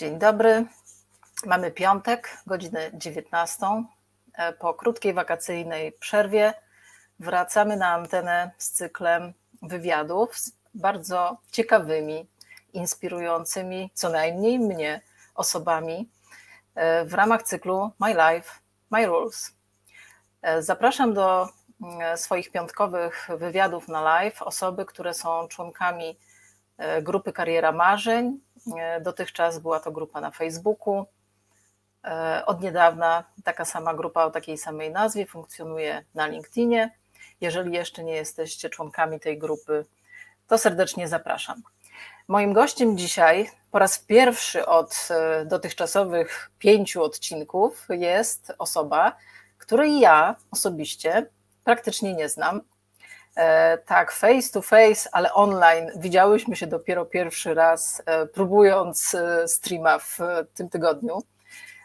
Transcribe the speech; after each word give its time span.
Dzień 0.00 0.18
dobry. 0.18 0.66
Mamy 1.46 1.70
piątek, 1.70 2.38
godzinę 2.46 2.90
19. 2.94 3.66
E, 4.34 4.52
po 4.52 4.74
krótkiej 4.74 5.14
wakacyjnej 5.14 5.92
przerwie 5.92 6.54
wracamy 7.18 7.76
na 7.76 7.88
antenę 7.88 8.50
z 8.58 8.70
cyklem 8.70 9.32
wywiadów 9.62 10.38
z 10.38 10.52
bardzo 10.74 11.36
ciekawymi, 11.50 12.26
inspirującymi, 12.72 13.90
co 13.94 14.08
najmniej 14.08 14.58
mnie, 14.58 15.00
osobami 15.34 16.10
e, 16.74 17.04
w 17.04 17.14
ramach 17.14 17.42
cyklu 17.42 17.90
My 17.98 18.08
Life, 18.08 18.50
My 18.90 19.06
Rules. 19.06 19.54
E, 20.42 20.62
zapraszam 20.62 21.14
do 21.14 21.48
mm, 21.82 22.18
swoich 22.18 22.50
piątkowych 22.50 23.28
wywiadów 23.38 23.88
na 23.88 24.00
live 24.00 24.42
osoby, 24.42 24.84
które 24.84 25.14
są 25.14 25.48
członkami 25.48 26.18
grupy 27.02 27.32
Kariera 27.32 27.72
Marzeń. 27.72 28.40
Dotychczas 29.00 29.58
była 29.58 29.80
to 29.80 29.92
grupa 29.92 30.20
na 30.20 30.30
Facebooku, 30.30 31.06
E, 32.04 32.46
od 32.46 32.62
niedawna 32.62 33.24
taka 33.44 33.64
sama 33.64 33.94
grupa 33.94 34.24
o 34.24 34.30
takiej 34.30 34.58
samej 34.58 34.90
nazwie 34.90 35.26
funkcjonuje 35.26 36.04
na 36.14 36.26
LinkedInie. 36.26 36.90
Jeżeli 37.40 37.72
jeszcze 37.72 38.04
nie 38.04 38.14
jesteście 38.14 38.70
członkami 38.70 39.20
tej 39.20 39.38
grupy, 39.38 39.84
to 40.46 40.58
serdecznie 40.58 41.08
zapraszam. 41.08 41.62
Moim 42.28 42.52
gościem 42.52 42.98
dzisiaj 42.98 43.50
po 43.70 43.78
raz 43.78 43.98
pierwszy 43.98 44.66
od 44.66 45.08
e, 45.10 45.44
dotychczasowych 45.44 46.50
pięciu 46.58 47.02
odcinków 47.02 47.86
jest 47.90 48.52
osoba, 48.58 49.16
której 49.58 50.00
ja 50.00 50.36
osobiście 50.50 51.26
praktycznie 51.64 52.14
nie 52.14 52.28
znam. 52.28 52.60
E, 53.36 53.78
tak, 53.78 54.12
face 54.12 54.52
to 54.52 54.62
face, 54.62 55.08
ale 55.12 55.34
online 55.34 55.90
widziałyśmy 55.96 56.56
się 56.56 56.66
dopiero 56.66 57.04
pierwszy 57.04 57.54
raz, 57.54 58.02
próbując 58.34 59.16
streama 59.46 59.98
w 59.98 60.18
tym 60.54 60.68
tygodniu. 60.68 61.22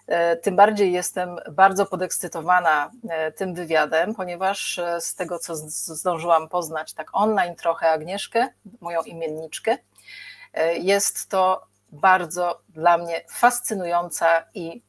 E, 0.07 0.35
tym 0.35 0.55
bardziej 0.55 0.91
jestem 0.91 1.37
bardzo 1.51 1.85
podekscytowana 1.85 2.91
e, 3.09 3.31
tym 3.31 3.53
wywiadem, 3.53 4.15
ponieważ 4.15 4.79
e, 4.79 5.01
z 5.01 5.15
tego, 5.15 5.39
co 5.39 5.55
zdążyłam 5.95 6.49
poznać 6.49 6.93
tak 6.93 7.09
online 7.13 7.55
trochę 7.55 7.89
Agnieszkę, 7.89 8.47
moją 8.81 9.01
imienniczkę, 9.01 9.77
jest 10.79 11.29
to 11.29 11.65
bardzo 11.91 12.61
dla 12.69 12.97
mnie 12.97 13.21
fascynująca 13.29 14.45
i 14.53 14.81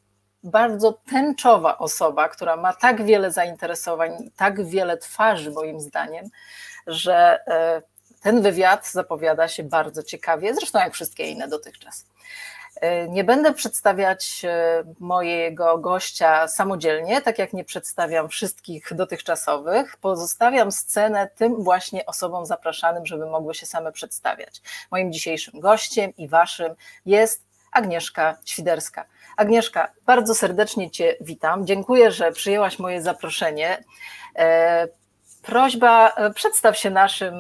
bardzo 0.47 0.93
tęczowa 1.11 1.79
osoba, 1.79 2.29
która 2.29 2.57
ma 2.57 2.73
tak 2.73 3.05
wiele 3.05 3.33
zainteresowań, 3.33 4.31
tak 4.37 4.67
wiele 4.67 4.97
twarzy, 4.99 5.51
moim 5.51 5.81
zdaniem, 5.81 6.25
że 6.87 7.39
ten 8.23 8.43
wywiad 8.43 8.91
zapowiada 8.91 9.49
się 9.49 9.63
bardzo 9.63 10.03
ciekawie, 10.03 10.55
zresztą 10.55 10.79
jak 10.79 10.95
wszystkie 10.95 11.31
inne 11.31 11.49
dotychczas. 11.49 12.07
E, 12.81 13.09
nie 13.09 13.25
będę 13.25 13.53
przedstawiać 13.53 14.43
e, 14.45 14.85
mojego 15.01 15.79
gościa 15.79 16.49
samodzielnie, 16.49 17.23
tak 17.23 17.39
jak 17.39 17.53
nie 17.53 17.65
przedstawiam 17.65 18.29
wszystkich 18.29 18.95
dotychczasowych. 18.95 19.97
Pozostawiam 19.97 20.73
scenę 20.73 21.29
tym 21.37 21.63
właśnie 21.65 22.07
osobom 22.07 22.47
zapraszanym, 22.47 23.07
żeby 23.07 23.27
mogły 23.27 23.55
się 23.55 23.67
same 23.67 23.93
przedstawiać. 23.93 24.63
Moim 24.91 25.13
dzisiejszym 25.13 25.61
gościem 25.61 26.13
i 26.17 26.29
waszym 26.29 26.75
jest 27.07 27.45
Agnieszka 27.73 28.37
Świderska. 28.45 29.05
Agnieszka, 29.37 29.93
bardzo 30.07 30.35
serdecznie 30.35 30.91
Cię 30.91 31.17
witam. 31.21 31.67
Dziękuję, 31.67 32.11
że 32.11 32.33
przyjęłaś 32.33 32.79
moje 32.79 33.03
zaproszenie. 33.03 33.85
E, 34.37 34.89
prośba, 35.43 36.13
przedstaw 36.35 36.79
się 36.79 36.91
naszym 36.91 37.35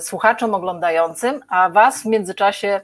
słuchaczom 0.00 0.54
oglądającym, 0.54 1.40
a 1.48 1.70
Was 1.70 2.02
w 2.02 2.06
międzyczasie 2.06 2.80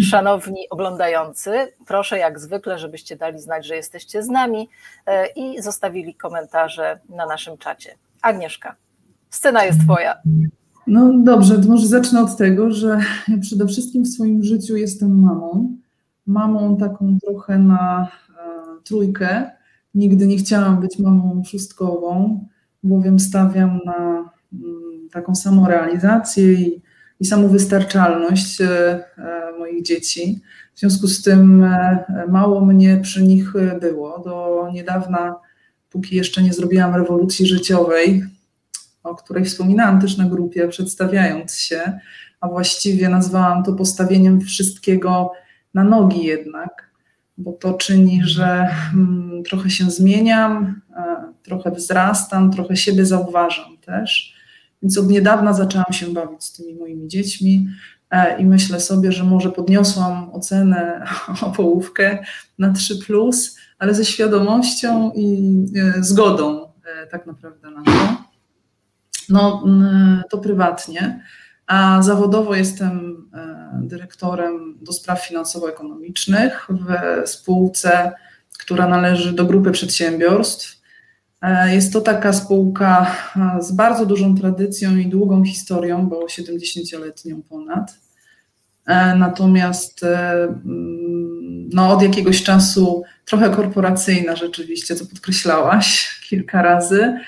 Szanowni 0.00 0.68
oglądający, 0.70 1.50
proszę 1.86 2.18
jak 2.18 2.40
zwykle, 2.40 2.78
żebyście 2.78 3.16
dali 3.16 3.40
znać, 3.40 3.66
że 3.66 3.76
jesteście 3.76 4.22
z 4.22 4.28
nami 4.28 4.68
e, 5.06 5.26
i 5.26 5.62
zostawili 5.62 6.14
komentarze 6.14 7.00
na 7.08 7.26
naszym 7.26 7.58
czacie. 7.58 7.94
Agnieszka, 8.22 8.76
scena 9.30 9.64
jest 9.64 9.80
Twoja. 9.80 10.16
No 10.86 11.10
dobrze, 11.14 11.58
to 11.58 11.68
może 11.68 11.86
zacznę 11.86 12.22
od 12.22 12.36
tego, 12.36 12.70
że 12.70 12.98
przede 13.40 13.66
wszystkim 13.66 14.02
w 14.02 14.08
swoim 14.08 14.42
życiu 14.42 14.76
jestem 14.76 15.20
mamą. 15.20 15.76
Mamą 16.30 16.76
taką 16.76 17.18
trochę 17.24 17.58
na 17.58 18.08
e, 18.30 18.42
trójkę. 18.84 19.50
Nigdy 19.94 20.26
nie 20.26 20.36
chciałam 20.36 20.80
być 20.80 20.98
mamą 20.98 21.42
szóstkową, 21.44 22.44
bowiem 22.82 23.18
stawiam 23.18 23.80
na 23.84 24.30
mm, 24.52 25.08
taką 25.12 25.34
samorealizację 25.34 26.52
i 26.52 26.82
i 27.20 27.24
samowystarczalność 27.24 28.60
e, 28.60 28.68
e, 28.68 29.58
moich 29.58 29.82
dzieci. 29.82 30.40
W 30.74 30.80
związku 30.80 31.08
z 31.08 31.22
tym 31.22 31.66
mało 32.28 32.60
mnie 32.60 32.98
przy 33.02 33.22
nich 33.22 33.52
było. 33.80 34.18
Do 34.18 34.68
niedawna, 34.72 35.36
póki 35.90 36.16
jeszcze 36.16 36.42
nie 36.42 36.52
zrobiłam 36.52 36.94
rewolucji 36.94 37.46
życiowej, 37.46 38.24
o 39.02 39.14
której 39.14 39.44
wspominałam 39.44 40.00
też 40.00 40.16
na 40.16 40.24
grupie, 40.24 40.68
przedstawiając 40.68 41.54
się, 41.54 41.98
a 42.40 42.48
właściwie 42.48 43.08
nazwałam 43.08 43.64
to 43.64 43.72
postawieniem 43.72 44.40
wszystkiego 44.40 45.32
na 45.74 45.84
nogi 45.84 46.24
jednak, 46.24 46.90
bo 47.38 47.52
to 47.52 47.74
czyni, 47.74 48.20
że 48.24 48.68
mm, 48.94 49.42
trochę 49.42 49.70
się 49.70 49.90
zmieniam, 49.90 50.80
trochę 51.42 51.70
wzrastam, 51.70 52.52
trochę 52.52 52.76
siebie 52.76 53.06
zauważam 53.06 53.78
też. 53.78 54.34
Więc 54.82 54.98
od 54.98 55.08
niedawna 55.08 55.52
zaczęłam 55.52 55.92
się 55.92 56.06
bawić 56.06 56.44
z 56.44 56.52
tymi 56.52 56.74
moimi 56.74 57.08
dziećmi 57.08 57.68
e, 58.10 58.40
i 58.40 58.44
myślę 58.44 58.80
sobie, 58.80 59.12
że 59.12 59.24
może 59.24 59.50
podniosłam 59.50 60.30
ocenę 60.32 61.04
o 61.46 61.50
połówkę 61.50 62.18
na 62.58 62.72
3, 62.72 62.94
ale 63.78 63.94
ze 63.94 64.04
świadomością 64.04 65.12
i 65.14 65.54
e, 65.76 66.02
zgodą 66.02 66.64
e, 66.64 67.06
tak 67.06 67.26
naprawdę 67.26 67.70
na 67.70 67.82
to. 67.82 67.90
No, 69.28 69.64
to 70.30 70.38
prywatnie, 70.38 71.24
a 71.70 72.02
zawodowo 72.02 72.54
jestem 72.54 73.26
dyrektorem 73.82 74.78
do 74.80 74.92
spraw 74.92 75.26
finansowo-ekonomicznych 75.28 76.68
w 76.68 77.28
spółce, 77.28 78.12
która 78.58 78.88
należy 78.88 79.32
do 79.32 79.44
grupy 79.44 79.70
przedsiębiorstw 79.70 80.80
E, 81.42 81.74
jest 81.74 81.92
to 81.92 82.00
taka 82.00 82.32
spółka 82.32 83.16
e, 83.36 83.62
z 83.62 83.72
bardzo 83.72 84.06
dużą 84.06 84.36
tradycją 84.36 84.96
i 84.96 85.06
długą 85.06 85.44
historią, 85.44 86.06
bo 86.06 86.26
70-letnią 86.26 87.42
ponad. 87.48 87.98
E, 88.86 89.16
natomiast 89.16 90.04
mm, 90.04 91.68
no, 91.72 91.90
od 91.92 92.02
jakiegoś 92.02 92.42
czasu 92.42 93.02
trochę 93.24 93.50
korporacyjna 93.50 94.36
rzeczywiście, 94.36 94.96
co 94.96 95.06
podkreślałaś 95.06 96.08
kilka 96.28 96.62
razy. 96.62 97.20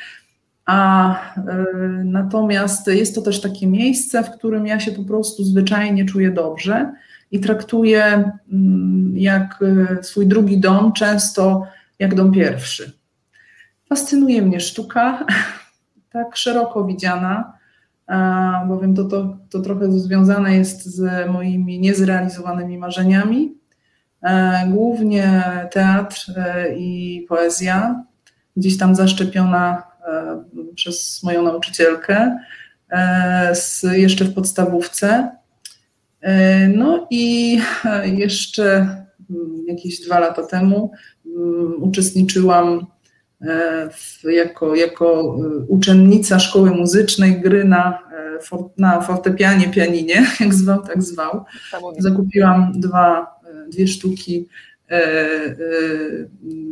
A 0.66 1.16
natomiast 2.04 2.86
jest 2.86 3.14
to 3.14 3.22
też 3.22 3.40
takie 3.40 3.66
miejsce, 3.66 4.24
w 4.24 4.30
którym 4.30 4.66
ja 4.66 4.80
się 4.80 4.92
po 4.92 5.04
prostu 5.04 5.44
zwyczajnie 5.44 6.04
czuję 6.04 6.30
dobrze 6.30 6.92
i 7.30 7.40
traktuję 7.40 8.32
mm, 8.52 9.12
jak 9.16 9.60
swój 10.02 10.26
drugi 10.26 10.60
dom, 10.60 10.92
często 10.92 11.66
jak 11.98 12.14
dom 12.14 12.32
pierwszy. 12.32 12.92
Fascynuje 13.88 14.42
mnie 14.42 14.60
sztuka, 14.60 15.26
tak 16.12 16.36
szeroko 16.36 16.84
widziana, 16.84 17.52
bowiem 18.68 18.94
to, 18.94 19.04
to, 19.04 19.36
to 19.50 19.60
trochę 19.60 19.92
związane 19.92 20.56
jest 20.56 20.84
z 20.84 21.30
moimi 21.30 21.80
niezrealizowanymi 21.80 22.78
marzeniami. 22.78 23.54
E, 24.22 24.62
głównie 24.68 25.44
teatr 25.70 26.26
i 26.76 27.26
poezja, 27.28 28.04
gdzieś 28.56 28.78
tam 28.78 28.94
zaszczepiona 28.94 29.82
przez 30.74 31.22
moją 31.22 31.42
nauczycielkę, 31.42 32.38
jeszcze 33.92 34.24
w 34.24 34.34
podstawówce. 34.34 35.30
No 36.68 37.06
i 37.10 37.58
jeszcze 38.18 38.72
mm, 39.30 39.64
jakieś 39.68 40.00
dwa 40.00 40.18
lata 40.18 40.46
temu 40.46 40.92
mm, 41.26 41.82
uczestniczyłam 41.82 42.86
E, 43.46 43.90
jako, 44.32 44.74
jako 44.74 45.36
e, 45.44 45.64
uczennica 45.68 46.38
szkoły 46.38 46.70
muzycznej 46.70 47.40
gry 47.40 47.64
na, 47.64 47.98
e, 48.52 48.58
na 48.78 49.00
fortepianie, 49.00 49.70
pianinie, 49.70 50.26
jak 50.40 50.54
zwał, 50.54 50.82
tak 50.82 51.02
zwał. 51.02 51.44
Zakupiłam 51.98 52.72
dwa, 52.74 53.26
dwie 53.72 53.88
sztuki 53.88 54.48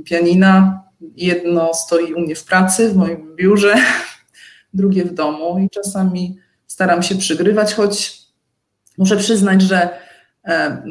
pianina. 0.04 0.82
Jedno 1.17 1.75
stoi 1.75 2.14
u 2.14 2.20
mnie 2.20 2.35
w 2.37 2.44
pracy, 2.44 2.88
w 2.88 2.97
moim 2.97 3.37
biurze, 3.37 3.75
drugie 4.75 5.05
w 5.05 5.14
domu 5.14 5.58
i 5.58 5.70
czasami 5.70 6.38
staram 6.67 7.02
się 7.02 7.14
przygrywać, 7.14 7.75
choć 7.75 8.20
muszę 8.99 9.17
przyznać, 9.17 9.62
że 9.62 10.00
E, 10.44 10.82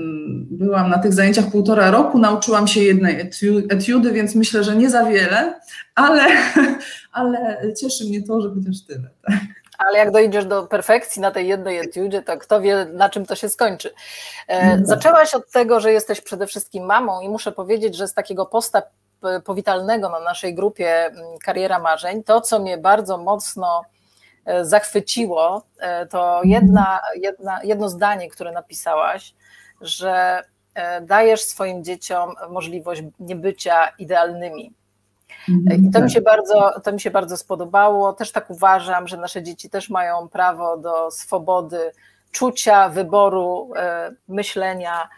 byłam 0.51 0.89
na 0.89 0.99
tych 0.99 1.13
zajęciach 1.13 1.51
półtora 1.51 1.91
roku, 1.91 2.19
nauczyłam 2.19 2.67
się 2.67 2.81
jednej 2.81 3.31
etiudy, 3.69 4.11
więc 4.11 4.35
myślę, 4.35 4.63
że 4.63 4.75
nie 4.75 4.89
za 4.89 5.03
wiele, 5.05 5.59
ale, 5.95 6.25
ale 7.11 7.57
cieszy 7.73 8.05
mnie 8.05 8.23
to, 8.23 8.41
że 8.41 8.49
chociaż 8.49 8.81
tyle. 8.87 9.09
Tak? 9.21 9.39
Ale 9.77 9.97
jak 9.97 10.11
dojdziesz 10.11 10.45
do 10.45 10.63
perfekcji 10.63 11.21
na 11.21 11.31
tej 11.31 11.47
jednej 11.47 11.77
etiudzie, 11.77 12.21
to 12.21 12.37
kto 12.37 12.61
wie, 12.61 12.87
na 12.93 13.09
czym 13.09 13.25
to 13.25 13.35
się 13.35 13.49
skończy. 13.49 13.89
E, 14.47 14.77
no. 14.77 14.85
Zaczęłaś 14.85 15.35
od 15.35 15.51
tego, 15.51 15.79
że 15.79 15.91
jesteś 15.91 16.21
przede 16.21 16.47
wszystkim 16.47 16.85
mamą 16.85 17.21
i 17.21 17.29
muszę 17.29 17.51
powiedzieć, 17.51 17.95
że 17.95 18.07
z 18.07 18.13
takiego 18.13 18.45
posta 18.45 18.81
powitalnego 19.43 20.09
na 20.09 20.19
naszej 20.19 20.55
grupie 20.55 21.05
mm, 21.05 21.23
Kariera 21.43 21.79
Marzeń, 21.79 22.23
to 22.23 22.41
co 22.41 22.59
mnie 22.59 22.77
bardzo 22.77 23.17
mocno 23.17 23.81
e, 24.45 24.65
zachwyciło, 24.65 25.63
e, 25.79 26.05
to 26.05 26.41
jedna, 26.43 26.99
jedna, 27.15 27.63
jedno 27.63 27.89
zdanie, 27.89 28.29
które 28.29 28.51
napisałaś, 28.51 29.33
że 29.81 30.43
dajesz 31.01 31.41
swoim 31.41 31.83
dzieciom 31.83 32.35
możliwość 32.49 33.03
niebycia 33.19 33.87
idealnymi. 33.87 34.73
I 35.47 35.67
to 35.67 35.77
mi, 35.77 35.91
tak. 35.91 36.11
się 36.11 36.21
bardzo, 36.21 36.79
to 36.83 36.91
mi 36.91 37.01
się 37.01 37.11
bardzo 37.11 37.37
spodobało. 37.37 38.13
Też 38.13 38.31
tak 38.31 38.49
uważam, 38.49 39.07
że 39.07 39.17
nasze 39.17 39.43
dzieci 39.43 39.69
też 39.69 39.89
mają 39.89 40.29
prawo 40.29 40.77
do 40.77 41.11
swobody 41.11 41.91
czucia, 42.31 42.89
wyboru, 42.89 43.71
e, 43.75 44.11
myślenia 44.27 45.03
e, 45.03 45.09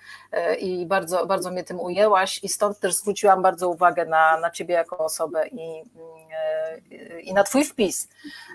i 0.59 0.85
bardzo, 0.85 1.25
bardzo 1.25 1.51
mnie 1.51 1.63
tym 1.63 1.79
ujęłaś 1.79 2.43
i 2.43 2.49
stąd 2.49 2.79
też 2.79 2.95
zwróciłam 2.95 3.41
bardzo 3.41 3.69
uwagę 3.69 4.05
na, 4.05 4.39
na 4.39 4.51
ciebie 4.51 4.73
jako 4.73 4.97
osobę 4.97 5.47
i, 5.47 5.83
e, 6.31 7.21
i 7.21 7.33
na 7.33 7.43
twój 7.43 7.65
wpis. 7.65 8.07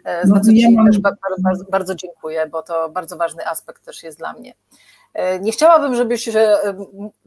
Bardzo 0.05 0.53
no, 0.53 0.59
ja 0.59 0.71
mam... 0.71 0.87
też 0.87 0.99
bardzo, 0.99 1.65
bardzo 1.71 1.95
dziękuję, 1.95 2.47
bo 2.47 2.63
to 2.63 2.89
bardzo 2.89 3.17
ważny 3.17 3.47
aspekt 3.47 3.85
też 3.85 4.03
jest 4.03 4.19
dla 4.19 4.33
mnie. 4.33 4.55
E, 5.17 5.41
nie 5.41 5.53
chciałabym, 5.53 5.95
żebyś 5.95 6.29
e, 6.29 6.59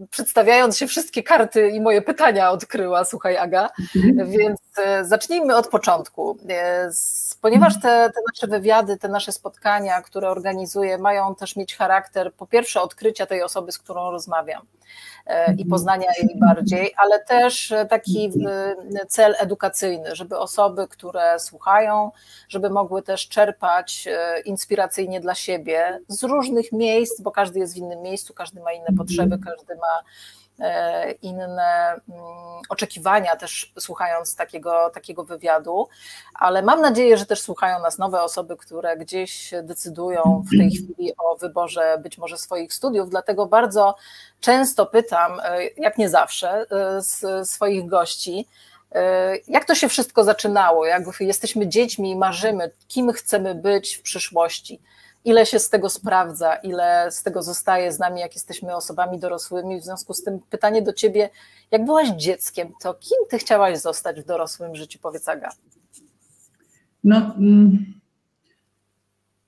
przedstawiając 0.10 0.78
się 0.78 0.88
wszystkie 0.88 1.24
karty 1.24 1.70
i 1.70 1.82
moje 1.82 2.02
pytania 2.02 2.52
odkryła, 2.52 3.06
słuchaj 3.06 3.38
Aga, 3.38 3.70
mhm. 3.96 4.32
więc 4.32 4.60
e, 4.78 5.06
zacznijmy 5.06 5.56
od 5.56 5.68
początku. 5.68 6.38
Ponieważ 7.42 7.74
te, 7.74 8.12
te, 8.16 8.22
nasze 8.28 8.48
wywiady, 8.48 8.98
te 8.98 9.08
nasze 9.08 9.32
spotkania, 9.32 10.02
które 10.02 10.30
organizuję, 10.30 10.98
mają 10.98 11.36
też 11.36 11.56
mieć 11.56 11.76
charakter 11.76 12.34
po 12.34 12.48
pierwsze 12.48 12.82
odkrycia 12.82 13.26
tej 13.26 13.44
osoby, 13.44 13.72
z 13.72 13.78
którą 13.78 14.12
rozmawiam 14.12 14.62
i 15.58 15.66
poznania 15.66 16.08
jej 16.22 16.40
bardziej, 16.40 16.94
ale 16.98 17.20
też 17.20 17.74
taki 17.90 18.32
cel 19.08 19.36
edukacyjny, 19.40 20.16
żeby 20.16 20.38
osoby, 20.38 20.88
które 20.88 21.40
słuchają, 21.40 22.12
żeby 22.50 22.70
mogły 22.70 23.02
też 23.02 23.28
czerpać 23.28 24.08
inspiracyjnie 24.46 25.20
dla 25.20 25.36
siebie 25.36 26.00
z 26.08 26.24
różnych 26.24 26.72
miejsc, 26.72 27.22
bo 27.22 27.32
każdy 27.32 27.60
jest 27.60 27.74
w 27.74 27.79
innym 27.80 28.02
miejscu, 28.02 28.34
każdy 28.34 28.62
ma 28.62 28.72
inne 28.72 28.88
mhm. 28.90 28.98
potrzeby, 28.98 29.40
każdy 29.46 29.76
ma 29.76 30.04
e, 30.60 31.12
inne 31.12 31.92
mm, 31.92 32.02
oczekiwania, 32.70 33.36
też 33.36 33.74
słuchając 33.80 34.36
takiego, 34.36 34.90
takiego 34.94 35.24
wywiadu, 35.24 35.88
ale 36.34 36.62
mam 36.62 36.82
nadzieję, 36.82 37.18
że 37.18 37.26
też 37.26 37.42
słuchają 37.42 37.80
nas 37.80 37.98
nowe 37.98 38.24
osoby, 38.24 38.58
które 38.58 38.98
gdzieś 38.98 39.52
decydują 39.64 40.44
w 40.54 40.58
tej 40.58 40.72
chwili 40.72 41.14
o 41.18 41.36
wyborze 41.36 41.98
być 42.04 42.18
może 42.18 42.38
swoich 42.38 42.74
studiów, 42.74 43.10
dlatego 43.10 43.46
bardzo 43.46 43.96
często 44.40 44.86
pytam, 44.86 45.40
e, 45.44 45.66
jak 45.78 45.98
nie 45.98 46.10
zawsze, 46.10 46.66
e, 46.72 47.46
swoich 47.46 47.88
gości, 47.88 48.48
jak 49.48 49.66
to 49.66 49.76
się 49.76 49.90
wszystko 49.90 50.24
zaczynało? 50.24 50.86
Jak 50.86 51.04
jesteśmy 51.20 51.68
dziećmi 51.68 52.12
i 52.12 52.16
marzymy, 52.16 52.72
kim 52.88 53.14
chcemy 53.14 53.56
być 53.56 53.96
w 53.96 54.02
przyszłości? 54.02 54.80
Ile 55.26 55.46
się 55.46 55.60
z 55.60 55.70
tego 55.70 55.90
sprawdza, 55.90 56.56
ile 56.56 57.12
z 57.12 57.24
tego 57.24 57.44
zostaje 57.44 57.92
z 57.92 58.00
nami, 58.00 58.20
jak 58.20 58.34
jesteśmy 58.34 58.76
osobami 58.76 59.20
dorosłymi. 59.20 59.82
W 59.82 59.84
związku 59.84 60.14
z 60.14 60.24
tym 60.24 60.40
pytanie 60.50 60.82
do 60.82 60.94
ciebie, 60.94 61.30
jak 61.72 61.86
byłaś 61.86 62.10
dzieckiem, 62.10 62.68
to 62.82 62.94
kim 62.94 63.18
ty 63.30 63.38
chciałaś 63.38 63.80
zostać 63.80 64.22
w 64.22 64.26
dorosłym 64.26 64.76
życiu, 64.76 65.00
powiedz 65.02 65.30
Aga? 65.30 65.50
No, 67.04 67.36
mm, 67.38 67.86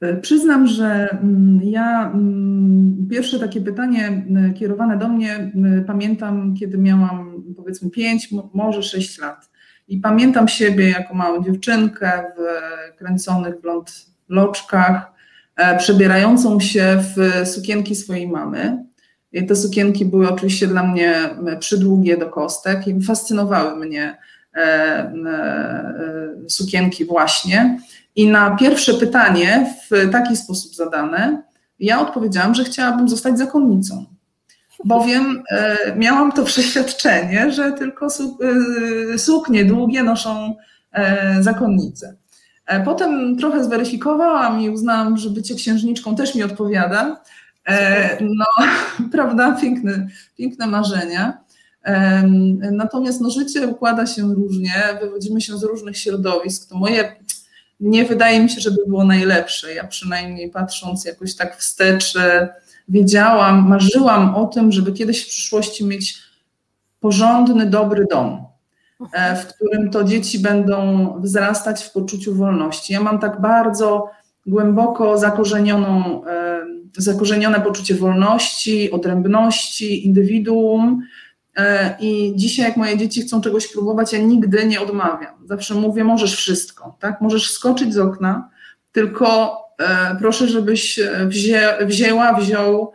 e, 0.02 0.16
przyznam, 0.16 0.68
że 0.68 1.10
mm, 1.12 1.60
ja 1.64 2.12
mm, 2.14 3.08
pierwsze 3.10 3.40
takie 3.40 3.62
pytanie 3.62 4.26
kierowane 4.60 4.98
do 4.98 5.08
mnie 5.08 5.52
pamiętam, 5.88 6.56
kiedy 6.60 6.78
miałam 6.78 7.44
powiedzmy 7.58 7.90
5, 7.90 8.30
może 8.54 8.84
6 8.84 9.20
lat. 9.20 9.52
I 9.88 9.98
pamiętam 9.98 10.48
siebie 10.48 10.90
jako 10.90 11.14
małą 11.14 11.44
dziewczynkę 11.44 12.24
w 12.38 12.42
kręconych 12.98 13.62
blond 13.62 14.06
loczkach, 14.30 15.11
E, 15.11 15.11
przebierającą 15.78 16.60
się 16.60 17.04
w 17.16 17.48
sukienki 17.48 17.96
swojej 17.96 18.28
mamy. 18.28 18.86
I 19.34 19.46
te 19.46 19.56
sukienki 19.56 20.06
były 20.06 20.30
oczywiście 20.30 20.68
dla 20.68 20.84
mnie 20.84 21.16
przydługie 21.60 22.18
do 22.18 22.30
kostek 22.30 22.88
i 22.88 23.02
fascynowały 23.02 23.86
mnie 23.86 24.18
e, 24.56 24.60
e, 24.60 26.50
sukienki 26.50 27.06
właśnie. 27.06 27.80
I 28.16 28.28
na 28.28 28.56
pierwsze 28.56 28.94
pytanie 28.94 29.76
w 29.90 30.12
taki 30.12 30.38
sposób 30.38 30.76
zadane, 30.76 31.44
ja 31.80 32.02
odpowiedziałam, 32.02 32.56
że 32.56 32.64
chciałabym 32.64 33.10
zostać 33.10 33.38
zakonnicą. 33.38 34.06
Bowiem 34.86 35.44
miałam 35.96 36.32
to 36.32 36.44
przeświadczenie, 36.54 37.52
że 37.52 37.72
tylko 37.72 38.08
suknie 39.18 39.66
długie 39.66 40.04
noszą 40.04 40.56
zakonnice. 41.40 42.21
E, 42.72 42.84
potem 42.84 43.38
trochę 43.38 43.64
zweryfikowałam 43.64 44.62
i 44.62 44.70
uznałam, 44.70 45.18
że 45.18 45.30
bycie 45.30 45.56
księżniczką 45.56 46.16
też 46.16 46.36
mi 46.36 46.44
odpowiada. 46.44 47.22
E, 47.68 48.18
no, 48.22 48.46
prawda, 49.12 49.58
piękne, 49.62 50.08
piękne 50.38 50.68
marzenia. 50.68 51.38
E, 51.84 52.24
natomiast 52.72 53.22
no, 53.22 53.30
życie 53.30 53.68
układa 53.68 54.06
się 54.06 54.34
różnie, 54.34 54.74
wywodzimy 55.02 55.42
się 55.42 55.58
z 55.58 55.64
różnych 55.64 55.98
środowisk. 55.98 56.70
To 56.70 56.78
moje 56.78 57.16
nie 57.80 58.06
wydaje 58.06 58.44
mi 58.44 58.50
się, 58.50 58.62
żeby 58.62 58.78
było 58.88 59.06
najlepsze. 59.06 59.74
Ja 59.74 59.88
przynajmniej 59.88 60.50
patrząc 60.50 61.06
jakoś 61.06 61.36
tak 61.36 61.58
wstecz, 61.58 62.14
wiedziałam, 62.90 63.68
marzyłam 63.68 64.36
o 64.36 64.46
tym, 64.48 64.72
żeby 64.72 64.92
kiedyś 64.94 65.24
w 65.24 65.28
przyszłości 65.28 65.86
mieć 65.86 66.18
porządny, 67.00 67.66
dobry 67.66 68.06
dom. 68.12 68.51
E, 69.14 69.36
w 69.36 69.48
którym 69.48 69.90
to 69.90 70.04
dzieci 70.04 70.40
będą 70.40 71.08
wzrastać 71.22 71.84
w 71.84 71.92
poczuciu 71.92 72.36
wolności. 72.36 72.94
Ja 72.94 73.02
mam 73.02 73.20
tak 73.20 73.42
bardzo 73.42 74.10
głęboko 74.46 75.18
zakorzenioną, 75.18 76.26
e, 76.26 76.66
zakorzenione 76.98 77.62
poczucie 77.62 77.96
wolności, 77.96 78.92
odrębności, 78.92 80.08
indywiduum. 80.08 81.02
E, 81.58 81.96
I 82.00 82.34
dzisiaj, 82.36 82.66
jak 82.66 82.78
moje 82.78 82.98
dzieci 82.98 83.22
chcą 83.22 83.42
czegoś 83.42 83.68
próbować, 83.68 84.14
ja 84.14 84.20
nigdy 84.20 84.66
nie 84.66 84.82
odmawiam. 84.82 85.34
Zawsze 85.46 85.76
mówię, 85.76 86.04
możesz 86.04 86.36
wszystko, 86.36 86.98
tak? 87.00 87.22
Możesz 87.22 87.52
skoczyć 87.52 87.94
z 87.94 87.98
okna, 87.98 88.50
tylko 88.92 89.58
proszę, 90.20 90.48
żebyś 90.48 91.00
wzię, 91.26 91.78
wzięła, 91.82 92.34
wziął 92.34 92.92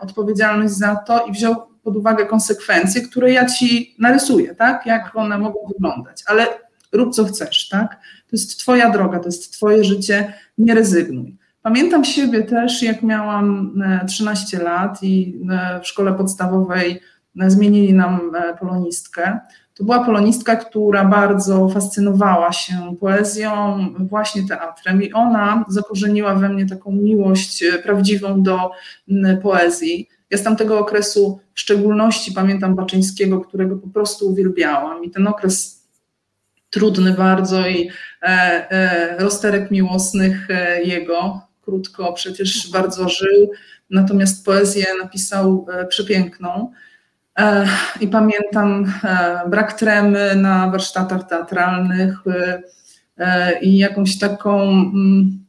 odpowiedzialność 0.00 0.74
za 0.74 0.96
to 0.96 1.26
i 1.26 1.32
wziął 1.32 1.73
pod 1.84 1.96
uwagę 1.96 2.26
konsekwencje, 2.26 3.02
które 3.02 3.32
ja 3.32 3.46
ci 3.46 3.94
narysuję, 3.98 4.54
tak? 4.54 4.86
Jak 4.86 5.16
one 5.16 5.38
mogą 5.38 5.58
wyglądać, 5.68 6.22
ale 6.26 6.46
rób 6.92 7.14
co 7.14 7.24
chcesz, 7.24 7.68
tak? 7.68 7.90
To 8.00 8.28
jest 8.32 8.58
twoja 8.58 8.90
droga, 8.90 9.18
to 9.18 9.26
jest 9.26 9.52
twoje 9.52 9.84
życie, 9.84 10.32
nie 10.58 10.74
rezygnuj. 10.74 11.36
Pamiętam 11.64 12.04
siebie 12.04 12.42
też, 12.42 12.82
jak 12.82 13.02
miałam 13.02 13.74
13 14.08 14.60
e, 14.60 14.62
lat 14.62 15.02
i 15.02 15.40
e, 15.50 15.80
w 15.80 15.86
szkole 15.86 16.12
podstawowej 16.12 17.00
e, 17.40 17.50
zmienili 17.50 17.94
nam 17.94 18.32
polonistkę. 18.60 19.38
To 19.74 19.84
była 19.84 20.04
polonistka, 20.04 20.56
która 20.56 21.04
bardzo 21.04 21.68
fascynowała 21.68 22.52
się 22.52 22.96
poezją, 23.00 23.78
właśnie 23.98 24.48
teatrem, 24.48 25.02
i 25.02 25.12
ona 25.12 25.64
zakorzeniła 25.68 26.34
we 26.34 26.48
mnie 26.48 26.66
taką 26.66 26.92
miłość 26.92 27.64
prawdziwą 27.82 28.42
do 28.42 28.70
poezji. 29.42 30.08
Ja 30.34 30.38
z 30.38 30.42
tamtego 30.42 30.78
okresu 30.78 31.40
w 31.54 31.60
szczególności 31.60 32.32
pamiętam 32.32 32.74
Baczyńskiego, 32.74 33.40
którego 33.40 33.76
po 33.76 33.88
prostu 33.88 34.30
uwielbiałam 34.30 35.04
i 35.04 35.10
ten 35.10 35.26
okres 35.26 35.84
trudny 36.70 37.12
bardzo 37.12 37.68
i 37.68 37.90
e, 38.22 38.26
e, 38.26 39.18
rozterek 39.18 39.70
miłosnych 39.70 40.50
e, 40.50 40.82
jego, 40.82 41.40
krótko 41.62 42.12
przecież 42.12 42.70
bardzo 42.70 43.08
żył, 43.08 43.50
natomiast 43.90 44.44
poezję 44.44 44.84
napisał 45.02 45.66
e, 45.72 45.86
przepiękną. 45.86 46.72
E, 47.38 47.68
I 48.00 48.08
pamiętam 48.08 48.92
e, 49.04 49.40
brak 49.48 49.72
tremy 49.72 50.36
na 50.36 50.70
warsztatach 50.70 51.28
teatralnych 51.28 52.18
i 53.62 53.78
jakąś 53.78 54.18
taką 54.18 54.62
mm, 54.62 55.44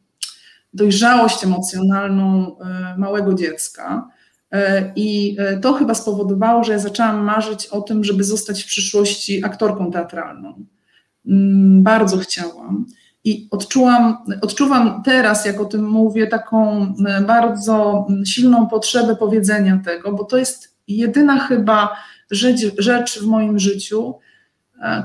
dojrzałość 0.73 1.43
emocjonalną 1.43 2.55
małego 2.97 3.33
dziecka. 3.33 4.14
E, 4.55 4.91
I 4.95 5.35
e, 5.39 5.57
to 5.57 5.74
chyba 5.74 5.93
spowodowało, 5.93 6.63
że 6.63 6.74
ja 6.74 6.79
zaczęłam 6.79 7.24
marzyć 7.24 7.67
o 7.67 7.81
tym, 7.81 8.03
żeby 8.03 8.24
zostać 8.24 8.63
w 8.63 8.67
przyszłości 8.67 9.45
aktorką 9.45 9.91
teatralną. 9.91 10.65
Mm, 11.27 11.83
bardzo 11.83 12.17
chciałam. 12.17 12.85
I 13.24 13.47
odczułam, 13.51 14.17
odczuwam 14.41 15.03
teraz, 15.03 15.45
jak 15.45 15.62
o 15.62 15.65
tym 15.65 15.89
mówię, 15.89 16.27
taką 16.27 16.81
e, 17.07 17.21
bardzo 17.21 18.07
silną 18.25 18.67
potrzebę 18.67 19.15
powiedzenia 19.15 19.81
tego, 19.85 20.13
bo 20.13 20.24
to 20.24 20.38
jest 20.38 20.75
jedyna 20.88 21.39
chyba 21.39 21.95
rzecz, 22.31 22.59
rzecz 22.77 23.19
w 23.19 23.25
moim 23.25 23.59
życiu, 23.59 24.15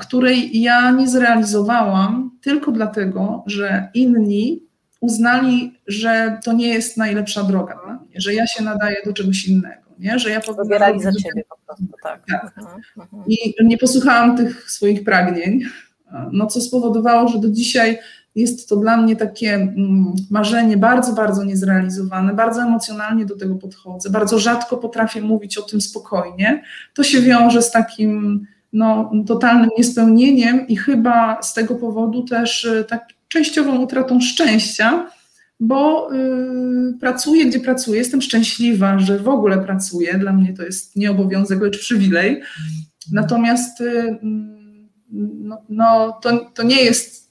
której 0.00 0.60
ja 0.62 0.90
nie 0.90 1.08
zrealizowałam 1.08 2.30
tylko 2.42 2.72
dlatego, 2.72 3.44
że 3.46 3.88
inni 3.94 4.62
uznali, 5.00 5.80
że 5.86 6.38
to 6.44 6.52
nie 6.52 6.68
jest 6.68 6.96
najlepsza 6.96 7.42
droga 7.42 7.78
dla 7.84 7.94
mnie, 7.94 8.20
że 8.20 8.34
ja 8.34 8.46
się 8.46 8.64
nadaję 8.64 8.96
do 9.04 9.12
czegoś 9.12 9.48
innego, 9.48 9.82
nie? 9.98 10.18
że 10.18 10.30
ja 10.30 10.40
Wybierali 10.62 11.00
za 11.00 11.12
ciebie 11.12 11.44
po 11.48 11.56
prostu, 11.66 11.84
tak. 12.02 12.22
tak. 12.30 12.44
Mhm, 12.58 12.80
mhm. 12.98 13.22
I 13.26 13.54
nie 13.64 13.78
posłuchałam 13.78 14.36
tych 14.36 14.70
swoich 14.70 15.04
pragnień, 15.04 15.60
no 16.32 16.46
co 16.46 16.60
spowodowało, 16.60 17.28
że 17.28 17.38
do 17.38 17.48
dzisiaj 17.48 17.98
jest 18.34 18.68
to 18.68 18.76
dla 18.76 18.96
mnie 18.96 19.16
takie 19.16 19.54
mm, 19.54 20.12
marzenie 20.30 20.76
bardzo, 20.76 21.12
bardzo 21.12 21.44
niezrealizowane, 21.44 22.34
bardzo 22.34 22.62
emocjonalnie 22.62 23.26
do 23.26 23.36
tego 23.36 23.54
podchodzę, 23.54 24.10
bardzo 24.10 24.38
rzadko 24.38 24.76
potrafię 24.76 25.20
mówić 25.20 25.58
o 25.58 25.62
tym 25.62 25.80
spokojnie. 25.80 26.62
To 26.94 27.02
się 27.02 27.20
wiąże 27.20 27.62
z 27.62 27.70
takim 27.70 28.46
no, 28.72 29.10
totalnym 29.26 29.70
niespełnieniem 29.78 30.68
i 30.68 30.76
chyba 30.76 31.42
z 31.42 31.54
tego 31.54 31.74
powodu 31.74 32.22
też 32.22 32.64
y, 32.64 32.84
tak 32.88 33.06
częściową 33.30 33.78
utratą 33.78 34.20
szczęścia, 34.20 35.10
bo 35.60 36.12
y, 36.14 36.98
pracuję, 37.00 37.46
gdzie 37.46 37.60
pracuję, 37.60 37.98
jestem 37.98 38.22
szczęśliwa, 38.22 38.98
że 38.98 39.18
w 39.18 39.28
ogóle 39.28 39.58
pracuję, 39.58 40.18
dla 40.18 40.32
mnie 40.32 40.54
to 40.54 40.62
jest 40.62 40.96
nie 40.96 41.10
obowiązek, 41.10 41.60
lecz 41.60 41.78
przywilej. 41.78 42.42
Natomiast 43.12 43.80
y, 43.80 44.18
no, 45.12 45.62
no, 45.68 46.18
to, 46.22 46.50
to 46.54 46.62
nie 46.62 46.82
jest 46.82 47.30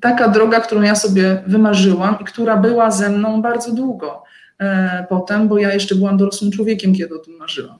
taka 0.00 0.28
droga, 0.28 0.60
którą 0.60 0.82
ja 0.82 0.94
sobie 0.94 1.42
wymarzyłam 1.46 2.16
i 2.20 2.24
która 2.24 2.56
była 2.56 2.90
ze 2.90 3.10
mną 3.10 3.42
bardzo 3.42 3.72
długo 3.72 4.22
e, 4.58 5.06
potem, 5.08 5.48
bo 5.48 5.58
ja 5.58 5.74
jeszcze 5.74 5.94
byłam 5.94 6.16
dorosłym 6.16 6.50
człowiekiem, 6.50 6.94
kiedy 6.94 7.14
o 7.14 7.18
tym 7.18 7.36
marzyłam. 7.36 7.76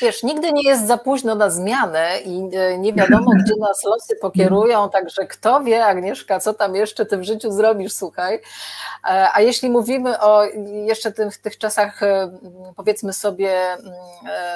Wiesz, 0.00 0.22
nigdy 0.22 0.52
nie 0.52 0.70
jest 0.70 0.86
za 0.86 0.98
późno 0.98 1.34
na 1.34 1.50
zmianę 1.50 2.20
i 2.24 2.56
e, 2.56 2.78
nie 2.78 2.92
wiadomo, 2.92 3.30
gdzie 3.44 3.54
nas 3.68 3.84
losy 3.84 4.16
pokierują, 4.16 4.90
także 4.90 5.26
kto 5.26 5.60
wie, 5.60 5.84
Agnieszka, 5.84 6.40
co 6.40 6.54
tam 6.54 6.74
jeszcze 6.74 7.06
ty 7.06 7.16
w 7.16 7.24
życiu 7.24 7.52
zrobisz, 7.52 7.92
słuchaj. 7.92 8.34
E, 8.34 9.28
a 9.34 9.40
jeśli 9.40 9.70
mówimy 9.70 10.20
o 10.20 10.44
jeszcze 10.86 11.12
tych, 11.12 11.38
tych 11.38 11.58
czasach, 11.58 12.02
e, 12.02 12.38
powiedzmy 12.76 13.12
sobie, 13.12 13.76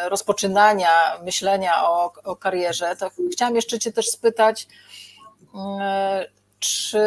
rozpoczynania 0.08 0.90
myślenia 1.25 1.84
o, 1.84 2.12
o 2.25 2.37
karierze, 2.37 2.96
to 2.96 3.11
chciałam 3.32 3.56
jeszcze 3.56 3.78
cię 3.78 3.92
też 3.92 4.08
spytać, 4.08 4.68
czy 6.58 7.00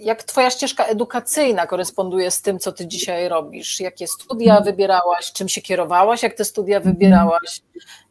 jak 0.00 0.22
Twoja 0.22 0.50
ścieżka 0.50 0.84
edukacyjna 0.84 1.66
koresponduje 1.66 2.30
z 2.30 2.42
tym, 2.42 2.58
co 2.58 2.72
Ty 2.72 2.86
dzisiaj 2.86 3.28
robisz? 3.28 3.80
Jakie 3.80 4.06
studia 4.06 4.60
wybierałaś? 4.60 5.32
Czym 5.32 5.48
się 5.48 5.62
kierowałaś, 5.62 6.22
jak 6.22 6.34
te 6.34 6.44
studia 6.44 6.80
wybierałaś? 6.80 7.62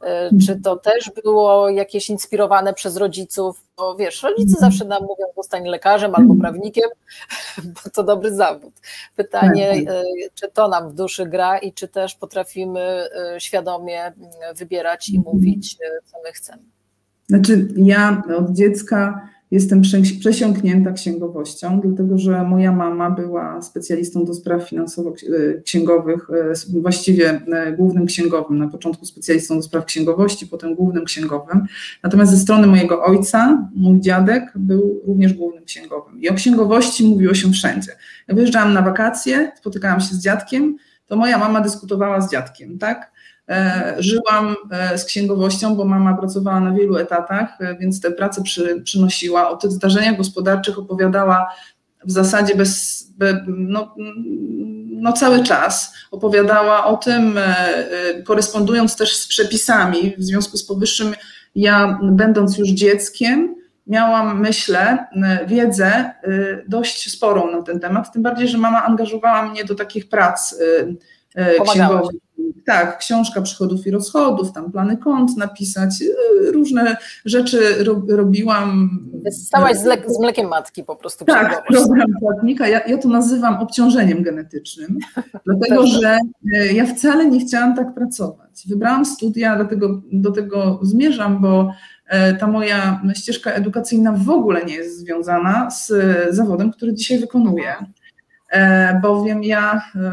E, 0.01 0.29
czy 0.45 0.62
to 0.62 0.75
też 0.75 1.12
było 1.24 1.69
jakieś 1.69 2.10
inspirowane 2.10 2.74
przez 2.74 2.98
rodziców? 2.98 3.63
Bo 3.77 3.95
wiesz, 3.95 4.24
rodzice 4.24 4.60
zawsze 4.60 4.86
nam 4.86 5.01
mówią, 5.01 5.25
zostań 5.36 5.67
lekarzem 5.67 6.15
albo 6.15 6.36
prawnikiem, 6.36 6.89
bo 7.75 7.89
to 7.93 8.03
dobry 8.03 8.36
zawód. 8.36 8.74
Pytanie, 9.15 9.72
e, 9.72 10.03
czy 10.34 10.48
to 10.53 10.67
nam 10.67 10.89
w 10.89 10.93
duszy 10.93 11.25
gra 11.25 11.57
i 11.57 11.74
czy 11.74 11.88
też 11.88 12.15
potrafimy 12.15 13.10
e, 13.36 13.39
świadomie 13.39 14.13
wybierać 14.55 15.10
i 15.10 15.19
mówić, 15.19 15.77
co 16.05 16.17
my 16.24 16.31
chcemy? 16.31 16.63
Znaczy, 17.27 17.67
ja 17.75 18.24
od 18.38 18.51
dziecka 18.51 19.29
Jestem 19.52 19.82
przesiąknięta 20.20 20.92
księgowością, 20.92 21.82
dlatego 21.82 22.18
że 22.18 22.44
moja 22.44 22.72
mama 22.72 23.12
była 23.12 23.62
specjalistą 23.62 24.25
do 24.25 24.34
spraw 24.34 24.70
finansowo-księgowych, 24.70 26.30
e, 26.30 26.80
właściwie 26.82 27.30
e, 27.30 27.72
głównym 27.74 28.06
księgowym, 28.06 28.58
na 28.58 28.68
początku 28.68 29.06
specjalistą 29.06 29.56
do 29.56 29.62
spraw 29.62 29.86
księgowości, 29.86 30.48
potem 30.48 30.75
głównym 30.75 31.06
księgowym. 31.06 31.66
Natomiast 32.04 32.32
ze 32.32 32.38
strony 32.38 32.68
mojego 32.68 33.04
ojca, 33.04 33.70
mój 33.75 34.00
dziadek 34.00 34.52
był 34.56 35.02
również 35.08 35.34
głównym 35.34 35.66
księgowym. 35.66 36.22
I 36.22 36.30
o 36.30 36.34
księgowości 36.34 37.08
mówiło 37.08 37.34
się 37.34 37.52
wszędzie. 37.52 37.92
Jak 38.28 38.36
wyjeżdżałam 38.36 38.74
na 38.74 38.82
wakacje, 38.82 39.52
spotykałam 39.58 40.00
się 40.00 40.16
z 40.16 40.20
dziadkiem, 40.20 40.78
to 41.08 41.16
moja 41.16 41.38
mama 41.38 41.62
dyskutowała 41.62 42.22
z 42.22 42.32
dziadkiem, 42.32 42.78
tak? 42.78 43.12
E, 43.50 43.96
żyłam 44.00 44.56
e, 44.72 44.98
z 44.98 45.06
księgowością, 45.06 45.75
bo 45.75 45.86
mama 45.86 46.14
pracowała 46.14 46.60
na 46.60 46.72
wielu 46.72 46.98
etatach, 46.98 47.62
e, 47.62 47.75
więc 47.78 48.02
te 48.02 48.12
prace 48.12 48.42
przy, 48.42 48.82
przynosiła. 48.82 49.50
O 49.50 49.58
tych 49.58 49.72
zdarzeniach 49.72 50.18
gospodarczych 50.18 50.80
opowiadała 50.80 51.50
w 52.06 52.12
zasadzie 52.12 52.56
bez, 52.56 53.04
no, 53.48 53.96
no 54.88 55.14
cały 55.14 55.44
czas. 55.44 55.94
Opowiadała 56.12 56.86
o 56.86 56.98
tym, 56.98 57.40
korespondując 58.25 58.96
też 58.96 59.16
z 59.16 59.28
przepisami. 59.28 60.16
W 60.18 60.24
związku 60.24 60.58
z 60.58 60.66
powyższym, 60.66 61.14
ja, 61.56 62.00
będąc 62.04 62.58
już 62.58 62.70
dzieckiem, 62.70 63.56
miałam, 63.88 64.42
myślę, 64.42 65.08
wiedzę 65.48 66.12
dość 66.68 67.12
sporą 67.12 67.52
na 67.52 67.62
ten 67.62 67.80
temat. 67.80 68.14
Tym 68.14 68.24
bardziej, 68.24 68.48
że 68.48 68.58
mama 68.58 68.86
angażowała 68.86 69.46
mnie 69.46 69.64
do 69.64 69.75
takich 69.75 70.10
prac 70.10 70.56
księgowych 71.64 72.25
tak, 72.66 72.98
książka 72.98 73.42
przychodów 73.42 73.88
i 73.88 73.92
rozchodów, 73.92 74.52
tam 74.52 74.72
plany 74.72 74.98
kont 74.98 75.38
napisać, 75.38 76.02
y, 76.02 76.52
różne 76.52 76.98
rzeczy 77.25 77.60
robiłam. 78.08 78.90
Stałaś 79.32 79.78
z, 79.78 80.14
z, 80.16 80.20
mlekiem 80.20 80.48
matki 80.48 80.84
po 80.84 80.96
prostu. 80.96 81.25
Tak, 81.25 81.64
program 81.68 82.08
płatnika. 82.20 82.68
Ja, 82.68 82.88
ja 82.88 82.98
to 82.98 83.10
nazywam 83.10 83.56
obciążeniem 83.56 84.24
genetycznym, 84.24 84.98
dlatego 85.46 85.88
że 85.88 86.18
y, 86.56 86.74
ja 86.74 86.86
wcale 86.86 87.30
nie 87.30 87.40
chciałam 87.40 87.75
tak 87.75 87.94
pracować. 87.94 88.64
Wybrałam 88.68 89.06
studia, 89.06 89.56
dlatego 89.56 90.02
do 90.12 90.32
tego 90.32 90.80
zmierzam, 90.82 91.42
bo 91.42 91.72
y, 92.32 92.38
ta 92.38 92.48
moja 92.48 93.02
ścieżka 93.16 93.52
edukacyjna 93.52 94.12
w 94.12 94.30
ogóle 94.30 94.66
nie 94.66 94.75
jest 94.75 95.00
związana 95.00 95.72
z 95.72 95.94
zawodem, 96.36 96.72
który 96.72 96.94
dzisiaj 96.94 97.20
wykonuję. 97.20 97.75
E, 98.50 99.00
bowiem 99.02 99.44
ja 99.44 99.82
e, 99.96 100.12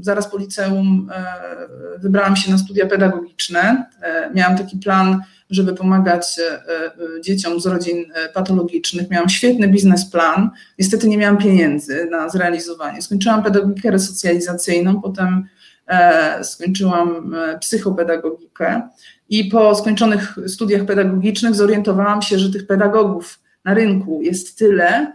zaraz 0.00 0.30
po 0.30 0.38
liceum 0.38 1.08
e, 1.12 1.98
wybrałam 1.98 2.36
się 2.36 2.50
na 2.50 2.58
studia 2.58 2.86
pedagogiczne. 2.86 3.86
Miałam 4.34 4.58
taki 4.58 4.78
plan, 4.78 5.22
żeby 5.50 5.74
pomagać 5.74 6.40
dzieciom 7.24 7.60
z 7.60 7.66
rodzin 7.66 8.04
patologicznych. 8.34 9.10
Miałam 9.10 9.28
świetny 9.28 9.68
biznesplan. 9.68 10.50
Niestety 10.78 11.08
nie 11.08 11.18
miałam 11.18 11.38
pieniędzy 11.38 12.08
na 12.10 12.28
zrealizowanie. 12.28 13.02
Skończyłam 13.02 13.42
pedagogikę 13.42 13.90
resocjalizacyjną, 13.90 15.00
potem 15.00 15.44
skończyłam 16.42 17.34
psychopedagogikę 17.60 18.88
i 19.28 19.44
po 19.44 19.74
skończonych 19.74 20.36
studiach 20.46 20.84
pedagogicznych 20.84 21.54
zorientowałam 21.54 22.22
się, 22.22 22.38
że 22.38 22.52
tych 22.52 22.66
pedagogów 22.66 23.40
na 23.64 23.74
rynku 23.74 24.22
jest 24.22 24.58
tyle, 24.58 25.12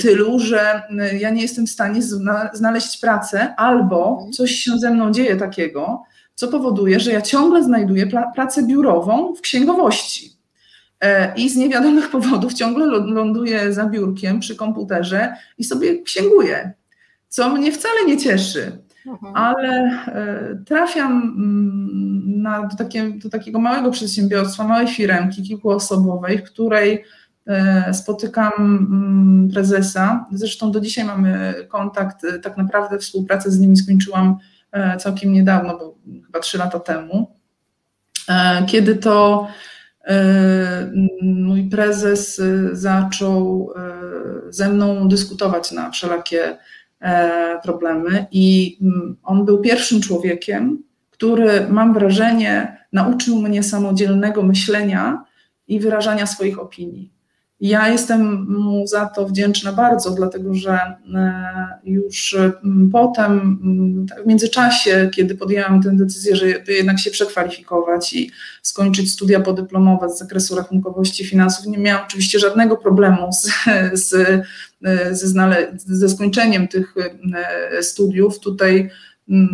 tylu, 0.00 0.38
że 0.38 0.82
y, 1.12 1.18
ja 1.18 1.30
nie 1.30 1.42
jestem 1.42 1.66
w 1.66 1.70
stanie 1.70 2.00
znaleźć 2.52 3.00
pracę, 3.00 3.54
albo 3.56 4.10
mhm. 4.10 4.32
coś 4.32 4.50
się 4.50 4.78
ze 4.78 4.90
mną 4.90 5.12
dzieje 5.12 5.36
takiego, 5.36 6.02
co 6.34 6.48
powoduje, 6.48 7.00
że 7.00 7.12
ja 7.12 7.22
ciągle 7.22 7.64
znajduję 7.64 8.06
pracę 8.34 8.62
biurową 8.62 9.34
w 9.34 9.40
księgowości. 9.40 10.36
E, 11.00 11.34
I 11.36 11.48
z 11.48 11.56
niewiadomych 11.56 12.10
powodów 12.16 12.54
ciągle 12.54 12.86
ląduję 12.86 13.72
za 13.72 13.86
biurkiem 13.86 14.40
przy 14.40 14.56
komputerze 14.56 15.36
i 15.58 15.64
sobie 15.64 16.02
księguję, 16.02 16.72
co 17.28 17.48
mnie 17.48 17.72
wcale 17.72 18.04
nie 18.06 18.16
cieszy. 18.16 18.78
Mhm. 19.06 19.36
Ale 19.36 19.68
e, 20.06 20.64
trafiam 20.66 21.12
mm, 21.12 22.42
na, 22.42 22.66
do, 22.66 22.76
takie, 22.76 23.10
do 23.10 23.30
takiego 23.30 23.58
małego 23.58 23.90
przedsiębiorstwa, 23.90 24.64
małej 24.64 24.88
firemki 24.88 25.42
kilkuosobowej, 25.42 26.38
w 26.38 26.42
której 26.42 27.04
spotykam 27.92 28.52
mm, 28.58 29.48
prezesa. 29.52 30.26
Zresztą 30.32 30.72
do 30.72 30.80
dzisiaj 30.80 31.04
mamy 31.04 31.54
kontakt, 31.68 32.24
e, 32.24 32.38
tak 32.38 32.56
naprawdę 32.56 32.98
współpracę 32.98 33.50
z 33.50 33.58
nimi 33.58 33.76
skończyłam 33.76 34.38
e, 34.72 34.96
całkiem 34.96 35.32
niedawno, 35.32 35.78
bo 35.78 35.94
chyba 36.26 36.40
trzy 36.40 36.58
lata 36.58 36.80
temu, 36.80 37.36
kiedy 38.66 38.96
to 38.96 39.48
mój 41.22 41.68
prezes 41.68 42.42
zaczął 42.72 43.70
ze 44.48 44.68
mną 44.68 45.08
dyskutować 45.08 45.72
na 45.72 45.90
wszelakie 45.90 46.58
problemy 47.62 48.26
i 48.30 48.78
on 49.22 49.44
był 49.44 49.60
pierwszym 49.60 50.00
człowiekiem, 50.00 50.82
który 51.10 51.68
mam 51.68 51.94
wrażenie 51.94 52.86
nauczył 52.92 53.42
mnie 53.42 53.62
samodzielnego 53.62 54.42
myślenia 54.42 55.24
i 55.68 55.80
wyrażania 55.80 56.26
swoich 56.26 56.58
opinii. 56.58 57.15
Ja 57.60 57.88
jestem 57.88 58.46
mu 58.52 58.86
za 58.86 59.06
to 59.06 59.26
wdzięczna 59.26 59.72
bardzo, 59.72 60.10
dlatego 60.10 60.54
że 60.54 60.72
e, 61.14 61.78
już 61.84 62.36
potem, 62.92 63.58
w 64.24 64.26
międzyczasie, 64.26 65.10
kiedy 65.14 65.34
podjęłam 65.34 65.82
tę 65.82 65.96
decyzję, 65.96 66.36
że 66.36 66.46
jednak 66.68 66.98
się 66.98 67.10
przekwalifikować 67.10 68.12
i 68.12 68.30
skończyć 68.62 69.12
studia 69.12 69.40
podyplomowe 69.40 70.10
z 70.10 70.18
zakresu 70.18 70.56
rachunkowości 70.56 71.26
finansów, 71.26 71.66
nie 71.66 71.78
miałam 71.78 72.04
oczywiście 72.04 72.38
żadnego 72.38 72.76
problemu 72.76 73.32
z, 73.32 73.50
z, 74.06 74.10
ze, 75.10 75.26
znale- 75.26 75.72
ze 75.76 76.08
skończeniem 76.08 76.68
tych 76.68 76.94
e, 77.76 77.82
studiów. 77.82 78.40
Tutaj 78.40 78.90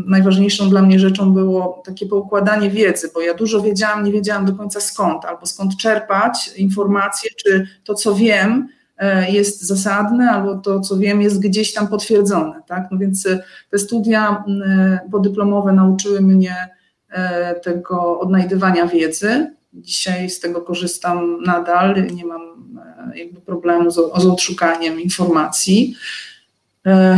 najważniejszą 0.07 0.71
dla 0.71 0.83
mnie 0.83 0.99
rzeczą 0.99 1.33
było 1.33 1.83
takie 1.87 2.07
poukładanie 2.07 2.71
wiedzy, 2.71 3.11
bo 3.14 3.21
ja 3.21 3.35
dużo 3.35 3.61
wiedziałam, 3.61 4.05
nie 4.05 4.12
wiedziałam 4.12 4.47
do 4.47 4.52
końca 4.52 4.81
skąd, 4.81 5.25
albo 5.25 5.47
skąd 5.47 5.76
czerpać 5.76 6.50
informacje, 6.57 7.31
czy 7.37 7.67
to, 7.85 7.95
co 7.95 8.14
wiem, 8.14 8.69
jest 9.29 9.62
zasadne, 9.62 10.31
albo 10.31 10.55
to, 10.55 10.81
co 10.81 10.97
wiem, 10.97 11.23
jest 11.23 11.41
gdzieś 11.41 11.73
tam 11.73 11.88
potwierdzone. 11.88 12.62
Tak? 12.67 12.88
No 12.91 12.99
więc 12.99 13.29
te 13.71 13.79
studia 13.79 14.45
podyplomowe 15.12 15.73
nauczyły 15.73 16.21
mnie 16.21 16.69
tego 17.62 18.21
odnajdywania 18.21 18.87
wiedzy. 18.87 19.55
Dzisiaj 19.73 20.31
z 20.31 20.41
tego 20.41 20.61
korzystam 20.61 21.43
nadal, 21.43 22.07
nie 22.14 22.25
mam 22.25 22.41
jakby 23.14 23.41
problemu 23.41 23.91
z, 23.91 23.95
z 23.95 24.26
odszukaniem 24.26 25.00
informacji. 25.00 25.97
E, 26.87 27.17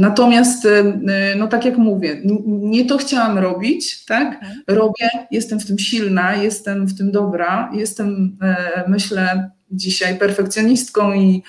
natomiast, 0.00 0.66
e, 0.66 1.34
no 1.36 1.46
tak 1.46 1.64
jak 1.64 1.78
mówię, 1.78 2.20
nie 2.46 2.84
to 2.84 2.98
chciałam 2.98 3.38
robić, 3.38 4.04
tak? 4.04 4.34
Mhm. 4.34 4.62
Robię, 4.68 5.08
jestem 5.30 5.60
w 5.60 5.66
tym 5.66 5.78
silna, 5.78 6.34
jestem 6.34 6.86
w 6.86 6.98
tym 6.98 7.12
dobra, 7.12 7.70
jestem, 7.74 8.38
e, 8.42 8.84
myślę, 8.88 9.50
dzisiaj 9.70 10.18
perfekcjonistką 10.18 11.12
i 11.12 11.42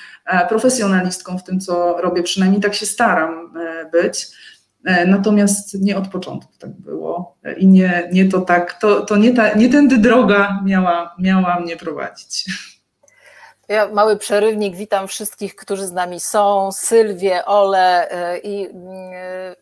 profesjonalistką 0.50 1.38
w 1.38 1.44
tym, 1.44 1.60
co 1.60 1.98
robię, 2.02 2.24
przynajmniej 2.24 2.62
tak 2.62 2.74
się 2.74 2.86
staram 2.86 3.54
być. 3.92 4.28
Natomiast 5.08 5.82
nie 5.82 5.98
od 5.98 6.08
początku 6.08 6.52
tak 6.60 6.72
było 6.72 7.38
i 7.58 7.68
nie, 7.68 8.10
nie 8.14 8.30
to 8.30 8.42
tak, 8.42 8.80
to, 8.80 9.02
to 9.02 9.18
nie, 9.18 9.34
ta, 9.34 9.54
nie 9.54 9.70
tędy 9.70 9.98
droga 9.98 10.60
miała, 10.66 11.16
miała 11.20 11.60
mnie 11.60 11.78
prowadzić. 11.78 12.46
Ja 13.68 13.88
mały 13.88 14.18
przerywnik, 14.18 14.76
witam 14.76 15.08
wszystkich, 15.08 15.56
którzy 15.56 15.88
z 15.88 15.92
nami 15.92 16.20
są, 16.20 16.72
Sylwię, 16.72 17.46
Ole 17.46 18.12
e, 18.12 18.38
i 18.38 18.68
e, 18.68 19.56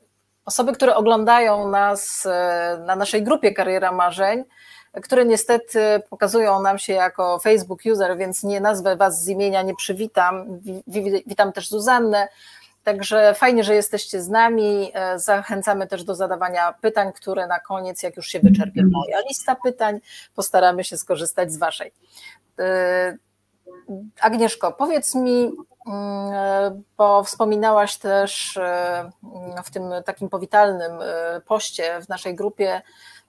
osoby, 0.46 0.74
które 0.74 0.96
oglądają 0.96 1.70
nas 1.70 2.26
e, 2.26 2.84
na 2.86 2.96
naszej 2.96 3.24
grupie 3.24 3.54
Kariera 3.54 3.92
Marzeń, 3.92 4.44
które 4.94 5.26
niestety 5.26 5.80
pokazują 6.10 6.62
nam 6.62 6.80
się 6.80 6.94
jako 6.94 7.40
Facebook 7.40 7.80
user, 7.86 8.18
więc 8.18 8.44
nie 8.44 8.62
nazwę 8.62 8.96
Was 8.96 9.24
z 9.24 9.28
imienia, 9.28 9.62
nie 9.62 9.76
przywitam. 9.76 10.60
Witam 11.28 11.54
też 11.54 11.70
Zuzannę. 11.70 12.28
Także 12.84 13.34
fajnie, 13.34 13.64
że 13.64 13.76
jesteście 13.76 14.22
z 14.22 14.30
nami. 14.30 14.92
Zachęcamy 15.16 15.88
też 15.88 16.04
do 16.04 16.16
zadawania 16.16 16.74
pytań, 16.82 17.14
które 17.14 17.48
na 17.48 17.60
koniec, 17.60 18.04
jak 18.04 18.18
już 18.18 18.28
się 18.28 18.40
wyczerpie 18.40 18.84
moja 18.92 19.20
lista 19.30 19.56
pytań, 19.64 20.00
postaramy 20.36 20.84
się 20.84 20.98
skorzystać 20.98 21.52
z 21.52 21.58
Waszej. 21.58 21.92
Agnieszko, 24.22 24.72
powiedz 24.72 25.16
mi, 25.16 25.52
mm, 25.88 26.84
bo 26.98 27.24
wspominałaś 27.24 27.98
też 27.98 28.58
e, 28.58 29.12
w 29.64 29.72
tym 29.72 29.84
takim 30.06 30.30
powitalnym 30.30 30.92
e, 31.02 31.42
poście 31.42 32.02
w 32.02 32.10
naszej 32.10 32.36
grupie, 32.36 32.82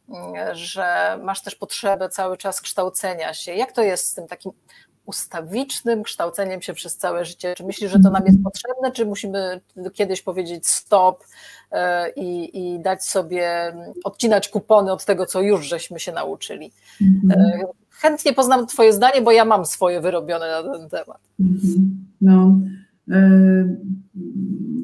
mm, 0.08 0.54
że 0.54 1.18
masz 1.22 1.42
też 1.42 1.54
potrzebę 1.54 2.08
cały 2.08 2.36
czas 2.36 2.60
kształcenia 2.60 3.34
się. 3.34 3.54
Jak 3.54 3.72
to 3.72 3.82
jest 3.82 4.06
z 4.06 4.14
tym 4.14 4.26
takim 4.28 4.52
ustawicznym 5.06 6.02
kształceniem 6.02 6.62
się 6.62 6.74
przez 6.74 6.96
całe 6.96 7.24
życie? 7.24 7.54
Czy 7.56 7.64
myślisz, 7.64 7.90
że 7.90 7.98
to 7.98 8.10
nam 8.10 8.26
jest 8.26 8.38
potrzebne, 8.44 8.92
czy 8.92 9.06
musimy 9.06 9.60
kiedyś 9.92 10.22
powiedzieć 10.22 10.68
stop 10.68 11.24
e, 11.72 12.10
i, 12.10 12.58
i 12.58 12.80
dać 12.80 13.04
sobie, 13.04 13.74
odcinać 14.04 14.48
kupony 14.48 14.92
od 14.92 15.04
tego, 15.04 15.26
co 15.26 15.40
już 15.40 15.66
żeśmy 15.66 16.00
się 16.00 16.12
nauczyli? 16.12 16.72
Chętnie 18.04 18.32
poznam 18.32 18.66
Twoje 18.66 18.92
zdanie, 18.92 19.22
bo 19.22 19.32
ja 19.32 19.44
mam 19.44 19.66
swoje 19.66 20.00
wyrobione 20.00 20.46
na 20.46 20.78
ten 20.78 20.88
temat. 20.88 21.20
No, 22.20 22.60
e, 23.10 23.20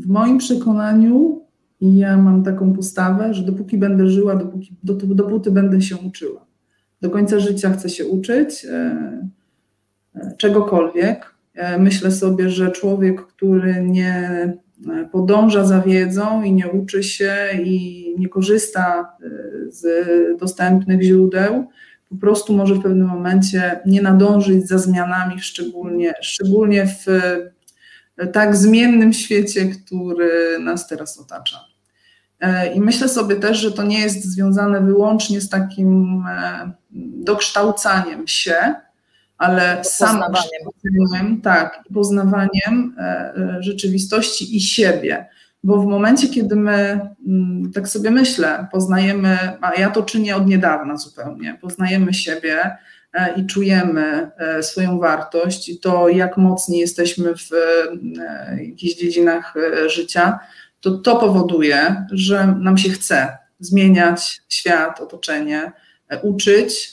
w 0.01 0.09
moim 0.09 0.39
przekonaniu 0.39 1.43
ja 1.81 2.17
mam 2.17 2.45
taką 2.45 2.73
postawę, 2.73 3.35
że 3.35 3.43
dopóki 3.43 3.79
będę 3.79 4.09
żyła, 4.09 4.37
dopóki, 4.37 4.77
dopóty 4.83 5.51
będę 5.51 5.83
się 5.83 5.97
uczyła. 5.97 6.47
Do 7.01 7.11
końca 7.11 7.41
życia 7.41 7.71
chcę 7.71 7.89
się 7.89 8.07
uczyć 8.07 8.65
e, 8.65 8.97
e, 10.15 10.35
czegokolwiek. 10.37 11.35
Myślę 11.79 12.11
sobie, 12.11 12.51
że 12.51 12.71
człowiek, 12.71 13.27
który 13.27 13.85
nie 13.85 14.53
podąża 15.13 15.65
za 15.65 15.81
wiedzą 15.81 16.43
i 16.43 16.53
nie 16.53 16.69
uczy 16.69 17.03
się 17.03 17.35
i 17.65 18.15
nie 18.19 18.29
korzysta 18.29 19.13
z 19.69 19.85
dostępnych 20.39 21.03
źródeł, 21.03 21.67
po 22.11 22.17
prostu 22.17 22.53
może 22.53 22.75
w 22.75 22.83
pewnym 22.83 23.07
momencie 23.07 23.81
nie 23.87 24.03
nadążyć 24.03 24.69
za 24.69 24.79
zmianami, 24.79 25.41
szczególnie, 25.41 26.15
szczególnie 26.21 26.87
w 26.87 27.07
tak 28.33 28.57
zmiennym 28.57 29.13
świecie, 29.13 29.67
który 29.67 30.59
nas 30.59 30.89
teraz 30.89 31.19
otacza. 31.19 31.71
E, 32.41 32.75
I 32.75 32.81
myślę 32.81 33.09
sobie 33.09 33.37
też, 33.37 33.59
że 33.59 33.73
to 33.73 33.83
nie 33.83 34.01
jest 34.01 34.25
związane 34.25 34.81
wyłącznie 34.81 35.41
z 35.41 35.49
takim 35.49 36.25
e, 36.29 36.71
dokształcaniem 37.25 38.29
się, 38.29 38.75
ale 39.39 39.85
samym 39.85 41.41
tak, 41.43 41.83
poznawaniem 41.95 42.97
e, 42.99 43.57
rzeczywistości 43.61 44.57
i 44.57 44.61
siebie 44.61 45.27
bo 45.63 45.83
w 45.83 45.87
momencie, 45.87 46.29
kiedy 46.29 46.57
my, 46.57 47.01
mm, 47.27 47.73
tak 47.73 47.89
sobie 47.89 48.11
myślę, 48.11 48.67
poznajemy, 48.73 49.39
a 49.61 49.75
ja 49.75 49.91
to 49.91 50.03
czynię 50.03 50.37
od 50.37 50.47
niedawna 50.47 50.97
zupełnie, 50.97 51.59
poznajemy 51.61 52.15
siebie 52.15 52.77
e, 53.13 53.35
i 53.37 53.47
czujemy 53.47 54.31
e, 54.37 54.63
swoją 54.63 54.99
wartość 54.99 55.69
i 55.69 55.81
to, 55.81 56.09
jak 56.09 56.37
mocni 56.37 56.79
jesteśmy 56.79 57.35
w 57.37 57.51
e, 57.53 58.65
jakichś 58.65 58.95
dziedzinach 58.95 59.55
życia, 59.87 60.39
to 60.81 60.99
to 60.99 61.17
powoduje, 61.17 62.05
że 62.13 62.47
nam 62.47 62.79
się 62.79 62.91
chce 62.91 63.39
zmieniać 63.59 64.43
świat, 64.49 65.01
otoczenie, 65.01 65.73
uczyć 66.23 66.91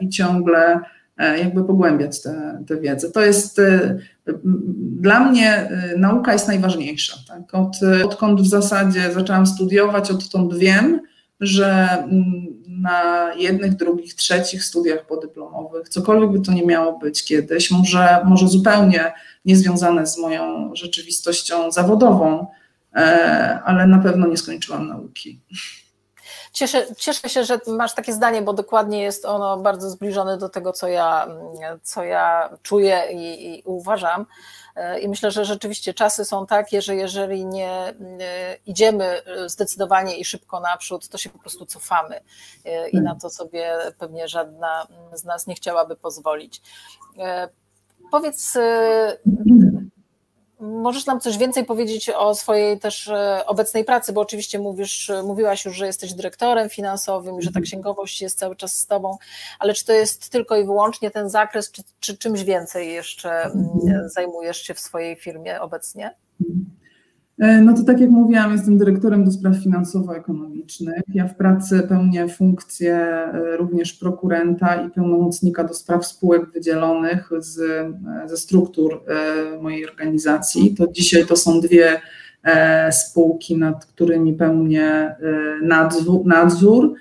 i 0.00 0.08
ciągle 0.08 0.80
jakby 1.18 1.64
pogłębiać 1.64 2.22
tę 2.68 2.80
wiedzę. 2.80 3.10
To 3.10 3.20
jest 3.20 3.60
dla 5.00 5.20
mnie 5.20 5.50
e, 5.50 5.94
nauka 5.96 6.32
jest 6.32 6.48
najważniejsza. 6.48 7.16
Tak? 7.28 7.54
Od, 7.54 7.76
odkąd 8.04 8.40
w 8.40 8.48
zasadzie 8.48 9.12
zaczęłam 9.12 9.46
studiować, 9.46 10.10
odtąd 10.10 10.54
wiem, 10.54 11.00
że 11.40 11.88
na 12.68 13.30
jednych, 13.34 13.74
drugich, 13.74 14.14
trzecich 14.14 14.64
studiach 14.64 15.06
podyplomowych, 15.06 15.88
cokolwiek 15.88 16.32
by 16.32 16.40
to 16.40 16.52
nie 16.52 16.66
miało 16.66 16.98
być 16.98 17.24
kiedyś, 17.24 17.70
może, 17.70 18.18
może 18.24 18.48
zupełnie 18.48 19.12
niezwiązane 19.44 20.06
z 20.06 20.18
moją 20.18 20.74
rzeczywistością 20.74 21.70
zawodową, 21.70 22.46
ale 23.64 23.86
na 23.86 23.98
pewno 23.98 24.26
nie 24.26 24.36
skończyłam 24.36 24.88
nauki. 24.88 25.40
Cieszę, 26.58 26.86
cieszę 26.96 27.28
się, 27.28 27.44
że 27.44 27.60
masz 27.66 27.94
takie 27.94 28.12
zdanie, 28.12 28.42
bo 28.42 28.52
dokładnie 28.52 29.02
jest 29.02 29.24
ono 29.24 29.56
bardzo 29.56 29.90
zbliżone 29.90 30.38
do 30.38 30.48
tego, 30.48 30.72
co 30.72 30.88
ja, 30.88 31.28
co 31.82 32.04
ja 32.04 32.50
czuję 32.62 33.02
i, 33.12 33.58
i 33.58 33.62
uważam. 33.64 34.26
E, 34.76 35.00
I 35.00 35.08
myślę, 35.08 35.30
że 35.30 35.44
rzeczywiście 35.44 35.94
czasy 35.94 36.24
są 36.24 36.46
takie, 36.46 36.82
że 36.82 36.96
jeżeli 36.96 37.46
nie 37.46 37.70
e, 37.70 37.94
idziemy 38.66 39.22
zdecydowanie 39.46 40.16
i 40.16 40.24
szybko 40.24 40.60
naprzód, 40.60 41.08
to 41.08 41.18
się 41.18 41.30
po 41.30 41.38
prostu 41.38 41.66
cofamy. 41.66 42.20
E, 42.64 42.88
I 42.88 43.00
na 43.00 43.14
to 43.14 43.30
sobie 43.30 43.76
pewnie 43.98 44.28
żadna 44.28 44.86
z 45.12 45.24
nas 45.24 45.46
nie 45.46 45.54
chciałaby 45.54 45.96
pozwolić. 45.96 46.62
Powiedz, 48.10 48.58
Możesz 50.60 51.06
nam 51.06 51.20
coś 51.20 51.38
więcej 51.38 51.64
powiedzieć 51.64 52.10
o 52.10 52.34
swojej 52.34 52.78
też 52.78 53.08
e, 53.08 53.46
obecnej 53.46 53.84
pracy, 53.84 54.12
bo 54.12 54.20
oczywiście 54.20 54.58
mówisz, 54.58 55.10
mówiłaś 55.24 55.64
już, 55.64 55.76
że 55.76 55.86
jesteś 55.86 56.14
dyrektorem 56.14 56.68
finansowym 56.68 57.38
i 57.38 57.42
że 57.42 57.48
ta 57.48 57.58
mhm. 57.58 57.64
księgowość 57.64 58.22
jest 58.22 58.38
cały 58.38 58.56
czas 58.56 58.76
z 58.76 58.86
tobą, 58.86 59.18
ale 59.58 59.74
czy 59.74 59.84
to 59.84 59.92
jest 59.92 60.30
tylko 60.30 60.56
i 60.56 60.64
wyłącznie 60.64 61.10
ten 61.10 61.30
zakres, 61.30 61.70
czy, 61.70 61.82
czy 62.00 62.18
czymś 62.18 62.44
więcej 62.44 62.92
jeszcze 62.92 63.42
mhm. 63.42 64.08
zajmujesz 64.08 64.62
się 64.62 64.74
w 64.74 64.80
swojej 64.80 65.16
firmie 65.16 65.60
obecnie? 65.60 66.14
E, 67.38 67.60
no 67.60 67.74
to 67.74 67.82
tak 67.82 68.00
jak 68.00 68.10
mówiłam, 68.10 68.52
jestem 68.52 68.78
dyrektorem 68.78 69.24
do 69.24 69.30
spraw 69.30 69.56
finansowo-ekonomicznych. 69.56 71.02
Ja 71.14 71.28
w 71.28 71.36
pracy 71.36 71.82
pełnię 71.88 72.28
funkcję 72.28 72.96
e, 72.96 73.56
również 73.56 73.92
prokurenta 73.92 74.86
i 74.86 74.90
pełnomocnika 74.90 75.64
do 75.64 75.74
spraw 75.74 76.06
spółek 76.06 76.52
wydzielonych 76.52 77.30
z, 77.38 77.58
e, 77.58 78.28
ze 78.28 78.36
struktur 78.36 79.04
mojej 79.62 79.88
organizacji. 79.88 80.74
To 80.74 80.86
dzisiaj 80.92 81.26
to 81.26 81.36
są 81.36 81.60
dwie 81.60 82.00
spółki, 82.90 83.56
nad 83.56 83.86
którymi 83.86 84.34
pełnię 84.34 85.16
nadzór, 85.62 86.26
nadzór 86.26 86.94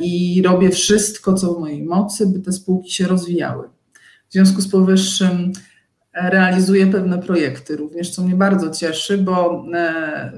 i 0.00 0.42
robię 0.44 0.70
wszystko, 0.70 1.34
co 1.34 1.54
w 1.54 1.60
mojej 1.60 1.82
mocy, 1.82 2.26
by 2.26 2.40
te 2.40 2.52
spółki 2.52 2.90
się 2.90 3.06
rozwijały. 3.06 3.68
W 4.28 4.32
związku 4.32 4.60
z 4.60 4.68
powyższym 4.68 5.52
realizuję 6.14 6.86
pewne 6.86 7.18
projekty 7.18 7.76
również, 7.76 8.10
co 8.10 8.22
mnie 8.22 8.34
bardzo 8.34 8.70
cieszy, 8.70 9.18
bo 9.18 9.64
e, 9.74 10.32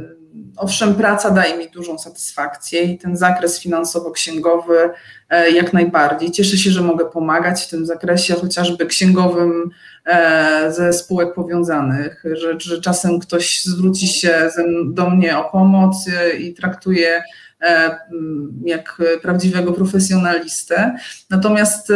owszem, 0.57 0.95
praca 0.95 1.31
daje 1.31 1.59
mi 1.59 1.71
dużą 1.71 1.99
satysfakcję 1.99 2.83
i 2.83 2.99
ten 2.99 3.17
zakres 3.17 3.61
finansowo-księgowy 3.61 4.91
e, 5.31 5.51
jak 5.51 5.73
najbardziej. 5.73 6.31
Cieszę 6.31 6.57
się, 6.57 6.71
że 6.71 6.83
mogę 6.83 7.05
pomagać 7.05 7.63
w 7.65 7.71
tym 7.71 7.87
zakresie, 7.87 8.35
chociażby 8.35 8.87
księgowym 8.87 9.71
e, 10.07 10.73
ze 10.73 10.93
spółek 10.93 11.35
powiązanych, 11.35 12.25
że, 12.33 12.61
że 12.61 12.81
czasem 12.81 13.21
ktoś 13.21 13.65
zwróci 13.65 14.09
się 14.09 14.51
do 14.87 15.11
mnie 15.11 15.39
o 15.39 15.45
pomoc 15.51 15.97
i 16.39 16.55
traktuje 16.55 17.23
jak 18.65 19.03
prawdziwego 19.23 19.73
profesjonalistę. 19.73 20.97
Natomiast 21.31 21.89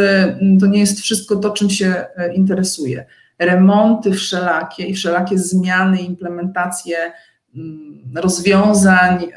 to 0.59 0.65
nie 0.65 0.79
jest 0.79 0.99
wszystko 0.99 1.35
to, 1.35 1.49
czym 1.49 1.69
się 1.69 2.05
interesuje. 2.33 3.05
Remonty 3.39 4.11
wszelakie 4.11 4.85
i 4.85 4.93
wszelakie 4.93 5.37
zmiany, 5.37 6.01
implementacje 6.01 6.97
mm, 7.55 8.11
rozwiązań 8.15 9.31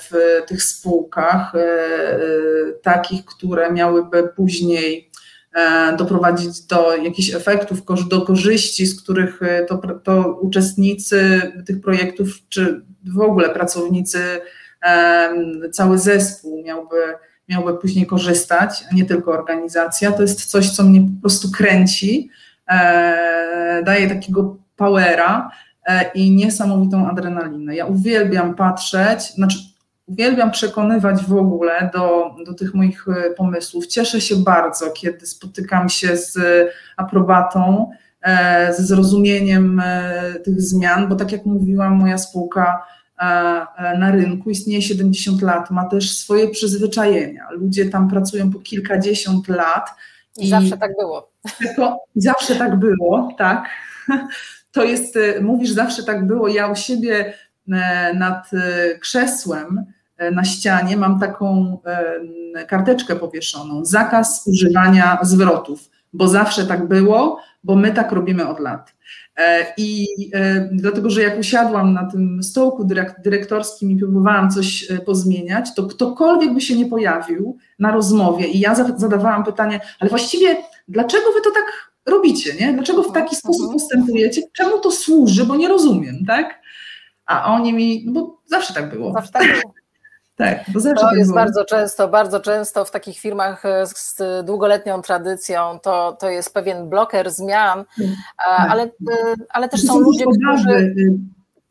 w 0.00 0.42
tych 0.46 0.62
spółkach, 0.62 1.52
takich, 2.82 3.24
które 3.24 3.72
miałyby 3.72 4.28
później 4.36 5.10
E, 5.54 5.96
doprowadzić 5.96 6.60
do 6.60 6.96
jakichś 6.96 7.34
efektów, 7.34 7.82
do 8.08 8.22
korzyści, 8.22 8.86
z 8.86 9.02
których 9.02 9.42
e, 9.42 9.64
to, 9.64 9.78
to 10.04 10.38
uczestnicy 10.40 11.42
tych 11.66 11.80
projektów, 11.80 12.28
czy 12.48 12.84
w 13.14 13.20
ogóle 13.20 13.48
pracownicy, 13.48 14.18
cały 15.72 15.98
zespół 15.98 16.62
miałby, 16.64 16.96
miałby 17.48 17.78
później 17.78 18.06
korzystać, 18.06 18.84
a 18.92 18.94
nie 18.94 19.04
tylko 19.04 19.32
organizacja. 19.32 20.12
To 20.12 20.22
jest 20.22 20.44
coś, 20.44 20.70
co 20.70 20.82
mnie 20.82 21.00
po 21.00 21.20
prostu 21.20 21.50
kręci, 21.50 22.30
e, 22.30 22.49
daje 23.84 24.08
takiego 24.08 24.56
powera 24.76 25.50
i 26.14 26.30
niesamowitą 26.30 27.08
adrenalinę. 27.08 27.76
Ja 27.76 27.86
uwielbiam 27.86 28.54
patrzeć, 28.54 29.22
znaczy 29.22 29.58
Uwielbiam 30.10 30.50
przekonywać 30.50 31.24
w 31.24 31.36
ogóle 31.36 31.90
do, 31.92 32.34
do 32.46 32.54
tych 32.54 32.74
moich 32.74 33.06
e, 33.08 33.30
pomysłów. 33.30 33.86
Cieszę 33.86 34.20
się 34.20 34.36
bardzo, 34.36 34.90
kiedy 34.90 35.26
spotykam 35.26 35.88
się 35.88 36.16
z 36.16 36.38
aprobatą, 36.96 37.90
e, 38.22 38.74
ze 38.74 38.82
zrozumieniem 38.82 39.80
e, 39.84 40.34
tych 40.44 40.60
zmian, 40.60 41.08
bo 41.08 41.16
tak 41.16 41.32
jak 41.32 41.46
mówiłam, 41.46 41.94
moja 41.94 42.18
spółka 42.18 42.86
na 43.98 44.10
rynku 44.10 44.50
istnieje 44.50 44.82
70 44.82 45.42
lat, 45.42 45.70
ma 45.70 45.84
też 45.84 46.18
swoje 46.18 46.48
przyzwyczajenia. 46.48 47.48
Ludzie 47.50 47.90
tam 47.90 48.10
pracują 48.10 48.50
po 48.50 48.58
kilkadziesiąt 48.58 49.48
lat. 49.48 49.90
I 50.38 50.48
zawsze 50.48 50.78
tak 50.78 50.90
było. 51.00 51.29
Zawsze 52.16 52.56
tak 52.56 52.76
było, 52.76 53.34
tak. 53.38 53.68
To 54.72 54.84
jest, 54.84 55.18
mówisz, 55.40 55.70
zawsze 55.70 56.02
tak 56.02 56.26
było. 56.26 56.48
Ja 56.48 56.68
u 56.68 56.76
siebie 56.76 57.34
nad 58.14 58.50
krzesłem 59.00 59.84
E, 60.20 60.30
na 60.30 60.44
ścianie 60.44 60.96
mam 60.96 61.20
taką 61.20 61.78
e, 62.54 62.64
karteczkę 62.64 63.16
powieszoną, 63.16 63.84
zakaz 63.84 64.46
używania 64.46 65.18
zwrotów, 65.22 65.90
bo 66.12 66.28
zawsze 66.28 66.66
tak 66.66 66.88
było, 66.88 67.40
bo 67.64 67.76
my 67.76 67.92
tak 67.92 68.12
robimy 68.12 68.48
od 68.48 68.60
lat. 68.60 68.94
E, 69.40 69.66
I 69.76 70.06
dlatego, 70.72 71.10
że 71.10 71.22
jak 71.22 71.38
usiadłam 71.38 71.92
na 71.92 72.10
tym 72.10 72.42
stołku 72.42 72.84
dyrektorskim 73.24 73.90
i 73.90 73.96
próbowałam 73.96 74.50
coś 74.50 74.88
pozmieniać, 75.06 75.74
to 75.74 75.86
ktokolwiek 75.86 76.54
by 76.54 76.60
się 76.60 76.76
nie 76.76 76.86
pojawił 76.86 77.58
na 77.78 77.92
rozmowie 77.92 78.46
i 78.46 78.60
ja 78.60 78.74
zadawałam 78.74 79.44
pytanie, 79.44 79.80
ale 80.00 80.10
właściwie 80.10 80.56
dlaczego 80.88 81.32
wy 81.32 81.40
to 81.40 81.50
tak 81.50 81.90
robicie, 82.06 82.54
nie? 82.60 82.72
Dlaczego 82.72 83.02
w 83.02 83.12
taki 83.12 83.36
sposób 83.36 83.62
mhm. 83.62 83.78
postępujecie? 83.78 84.42
Czemu 84.52 84.78
to 84.78 84.90
służy? 84.90 85.44
Bo 85.44 85.56
nie 85.56 85.68
rozumiem, 85.68 86.24
tak? 86.26 86.60
A 87.26 87.54
oni 87.54 87.72
mi, 87.72 88.04
no 88.06 88.12
bo 88.12 88.40
zawsze 88.46 88.74
tak 88.74 88.90
było. 88.90 89.12
Zawsze 89.12 89.32
tak 89.32 89.60
było. 89.60 89.79
Tak, 90.40 90.64
bo 90.74 90.80
zawsze 90.80 91.02
to 91.02 91.08
tak 91.08 91.18
jest 91.18 91.30
było. 91.30 91.40
bardzo 91.40 91.64
często, 91.64 92.08
bardzo 92.08 92.40
często 92.40 92.84
w 92.84 92.90
takich 92.90 93.18
firmach 93.18 93.64
e, 93.64 93.86
z 93.86 94.16
długoletnią 94.44 95.02
tradycją 95.02 95.78
to, 95.82 96.16
to 96.20 96.28
jest 96.28 96.54
pewien 96.54 96.88
bloker 96.88 97.30
zmian, 97.30 97.84
tak. 98.46 98.70
ale, 98.70 98.82
e, 98.82 98.88
ale 99.48 99.68
też 99.68 99.82
są 99.82 99.98
ludzie, 99.98 100.24
którzy. 100.24 100.94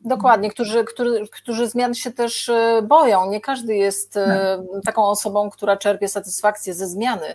Dokładnie, 0.04 0.50
którzy, 0.50 0.84
którzy, 0.84 1.28
którzy 1.32 1.68
zmian 1.68 1.94
się 1.94 2.10
też 2.10 2.48
e, 2.48 2.82
boją. 2.82 3.30
Nie 3.30 3.40
każdy 3.40 3.76
jest 3.76 4.12
tak. 4.12 4.60
taką 4.84 5.04
osobą, 5.04 5.50
która 5.50 5.76
czerpie 5.76 6.08
satysfakcję 6.08 6.74
ze 6.74 6.86
zmiany. 6.86 7.26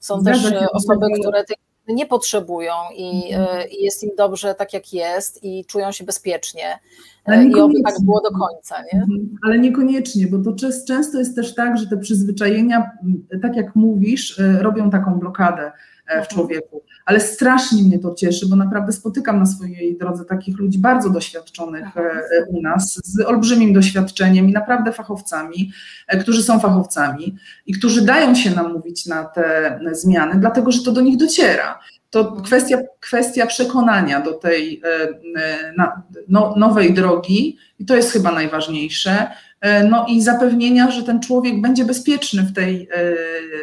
Są 0.00 0.24
też 0.24 0.38
osoby, 0.72 1.06
które 1.20 1.44
tej 1.44 1.56
nie 1.88 2.06
potrzebują 2.06 2.72
i, 2.96 3.32
mhm. 3.32 3.70
i, 3.70 3.84
jest 3.84 4.02
im 4.02 4.10
dobrze 4.16 4.54
tak, 4.54 4.72
jak 4.72 4.92
jest 4.92 5.44
i 5.44 5.64
czują 5.64 5.92
się 5.92 6.04
bezpiecznie. 6.04 6.78
I 7.48 7.60
oby 7.60 7.74
tak 7.84 7.94
było 8.00 8.20
do 8.20 8.30
końca. 8.30 8.76
Nie? 8.92 9.00
Mhm. 9.00 9.36
Ale 9.46 9.58
niekoniecznie, 9.58 10.26
bo 10.26 10.38
to 10.38 10.56
często 10.86 11.18
jest 11.18 11.36
też 11.36 11.54
tak, 11.54 11.78
że 11.78 11.86
te 11.86 11.96
przyzwyczajenia, 11.96 12.90
tak 13.42 13.56
jak 13.56 13.76
mówisz, 13.76 14.38
e, 14.38 14.62
robią 14.62 14.90
taką 14.90 15.18
blokadę 15.18 15.62
e, 15.62 15.72
w 16.06 16.10
mhm. 16.10 16.26
człowieku. 16.26 16.82
Ale 17.04 17.20
strasznie 17.20 17.82
mnie 17.82 17.98
to 17.98 18.14
cieszy, 18.14 18.46
bo 18.48 18.56
naprawdę 18.56 18.92
spotykam 18.92 19.38
na 19.38 19.46
swojej 19.46 19.98
drodze 19.98 20.24
takich 20.24 20.58
ludzi 20.58 20.78
bardzo 20.78 21.10
doświadczonych 21.10 21.96
e, 21.96 22.10
u 22.48 22.62
nas, 22.62 23.00
z 23.04 23.20
olbrzymim 23.20 23.72
doświadczeniem 23.72 24.48
i 24.48 24.52
naprawdę 24.52 24.92
fachowcami, 24.92 25.72
którzy 26.20 26.42
są 26.42 26.60
fachowcami 26.60 27.36
i 27.66 27.72
którzy 27.72 28.02
dają 28.02 28.34
się 28.34 28.50
namówić 28.50 29.06
na 29.06 29.24
te 29.24 29.78
zmiany, 29.92 30.40
dlatego 30.40 30.72
że 30.72 30.82
to 30.82 30.92
do 30.92 31.00
nich 31.00 31.16
dociera 31.16 31.78
to 32.14 32.32
kwestia, 32.32 32.78
kwestia 33.00 33.46
przekonania 33.46 34.20
do 34.20 34.32
tej 34.32 34.82
e, 34.84 35.08
e, 35.40 35.74
no, 36.28 36.54
nowej 36.56 36.94
drogi 36.94 37.58
i 37.78 37.84
to 37.84 37.96
jest 37.96 38.12
chyba 38.12 38.32
najważniejsze. 38.32 39.30
E, 39.60 39.84
no 39.84 40.06
i 40.08 40.22
zapewnienia, 40.22 40.90
że 40.90 41.02
ten 41.02 41.20
człowiek 41.20 41.60
będzie 41.60 41.84
bezpieczny 41.84 42.42
w 42.42 42.52
tej 42.52 42.88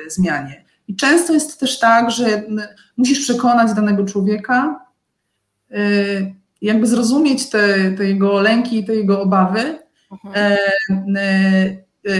zmianie. 0.08 0.64
I 0.92 0.96
często 0.96 1.34
jest 1.34 1.60
też 1.60 1.80
tak, 1.80 2.12
że 2.12 2.44
musisz 2.98 3.20
przekonać 3.20 3.74
danego 3.74 4.06
człowieka, 4.06 4.86
jakby 6.62 6.88
zrozumieć 6.88 7.50
te, 7.50 7.92
te 7.92 8.06
jego 8.06 8.42
lęki 8.42 8.80
i 8.80 8.86
te 8.86 8.96
jego 8.96 9.22
obawy 9.22 9.80
mhm. 10.12 10.58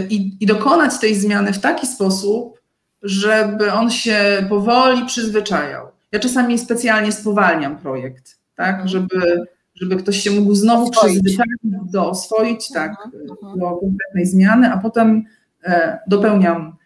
i, 0.10 0.38
i 0.40 0.46
dokonać 0.46 1.00
tej 1.00 1.16
zmiany 1.16 1.54
w 1.54 1.60
taki 1.60 1.88
sposób, 1.88 2.62
żeby 3.02 3.74
on 3.74 3.90
się 3.90 4.46
powoli 4.50 5.06
przyzwyczajał. 5.06 5.88
Ja 6.12 6.20
czasami 6.20 6.60
specjalnie 6.60 7.12
spowalniam 7.12 7.78
projekt, 7.78 8.40
tak, 8.56 8.70
mhm. 8.70 8.88
żeby, 8.88 9.46
żeby 9.76 9.96
ktoś 9.96 10.18
się 10.18 10.32
mógł 10.32 10.56
znowu 10.56 10.92
przyzwyczaić, 10.92 11.60
do 11.64 12.10
oswoić, 12.10 12.70
tak, 12.74 12.92
mhm, 13.06 13.30
mhm. 13.32 13.60
do 13.60 13.70
konkretnej 13.70 14.26
zmiany, 14.26 14.74
a 14.74 14.78
potem 14.78 15.24
e, 15.64 16.00
dopełniam 16.08 16.62
e, 16.62 16.81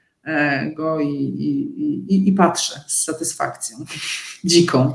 go 0.75 0.99
i, 0.99 1.07
i, 1.07 2.13
i, 2.13 2.27
i 2.27 2.31
patrzę 2.31 2.79
z 2.87 3.03
satysfakcją 3.03 3.77
dziką. 4.43 4.93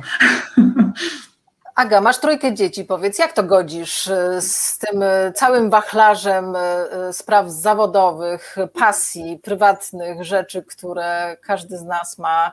Aga, 1.80 2.00
masz 2.00 2.20
trójkę 2.20 2.54
dzieci, 2.54 2.84
powiedz, 2.84 3.18
jak 3.18 3.32
to 3.32 3.44
godzisz 3.44 4.08
e, 4.08 4.40
z 4.40 4.78
tym 4.78 5.02
e, 5.02 5.32
całym 5.32 5.70
wachlarzem 5.70 6.44
e, 6.56 7.12
spraw 7.12 7.50
zawodowych, 7.50 8.56
pasji, 8.72 9.38
prywatnych 9.42 10.24
rzeczy, 10.24 10.62
które 10.62 11.36
każdy 11.42 11.78
z 11.78 11.82
nas 11.82 12.18
ma 12.18 12.52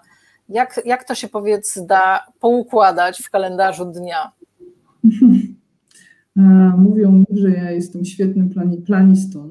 jak, 0.50 0.82
jak 0.86 1.04
to 1.04 1.16
się 1.16 1.28
powiedz 1.28 1.80
da 1.86 2.26
poukładać 2.40 3.22
w 3.22 3.30
kalendarzu 3.30 3.86
dnia? 3.86 4.32
Mówią 6.78 7.12
mi, 7.12 7.42
że 7.42 7.50
ja 7.50 7.72
jestem 7.72 8.06
świetnym 8.06 8.50
plani 8.50 8.78
planistą. 8.78 9.50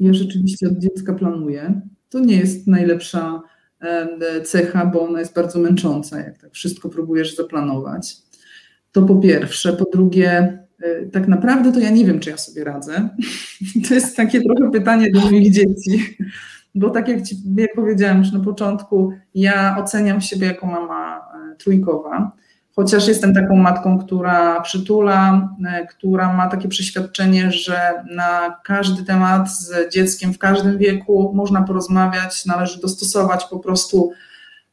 Ja 0.00 0.12
rzeczywiście 0.12 0.68
od 0.68 0.78
dziecka 0.78 1.12
planuję. 1.12 1.80
To 2.08 2.20
nie 2.20 2.36
jest 2.36 2.66
najlepsza 2.66 3.42
cecha, 4.44 4.86
bo 4.86 5.08
ona 5.08 5.20
jest 5.20 5.34
bardzo 5.34 5.58
męcząca, 5.58 6.18
jak 6.18 6.38
tak 6.38 6.52
wszystko 6.52 6.88
próbujesz 6.88 7.36
zaplanować. 7.36 8.16
To 8.92 9.02
po 9.02 9.16
pierwsze. 9.16 9.72
Po 9.72 9.84
drugie, 9.84 10.58
e, 10.82 11.06
tak 11.06 11.28
naprawdę 11.28 11.72
to 11.72 11.80
ja 11.80 11.90
nie 11.90 12.04
wiem, 12.04 12.20
czy 12.20 12.30
ja 12.30 12.36
sobie 12.36 12.64
radzę. 12.64 13.08
To 13.88 13.94
jest 13.94 14.16
takie 14.16 14.40
trochę 14.42 14.70
pytanie 14.70 15.10
do 15.10 15.20
moich 15.20 15.52
dzieci 15.52 16.16
bo 16.74 16.90
tak 16.90 17.08
jak, 17.08 17.22
ci, 17.22 17.36
jak 17.56 17.74
powiedziałam 17.74 18.18
już 18.18 18.32
na 18.32 18.40
początku, 18.40 19.12
ja 19.34 19.76
oceniam 19.78 20.20
siebie 20.20 20.46
jako 20.46 20.66
mama 20.66 21.16
e, 21.16 21.56
trójkowa, 21.56 22.32
chociaż 22.78 23.08
jestem 23.08 23.34
taką 23.34 23.56
matką, 23.56 23.98
która 23.98 24.60
przytula, 24.60 25.48
e, 25.66 25.86
która 25.86 26.32
ma 26.32 26.48
takie 26.48 26.68
przeświadczenie, 26.68 27.52
że 27.52 28.04
na 28.10 28.60
każdy 28.64 29.04
temat 29.04 29.50
z 29.50 29.92
dzieckiem 29.94 30.32
w 30.32 30.38
każdym 30.38 30.78
wieku 30.78 31.32
można 31.34 31.62
porozmawiać, 31.62 32.46
należy 32.46 32.80
dostosować 32.80 33.44
po 33.44 33.58
prostu 33.58 34.12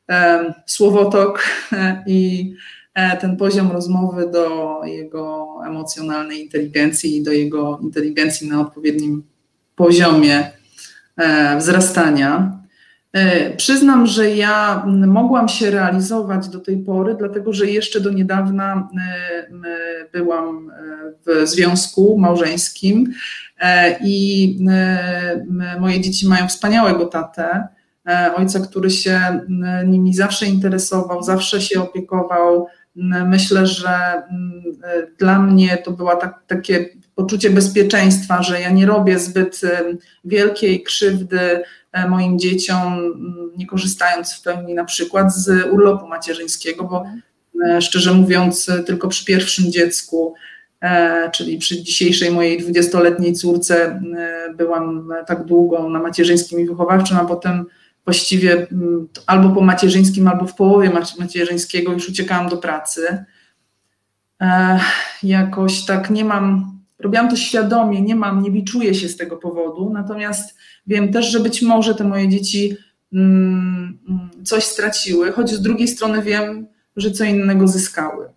e, 0.09 0.53
słowotok 0.65 1.43
e, 1.73 2.03
i 2.07 2.53
e, 2.93 3.17
ten 3.17 3.37
poziom 3.37 3.71
rozmowy 3.71 4.29
do 4.31 4.81
jego 4.83 5.47
emocjonalnej 5.67 6.41
inteligencji 6.43 7.17
i 7.17 7.23
do 7.23 7.31
jego 7.31 7.79
inteligencji 7.83 8.49
na 8.49 8.61
odpowiednim 8.61 9.23
poziomie 9.75 10.51
wzrastania. 11.57 12.59
E, 13.15 13.51
przyznam, 13.55 14.07
że 14.07 14.31
ja 14.31 14.83
mogłam 15.07 15.49
się 15.49 15.71
realizować 15.71 16.49
do 16.49 16.59
tej 16.59 16.77
pory, 16.77 17.15
dlatego 17.19 17.53
że 17.53 17.65
jeszcze 17.65 17.99
do 17.99 18.11
niedawna 18.11 18.89
e, 18.97 20.09
byłam 20.13 20.71
w 21.25 21.47
związku 21.47 22.17
małżeńskim 22.17 23.13
i 24.03 24.57
moje 25.79 26.01
dzieci 26.01 26.27
mają 26.27 26.47
wspaniałego 26.47 27.05
tatę, 27.05 27.67
ojca, 28.35 28.59
który 28.59 28.89
się 28.89 29.19
nimi 29.85 30.13
zawsze 30.13 30.45
interesował, 30.45 31.23
zawsze 31.23 31.61
się 31.61 31.81
opiekował. 31.81 32.67
Myślę, 33.25 33.67
że 33.67 34.23
dla 35.17 35.39
mnie 35.39 35.77
to 35.77 35.91
była 35.91 36.15
tak, 36.15 36.43
takie 36.47 36.89
poczucie 37.15 37.49
bezpieczeństwa, 37.49 38.43
że 38.43 38.61
ja 38.61 38.69
nie 38.69 38.85
robię 38.85 39.19
zbyt 39.19 39.61
wielkiej 40.25 40.83
krzywdy 40.83 41.39
e, 41.39 41.63
moim 42.09 42.39
dzieciom, 42.39 43.13
nie 43.57 43.67
korzystając 43.67 44.33
w 44.33 44.41
pełni 44.41 44.73
na 44.73 44.85
przykład 44.85 45.35
z 45.35 45.71
urlopu 45.71 46.07
macierzyńskiego, 46.07 46.83
bo 46.83 47.05
szczerze 47.81 48.13
mówiąc, 48.13 48.71
tylko 48.85 49.07
przy 49.07 49.25
pierwszym 49.25 49.71
dziecku, 49.71 50.33
czyli 51.33 51.57
przy 51.57 51.83
dzisiejszej 51.83 52.31
mojej 52.31 52.59
dwudziestoletniej 52.59 53.33
córce, 53.33 54.01
byłam 54.55 55.09
tak 55.27 55.45
długo 55.45 55.89
na 55.89 55.99
macierzyńskim 55.99 56.59
i 56.59 56.65
wychowawczym, 56.65 57.17
a 57.17 57.25
potem 57.25 57.65
właściwie 58.05 58.67
mm, 58.71 59.07
albo 59.25 59.49
po 59.49 59.61
macierzyńskim, 59.61 60.27
albo 60.27 60.47
w 60.47 60.55
połowie 60.55 60.91
macierzyńskiego 61.19 61.93
już 61.93 62.09
uciekałam 62.09 62.49
do 62.49 62.57
pracy. 62.57 63.25
Jakoś 65.23 65.85
tak 65.85 66.09
nie 66.09 66.25
mam, 66.25 66.74
robiłam 67.05 67.29
to 67.29 67.35
świadomie, 67.35 68.01
nie 68.01 68.15
mam, 68.15 68.41
nie 68.41 68.51
biczuję 68.51 68.95
się 68.95 69.09
z 69.09 69.17
tego 69.17 69.37
powodu, 69.37 69.91
natomiast 69.93 70.57
wiem 70.87 71.13
też, 71.13 71.25
że 71.25 71.39
być 71.39 71.61
może 71.61 71.95
te 71.95 72.03
moje 72.03 72.29
dzieci 72.29 72.77
mm, 73.13 73.99
mm, 74.09 74.29
coś 74.43 74.63
straciły, 74.63 75.31
choć 75.31 75.51
z 75.51 75.61
drugiej 75.61 75.87
strony 75.87 76.21
wiem, 76.21 76.67
że 76.95 77.11
co 77.11 77.23
innego 77.23 77.67
zyskały. 77.67 78.29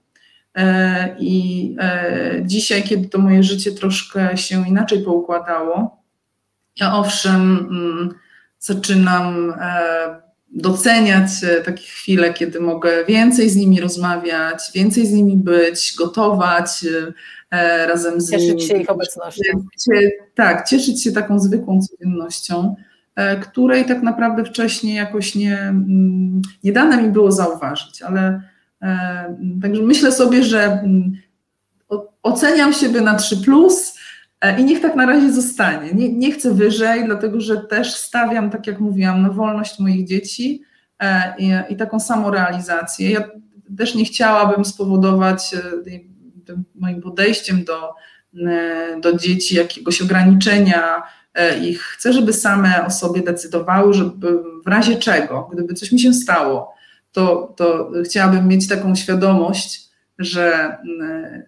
E, 0.55 1.17
I 1.19 1.77
e, 1.81 2.43
dzisiaj, 2.45 2.83
kiedy 2.83 3.09
to 3.09 3.19
moje 3.19 3.43
życie 3.43 3.73
troszkę 3.73 4.37
się 4.37 4.69
inaczej 4.69 5.03
poukładało, 5.03 6.03
ja 6.81 6.95
owszem, 6.95 7.69
zaczynam 8.59 9.55
e, 9.61 10.21
doceniać 10.51 11.31
takie 11.65 11.83
chwile, 11.83 12.35
kiedy 12.35 12.61
mogę 12.61 13.05
więcej 13.05 13.51
z 13.51 13.57
nimi 13.57 13.81
rozmawiać, 13.81 14.59
więcej 14.75 15.07
z 15.07 15.13
nimi 15.13 15.37
być, 15.37 15.95
gotować 15.99 16.85
e, 16.85 17.13
razem 17.87 18.21
z 18.21 18.31
cieszyć 18.31 18.65
się 18.65 18.77
ich 18.77 18.91
obecnością. 18.91 19.43
Tak, 20.35 20.69
cieszyć 20.69 21.03
się 21.03 21.13
taką 21.13 21.39
zwykłą 21.39 21.81
codziennością, 21.83 22.75
e, 23.15 23.37
której 23.37 23.85
tak 23.85 24.03
naprawdę 24.03 24.45
wcześniej 24.45 24.97
jakoś 24.97 25.35
nie, 25.35 25.59
mm, 25.59 26.43
nie 26.65 26.73
dane 26.73 27.03
mi 27.03 27.09
było 27.09 27.33
zauważyć, 27.33 28.03
ale 28.03 28.43
także 29.63 29.83
myślę 29.83 30.13
sobie, 30.13 30.45
że 30.45 30.65
mm, 30.65 31.13
oceniam 32.23 32.73
siebie 32.73 33.01
na 33.01 33.17
3+, 33.17 33.45
plus, 33.45 33.99
E, 34.41 34.61
I 34.61 34.65
niech 34.65 34.81
tak 34.81 34.97
na 34.97 35.07
razie 35.07 35.33
zostanie. 35.33 35.93
Nie, 35.93 36.13
nie 36.13 36.33
chcę 36.33 36.55
wyżej, 36.55 37.05
dlatego 37.05 37.41
że 37.41 37.57
też 37.57 37.95
stawiam, 37.95 38.51
tak 38.51 38.67
jak 38.67 38.81
mówiłam, 38.81 39.23
na 39.23 39.31
wolność 39.31 39.79
moich 39.79 40.07
dzieci 40.07 40.63
e, 41.01 41.35
i, 41.39 41.53
i 41.69 41.77
taką 41.77 42.01
samorealizację. 42.01 43.11
Ja 43.11 43.29
też 43.79 43.95
nie 43.95 44.05
chciałabym 44.05 44.65
spowodować 44.65 45.55
e, 45.55 45.61
tym 46.49 46.65
moim 46.75 47.03
podejściem 47.03 47.65
do, 47.65 47.95
do 49.01 49.17
dzieci 49.17 49.57
jakiegoś 49.57 50.03
ograniczenia 50.03 51.03
ich. 51.63 51.83
Chcę, 51.83 52.13
żeby 52.13 52.33
same 52.33 52.87
o 52.87 52.91
sobie 52.91 53.23
decydowały, 53.23 53.95
żeby 53.95 54.43
w 54.65 54.69
razie 54.69 54.97
czego, 54.97 55.49
gdyby 55.53 55.75
coś 55.75 55.93
mi 55.93 56.01
się 56.01 56.13
stało, 56.13 56.75
to, 57.13 57.55
to 57.57 57.91
chciałabym 58.05 58.49
mieć 58.49 58.69
taką 58.69 58.95
świadomość, 58.95 59.89
że 60.19 60.77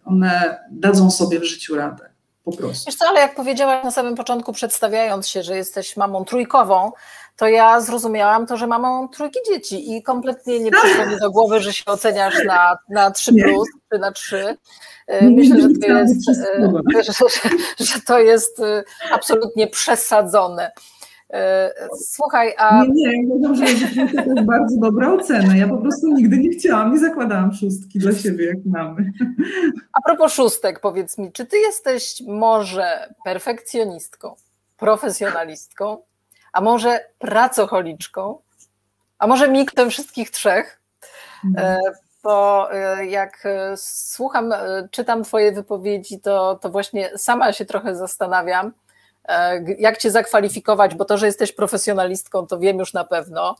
one 0.05 0.59
dadzą 0.71 1.11
sobie 1.11 1.41
w 1.41 1.45
życiu 1.45 1.77
radę 1.77 2.11
po 2.45 2.53
prostu. 2.53 2.87
Wiesz 2.87 2.95
co, 2.95 3.09
ale 3.09 3.21
jak 3.21 3.35
powiedziałaś 3.35 3.85
na 3.85 3.91
samym 3.91 4.15
początku, 4.15 4.53
przedstawiając 4.53 5.29
się, 5.29 5.43
że 5.43 5.57
jesteś 5.57 5.97
mamą 5.97 6.25
trójkową, 6.25 6.93
to 7.41 7.49
ja 7.49 7.81
zrozumiałam 7.81 8.47
to, 8.47 8.57
że 8.57 8.67
mamą 8.67 9.09
trójki 9.09 9.39
dzieci 9.53 9.97
i 9.97 10.03
kompletnie 10.03 10.61
nie 10.61 10.71
przyszło 10.71 11.07
mi 11.07 11.19
do 11.21 11.31
głowy, 11.31 11.61
że 11.61 11.73
się 11.73 11.85
oceniasz 11.87 12.45
na, 12.47 12.79
na 12.89 13.11
3 13.11 13.33
plus 13.35 13.69
czy 13.93 13.99
na 13.99 14.13
3. 14.13 14.57
Myślę, 15.23 15.61
że 15.61 15.69
to 15.69 15.87
jest, 15.87 16.25
że, 16.27 17.13
że, 17.13 17.13
że 17.79 18.01
to 18.07 18.19
jest 18.19 18.59
y, 18.59 18.85
absolutnie 19.13 19.67
przesadzone. 19.67 20.71
E, 21.31 21.73
słuchaj, 22.07 22.55
a... 22.59 22.85
Nie, 22.93 23.25
nie, 23.25 23.35
uważam, 23.35 23.67
że 23.67 23.87
to 23.87 24.01
jest 24.01 24.47
bardzo 24.47 24.77
dobra 24.81 25.13
ocena. 25.13 25.57
Ja 25.57 25.69
po 25.69 25.77
prostu 25.77 26.09
nigdy 26.09 26.39
nie 26.39 26.51
chciałam, 26.51 26.93
nie 26.93 26.99
zakładałam 26.99 27.53
szóstki 27.53 27.99
dla 27.99 28.13
siebie, 28.13 28.47
jak 28.47 28.59
mamy. 28.67 29.13
A 29.93 30.01
propos 30.03 30.33
szóstek, 30.33 30.81
powiedz 30.81 31.19
mi, 31.19 31.33
czy 31.33 31.47
ty 31.47 31.59
jesteś 31.59 32.23
może 32.27 33.15
perfekcjonistką, 33.25 34.35
profesjonalistką, 34.77 36.10
a 36.53 36.61
może 36.61 37.05
pracocholiczką, 37.19 38.39
a 39.19 39.27
może 39.27 39.49
miktem 39.49 39.91
wszystkich 39.91 40.31
trzech? 40.31 40.81
Mhm. 41.45 41.67
E, 41.67 41.81
bo 42.23 42.69
e, 42.73 43.07
jak 43.07 43.49
słucham, 43.77 44.55
czytam 44.91 45.25
Twoje 45.25 45.53
wypowiedzi, 45.53 46.21
to, 46.21 46.59
to 46.63 46.71
właśnie 46.71 47.11
sama 47.19 47.53
się 47.53 47.65
trochę 47.65 47.97
zastanawiam, 47.97 48.73
E, 49.29 49.65
jak 49.79 49.99
cię 49.99 50.11
zakwalifikować, 50.11 50.95
bo 50.95 51.05
to, 51.05 51.19
że 51.19 51.27
jesteś 51.27 51.53
profesjonalistką, 51.53 52.47
to 52.47 52.59
wiem 52.59 52.79
już 52.79 52.93
na 52.93 53.05
pewno. 53.05 53.57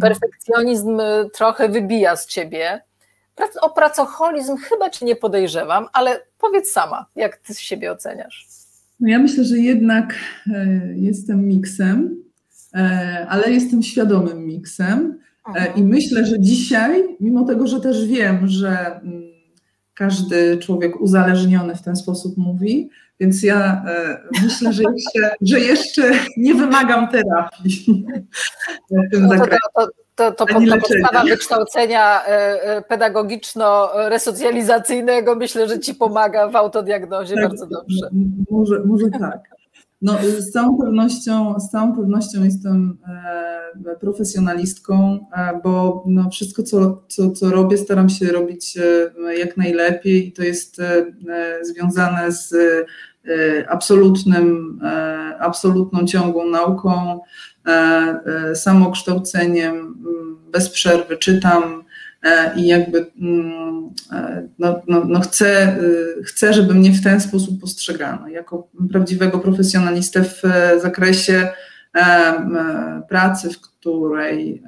Perfekcjonizm 0.00 1.00
e, 1.00 1.30
trochę 1.34 1.68
wybija 1.68 2.16
z 2.16 2.26
ciebie. 2.26 2.82
O 3.60 3.70
pracoholizm 3.70 4.56
chyba 4.56 4.90
cię 4.90 5.06
nie 5.06 5.16
podejrzewam, 5.16 5.88
ale 5.92 6.22
powiedz 6.38 6.72
sama, 6.72 7.06
jak 7.16 7.36
ty 7.36 7.54
siebie 7.54 7.92
oceniasz? 7.92 8.46
No 9.00 9.08
ja 9.08 9.18
myślę, 9.18 9.44
że 9.44 9.58
jednak 9.58 10.14
e, 10.46 10.80
jestem 10.96 11.48
miksem, 11.48 12.20
ale 13.28 13.52
jestem 13.52 13.82
świadomym 13.82 14.46
miksem. 14.46 15.18
Mhm. 15.48 15.76
I 15.76 15.82
myślę, 15.84 16.26
że 16.26 16.40
dzisiaj, 16.40 17.16
mimo 17.20 17.44
tego, 17.44 17.66
że 17.66 17.80
też 17.80 18.06
wiem, 18.06 18.48
że 18.48 19.00
mm, 19.02 19.22
każdy 19.94 20.58
człowiek 20.58 21.00
uzależniony 21.00 21.74
w 21.74 21.82
ten 21.82 21.96
sposób 21.96 22.36
mówi, 22.36 22.90
więc 23.20 23.42
ja 23.42 23.84
e, 23.88 24.18
myślę, 24.42 24.72
że 24.72 24.82
jeszcze, 24.82 25.36
że 25.40 25.60
jeszcze 25.60 26.12
nie 26.36 26.54
wymagam 26.54 27.08
terapii. 27.08 28.06
W 28.90 29.10
tym 29.10 29.22
no 29.22 29.36
to, 29.36 29.46
to, 29.46 29.56
to, 29.74 29.88
to, 30.20 30.46
to 30.46 30.48
podstawa 30.80 31.24
wykształcenia 31.24 32.24
e, 32.24 32.28
e, 32.62 32.82
pedagogiczno-resocjalizacyjnego 32.82 35.34
myślę, 35.34 35.68
że 35.68 35.80
ci 35.80 35.94
pomaga 35.94 36.48
w 36.48 36.56
autodiagnozie 36.56 37.34
tak, 37.34 37.48
bardzo 37.48 37.66
dobrze. 37.66 38.10
Może, 38.50 38.82
może 38.84 39.10
tak. 39.10 39.60
No, 40.02 40.18
z 40.38 40.50
całą 40.50 40.78
pewnością, 40.78 41.60
z 41.60 41.70
całą 41.70 41.96
pewnością 41.96 42.44
jestem 42.44 42.98
e, 43.08 43.96
profesjonalistką, 44.00 45.26
e, 45.36 45.60
bo 45.64 46.04
no, 46.06 46.30
wszystko, 46.30 46.62
co, 46.62 47.02
co, 47.08 47.30
co 47.30 47.50
robię, 47.50 47.78
staram 47.78 48.08
się 48.08 48.26
robić 48.26 48.76
e, 48.76 49.34
jak 49.34 49.56
najlepiej 49.56 50.28
i 50.28 50.32
to 50.32 50.42
jest 50.42 50.82
związane 51.62 52.32
z 52.32 52.54
absolutnym, 53.68 54.80
absolutną 55.40 56.06
ciągłą 56.06 56.44
nauką, 56.44 57.20
samokształceniem, 58.54 59.96
bez 60.52 60.70
przerwy 60.70 61.16
czytam, 61.16 61.84
E, 62.22 62.54
i 62.56 62.66
jakby 62.66 63.10
mm, 63.20 63.90
e, 64.12 64.48
no, 64.58 64.82
no, 64.86 65.04
no 65.04 65.20
chcę, 65.20 65.76
y, 65.80 66.24
chcę, 66.24 66.52
żeby 66.52 66.74
mnie 66.74 66.92
w 66.92 67.02
ten 67.02 67.20
sposób 67.20 67.60
postrzegano, 67.60 68.28
jako 68.28 68.68
prawdziwego 68.92 69.38
profesjonalistę 69.38 70.24
w 70.24 70.42
zakresie 70.82 71.48
e, 71.94 73.02
pracy, 73.08 73.50
w, 73.50 73.60
której, 73.60 74.62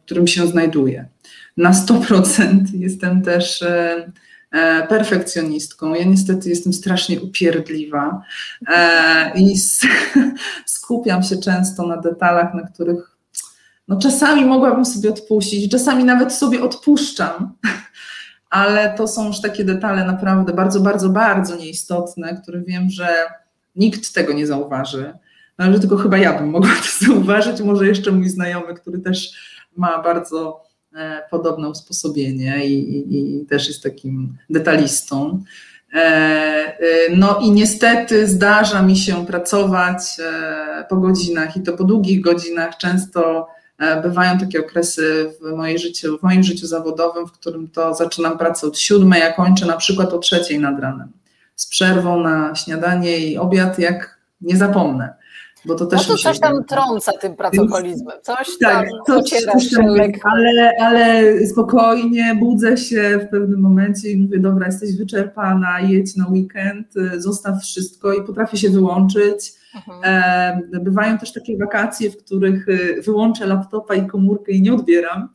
w 0.00 0.04
którym 0.04 0.26
się 0.26 0.46
znajduję. 0.46 1.08
Na 1.56 1.72
100% 1.72 2.64
jestem 2.74 3.22
też 3.22 3.64
perfekcjonistką. 4.88 5.94
Ja 5.94 6.04
niestety 6.04 6.48
jestem 6.48 6.72
strasznie 6.72 7.20
upierdliwa 7.20 8.22
i 9.34 9.58
skupiam 10.66 11.22
się 11.22 11.36
często 11.36 11.86
na 11.86 11.96
detalach, 11.96 12.54
na 12.54 12.62
których 12.62 13.12
no 13.88 13.98
czasami 13.98 14.44
mogłabym 14.44 14.84
sobie 14.84 15.10
odpuścić, 15.10 15.70
czasami 15.70 16.04
nawet 16.04 16.32
sobie 16.32 16.62
odpuszczam, 16.62 17.52
ale 18.50 18.94
to 18.94 19.08
są 19.08 19.26
już 19.26 19.40
takie 19.40 19.64
detale 19.64 20.04
naprawdę 20.04 20.52
bardzo, 20.52 20.80
bardzo, 20.80 21.08
bardzo 21.08 21.56
nieistotne, 21.56 22.40
które 22.42 22.60
wiem, 22.60 22.90
że 22.90 23.08
nikt 23.76 24.14
tego 24.14 24.32
nie 24.32 24.46
zauważy. 24.46 25.12
No, 25.58 25.72
że 25.72 25.80
tylko 25.80 25.96
chyba 25.96 26.18
ja 26.18 26.38
bym 26.38 26.50
mogła 26.50 26.70
to 27.00 27.06
zauważyć, 27.06 27.60
może 27.60 27.86
jeszcze 27.86 28.12
mój 28.12 28.28
znajomy, 28.28 28.74
który 28.74 28.98
też 28.98 29.30
ma 29.76 30.02
bardzo 30.02 30.62
e, 30.64 30.71
podobne 31.30 31.68
usposobienie 31.68 32.66
i, 32.66 32.96
i, 32.96 33.36
i, 33.40 33.46
też 33.46 33.68
jest 33.68 33.82
takim 33.82 34.36
detalistą. 34.50 35.44
E, 35.94 35.98
e, 35.98 36.76
no 37.16 37.38
i 37.38 37.50
niestety 37.50 38.26
zdarza 38.26 38.82
mi 38.82 38.96
się 38.96 39.26
pracować 39.26 40.02
e, 40.18 40.84
po 40.88 40.96
godzinach 40.96 41.56
i 41.56 41.62
to 41.62 41.72
po 41.72 41.84
długich 41.84 42.20
godzinach, 42.20 42.76
często 42.76 43.48
E, 43.82 44.02
bywają 44.02 44.38
takie 44.38 44.60
okresy 44.60 45.32
w, 45.40 45.56
mojej 45.56 45.78
życiu, 45.78 46.18
w 46.18 46.22
moim 46.22 46.42
życiu 46.42 46.66
zawodowym, 46.66 47.26
w 47.26 47.32
którym 47.32 47.68
to 47.68 47.94
zaczynam 47.94 48.38
pracę 48.38 48.66
od 48.66 48.78
siódmej, 48.78 49.22
a 49.22 49.32
kończę 49.32 49.66
na 49.66 49.76
przykład 49.76 50.12
o 50.12 50.18
trzeciej 50.18 50.58
nad 50.58 50.80
ranem. 50.80 51.12
Z 51.56 51.66
przerwą 51.66 52.20
na 52.20 52.54
śniadanie 52.54 53.18
i 53.18 53.38
obiad, 53.38 53.78
jak 53.78 54.18
nie 54.40 54.56
zapomnę. 54.56 55.14
Bo 55.64 55.74
to 55.74 55.86
też 55.86 56.08
no 56.08 56.14
to 56.14 56.22
coś 56.22 56.40
tam 56.40 56.64
trąca 56.64 57.12
tym 57.12 57.36
pracoholizmem, 57.36 58.16
coś 58.22 58.58
tak, 58.60 58.88
tam 59.06 59.22
coś, 59.22 59.30
coś 59.30 59.74
ale, 60.22 60.72
ale 60.80 61.36
spokojnie, 61.46 62.36
budzę 62.40 62.76
się 62.76 63.20
w 63.26 63.30
pewnym 63.30 63.60
momencie 63.60 64.10
i 64.10 64.16
mówię, 64.16 64.38
dobra, 64.38 64.66
jesteś 64.66 64.96
wyczerpana, 64.96 65.80
jedź 65.80 66.16
na 66.16 66.26
weekend, 66.28 66.94
zostaw 67.16 67.62
wszystko 67.62 68.12
i 68.12 68.22
potrafię 68.22 68.56
się 68.56 68.70
wyłączyć. 68.70 69.52
Mhm. 69.74 70.84
Bywają 70.84 71.18
też 71.18 71.32
takie 71.32 71.58
wakacje, 71.58 72.10
w 72.10 72.16
których 72.16 72.68
y, 72.68 73.02
wyłączę 73.02 73.46
laptopa 73.46 73.94
i 73.94 74.06
komórkę 74.06 74.52
i 74.52 74.62
nie 74.62 74.74
odbieram, 74.74 75.28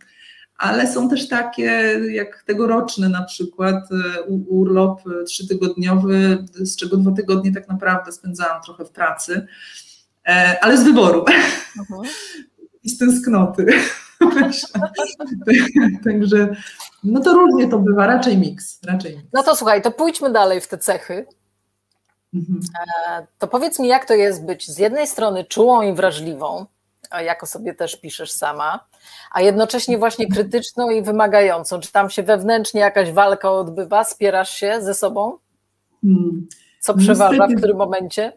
ale 0.57 0.87
są 0.87 1.09
też 1.09 1.27
takie 1.27 1.99
jak 2.11 2.43
tegoroczny 2.43 3.09
na 3.09 3.23
przykład 3.23 3.75
e, 3.91 4.21
urlop 4.23 5.01
trzytygodniowy, 5.25 6.45
z 6.53 6.75
czego 6.75 6.97
dwa 6.97 7.11
tygodnie 7.11 7.53
tak 7.53 7.67
naprawdę 7.67 8.11
spędzałam 8.11 8.61
trochę 8.61 8.85
w 8.85 8.91
pracy, 8.91 9.33
e, 9.33 9.47
ale 10.61 10.77
z 10.77 10.83
wyboru 10.83 11.25
uh-huh. 11.25 12.07
i 12.83 12.89
z 12.89 12.97
tęsknoty. 12.97 13.65
Także 16.05 16.55
no 17.03 17.21
to 17.21 17.33
różnie 17.33 17.67
to 17.67 17.79
bywa, 17.79 18.07
raczej 18.07 18.37
miks, 18.37 18.79
raczej 18.83 19.15
miks. 19.15 19.29
No 19.33 19.43
to 19.43 19.55
słuchaj, 19.55 19.81
to 19.81 19.91
pójdźmy 19.91 20.31
dalej 20.31 20.61
w 20.61 20.67
te 20.67 20.77
cechy. 20.77 21.25
Mhm. 22.33 22.59
E, 23.07 23.27
to 23.37 23.47
powiedz 23.47 23.79
mi, 23.79 23.87
jak 23.87 24.05
to 24.05 24.13
jest 24.13 24.45
być 24.45 24.71
z 24.71 24.77
jednej 24.77 25.07
strony 25.07 25.45
czułą 25.45 25.81
i 25.81 25.93
wrażliwą, 25.93 26.65
jako 27.25 27.45
sobie 27.45 27.73
też 27.73 28.01
piszesz 28.01 28.31
sama, 28.31 28.87
a 29.31 29.41
jednocześnie 29.41 29.97
właśnie 29.97 30.27
krytyczną 30.27 30.89
i 30.89 31.01
wymagającą. 31.01 31.79
Czy 31.79 31.91
tam 31.91 32.09
się 32.09 32.23
wewnętrznie 32.23 32.81
jakaś 32.81 33.11
walka 33.11 33.51
odbywa? 33.51 34.03
Spierasz 34.03 34.51
się 34.51 34.81
ze 34.81 34.93
sobą? 34.93 35.37
Hmm. 36.01 36.47
Co 36.79 36.97
przeważa 36.97 37.47
w 37.47 37.55
którym 37.55 37.77
momencie? 37.77 38.33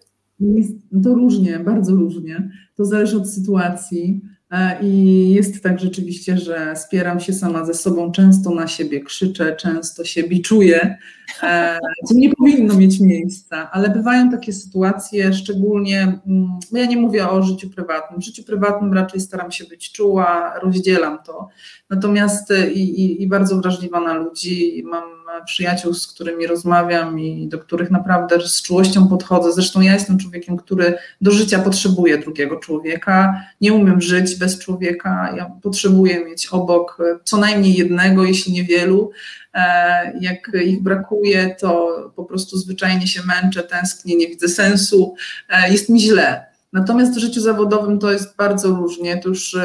To 1.05 1.15
różnie, 1.15 1.59
bardzo 1.59 1.95
różnie. 1.95 2.51
To 2.77 2.85
zależy 2.85 3.17
od 3.17 3.31
sytuacji. 3.31 4.21
E, 4.51 4.83
I 4.83 5.31
jest 5.31 5.63
tak 5.63 5.81
rzeczywiście, 5.81 6.39
że 6.39 6.77
spieram 6.77 7.21
się 7.21 7.33
sama 7.33 7.65
ze 7.65 7.75
sobą, 7.75 8.13
często 8.13 8.51
na 8.51 8.67
siebie 8.67 9.01
krzyczę, 9.01 9.57
często 9.57 10.05
się 10.05 10.23
biczuję, 10.23 10.97
e, 11.43 11.79
co 12.09 12.15
nie 12.15 12.35
powinno 12.35 12.75
mieć 12.75 13.01
miejsca, 13.01 13.71
ale 13.71 13.91
bywają 13.91 14.31
takie 14.31 14.53
sytuacje, 14.53 15.33
szczególnie, 15.33 16.01
mm, 16.03 16.59
no 16.73 16.79
ja 16.79 16.87
nie 16.87 16.97
mówię 16.97 17.29
o 17.29 17.43
życiu 17.43 17.71
prywatnym, 17.71 18.21
w 18.21 18.25
życiu 18.25 18.45
prywatnym 18.45 18.93
raczej 18.93 19.21
staram 19.21 19.53
się 19.53 19.65
być 19.65 19.93
czuła, 19.93 20.55
rozdzielam 20.63 21.19
to, 21.27 21.49
natomiast 21.91 22.51
e, 22.51 22.71
i, 22.71 23.01
i, 23.05 23.23
i 23.23 23.27
bardzo 23.27 23.61
wrażliwa 23.61 24.01
na 24.01 24.15
ludzi, 24.15 24.83
mam 24.87 25.20
przyjaciół, 25.47 25.95
z 25.95 26.07
którymi 26.07 26.47
rozmawiam 26.47 27.21
i 27.21 27.49
do 27.49 27.59
których 27.59 27.91
naprawdę 27.91 28.49
z 28.49 28.63
czułością 28.63 29.09
podchodzę. 29.09 29.53
Zresztą 29.53 29.81
ja 29.81 29.95
jestem 29.95 30.19
człowiekiem, 30.19 30.57
który 30.57 30.99
do 31.21 31.31
życia 31.31 31.59
potrzebuje 31.59 32.19
drugiego 32.19 32.57
człowieka. 32.57 33.43
Nie 33.61 33.73
umiem 33.73 34.01
żyć 34.01 34.37
bez 34.37 34.59
człowieka. 34.59 35.35
Ja 35.37 35.51
potrzebuję 35.63 36.25
mieć 36.25 36.47
obok 36.47 36.99
co 37.25 37.37
najmniej 37.37 37.75
jednego, 37.75 38.25
jeśli 38.25 38.53
nie 38.53 38.65
wielu. 38.65 39.11
E, 39.55 40.13
jak 40.21 40.51
ich 40.65 40.83
brakuje, 40.83 41.57
to 41.61 41.97
po 42.17 42.25
prostu 42.25 42.59
zwyczajnie 42.59 43.07
się 43.07 43.21
męczę, 43.23 43.63
tęsknię, 43.63 44.17
nie 44.17 44.29
widzę 44.29 44.49
sensu, 44.49 45.15
e, 45.49 45.73
jest 45.73 45.89
mi 45.89 46.01
źle. 46.01 46.51
Natomiast 46.73 47.15
w 47.15 47.19
życiu 47.19 47.41
zawodowym 47.41 47.99
to 47.99 48.13
jest 48.13 48.37
bardzo 48.37 48.69
różnie. 48.69 49.17
To 49.17 49.29
już 49.29 49.57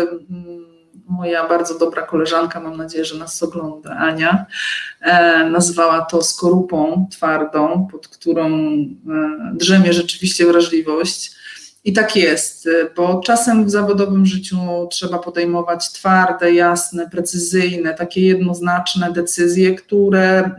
moja 1.10 1.48
bardzo 1.48 1.80
dobra 1.80 2.02
koleżanka, 2.02 2.60
mam 2.60 2.78
nadzieję, 2.78 3.06
że 3.06 3.18
nas 3.18 3.44
ogląda, 3.44 3.90
Ania, 3.90 4.46
e, 5.02 5.46
nazwała 5.50 6.02
to 6.02 6.22
skorupą 6.22 7.08
twardą, 7.12 7.88
pod 7.92 8.08
którą 8.08 8.48
e, 8.48 8.92
drzemie 9.54 9.94
rzeczywiście 9.94 10.46
wrażliwość. 10.46 11.36
I 11.84 11.94
tak 11.94 12.16
jest, 12.16 12.70
bo 12.96 13.22
czasem 13.26 13.66
w 13.66 13.70
zawodowym 13.70 14.26
życiu 14.26 14.58
trzeba 14.92 15.20
podejmować 15.20 15.92
twarde, 15.92 16.54
jasne, 16.54 17.10
precyzyjne, 17.10 17.94
takie 17.94 18.22
jednoznaczne 18.22 19.12
decyzje, 19.12 19.76
które 19.76 20.52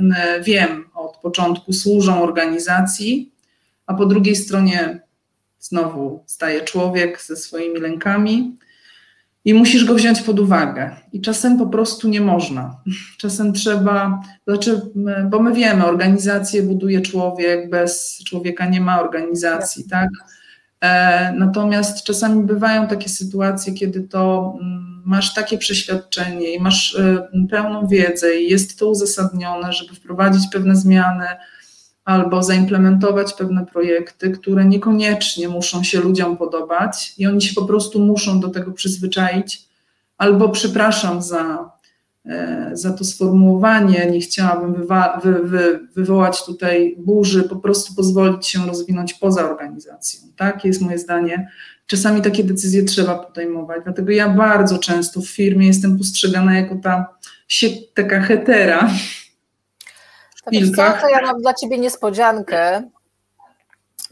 wiem 0.43 0.85
od 0.95 1.17
początku 1.17 1.73
służą 1.73 2.23
organizacji, 2.23 3.33
a 3.87 3.95
po 3.95 4.07
drugiej 4.07 4.37
stronie 4.37 5.01
znowu 5.59 6.25
staje 6.27 6.61
człowiek 6.61 7.23
ze 7.23 7.37
swoimi 7.37 7.81
lękami, 7.81 8.57
i 9.47 9.55
musisz 9.55 9.85
go 9.85 9.95
wziąć 9.95 10.23
pod 10.23 10.41
uwagę. 10.41 10.97
I 11.13 11.21
czasem 11.21 11.59
po 11.59 11.67
prostu 11.67 12.09
nie 12.09 12.21
można. 12.21 12.81
Czasem 13.19 13.53
trzeba, 13.53 14.21
znaczy, 14.47 14.81
bo 15.31 15.43
my 15.43 15.53
wiemy, 15.53 15.87
organizację 15.87 16.63
buduje 16.63 17.01
człowiek, 17.01 17.71
bez 17.71 18.23
człowieka 18.27 18.67
nie 18.67 18.81
ma 18.81 19.01
organizacji, 19.01 19.85
tak? 19.89 20.09
E, 20.81 21.33
natomiast 21.33 22.05
czasami 22.05 22.43
bywają 22.43 22.87
takie 22.87 23.09
sytuacje, 23.09 23.73
kiedy 23.73 24.01
to 24.01 24.55
mm, 24.61 25.03
masz 25.05 25.35
takie 25.35 25.59
przeświadczenie 25.59 26.55
i 26.55 26.61
masz 26.61 26.95
e, 26.95 27.29
pełną 27.51 27.87
wiedzę 27.87 28.37
i 28.37 28.51
jest 28.51 28.79
to 28.79 28.91
uzasadnione, 28.91 29.73
żeby 29.73 29.95
wprowadzić 29.95 30.43
pewne 30.53 30.77
zmiany, 30.77 31.27
albo 32.07 32.43
zaimplementować 32.43 33.33
pewne 33.33 33.67
projekty, 33.67 34.31
które 34.31 34.65
niekoniecznie 34.65 35.49
muszą 35.49 35.85
się 35.85 36.01
ludziom 36.01 36.37
podobać 36.37 37.15
i 37.19 37.27
oni 37.27 37.43
się 37.43 37.55
po 37.55 37.65
prostu 37.65 38.01
muszą 38.01 38.41
do 38.41 38.49
tego 38.49 38.73
przyzwyczaić, 38.73 39.63
albo 40.19 40.49
przepraszam 40.49 41.23
za, 41.23 41.71
e, 42.27 42.71
za 42.73 42.93
to 42.93 43.05
sformułowanie, 43.05 44.11
nie 44.11 44.21
chciałabym 44.21 44.75
wywa- 44.75 45.21
wy, 45.25 45.43
wy, 45.43 45.81
wywołać 45.95 46.45
tutaj 46.45 46.97
burzy, 46.99 47.43
po 47.43 47.57
prostu 47.57 47.95
pozwolić 47.95 48.47
się 48.47 48.67
rozwinąć 48.67 49.15
poza 49.15 49.51
organizacją. 49.51 50.21
Takie 50.37 50.69
jest 50.69 50.81
moje 50.81 50.99
zdanie. 50.99 51.51
Czasami 51.87 52.23
takie 52.23 52.45
decyzje 52.45 52.85
trzeba 52.85 53.19
podejmować, 53.19 53.81
dlatego 53.85 54.13
ja 54.13 54.29
bardzo 54.29 54.79
często 54.79 55.21
w 55.21 55.27
firmie 55.27 55.67
jestem 55.67 55.99
postrzegana 55.99 56.57
jako 56.57 56.77
ta 56.83 57.17
taka 57.95 58.21
hetera, 58.21 58.91
to, 60.77 61.01
to 61.01 61.09
ja 61.09 61.21
mam 61.23 61.41
dla 61.41 61.55
ciebie 61.55 61.79
niespodziankę. 61.79 62.83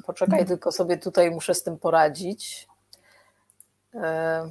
Poczekaj, 0.07 0.47
tylko 0.47 0.73
sobie 0.73 0.97
tutaj 0.97 1.31
muszę 1.31 1.55
z 1.55 1.63
tym 1.63 1.79
poradzić. 1.79 2.69
E, 3.95 4.51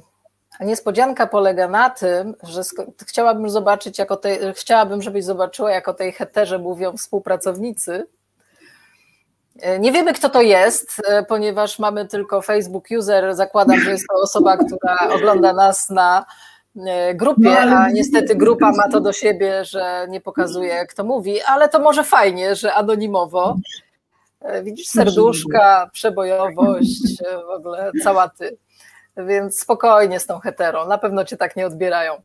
a 0.58 0.64
niespodzianka 0.64 1.26
polega 1.26 1.68
na 1.68 1.90
tym, 1.90 2.34
że 2.42 2.62
chciałabym 3.06 3.50
zobaczyć, 3.50 3.98
jako 3.98 4.16
tej, 4.16 4.38
chciałabym, 4.54 5.02
żebyś 5.02 5.24
zobaczyła, 5.24 5.70
jak 5.70 5.88
o 5.88 5.94
tej 5.94 6.12
heterze 6.12 6.58
mówią 6.58 6.96
współpracownicy. 6.96 8.06
E, 9.60 9.78
nie 9.78 9.92
wiemy, 9.92 10.12
kto 10.12 10.28
to 10.28 10.42
jest, 10.42 11.02
e, 11.08 11.24
ponieważ 11.24 11.78
mamy 11.78 12.08
tylko 12.08 12.42
Facebook 12.42 12.84
user. 12.98 13.34
Zakładam, 13.34 13.80
że 13.80 13.90
jest 13.90 14.04
to 14.08 14.22
osoba, 14.22 14.56
która 14.56 15.14
ogląda 15.14 15.52
nas 15.52 15.90
na 15.90 16.26
grupie, 17.14 17.66
no, 17.66 17.76
a 17.76 17.90
niestety 17.90 18.34
grupa 18.34 18.72
ma 18.72 18.88
to 18.88 19.00
do 19.00 19.12
siebie, 19.12 19.64
że 19.64 20.06
nie 20.08 20.20
pokazuje, 20.20 20.86
kto 20.86 21.04
mówi, 21.04 21.42
ale 21.42 21.68
to 21.68 21.78
może 21.78 22.04
fajnie, 22.04 22.56
że 22.56 22.74
anonimowo. 22.74 23.56
E, 24.40 24.62
widzisz, 24.62 24.86
serduszka, 24.86 25.90
przebojowość, 25.92 27.22
e, 27.32 27.38
w 27.38 27.50
ogóle 27.50 27.92
całaty. 28.02 28.56
Więc 29.16 29.60
spokojnie 29.60 30.20
z 30.20 30.26
tą 30.26 30.38
hetero, 30.38 30.86
na 30.86 30.98
pewno 30.98 31.24
cię 31.24 31.36
tak 31.36 31.56
nie 31.56 31.66
odbierają. 31.66 32.22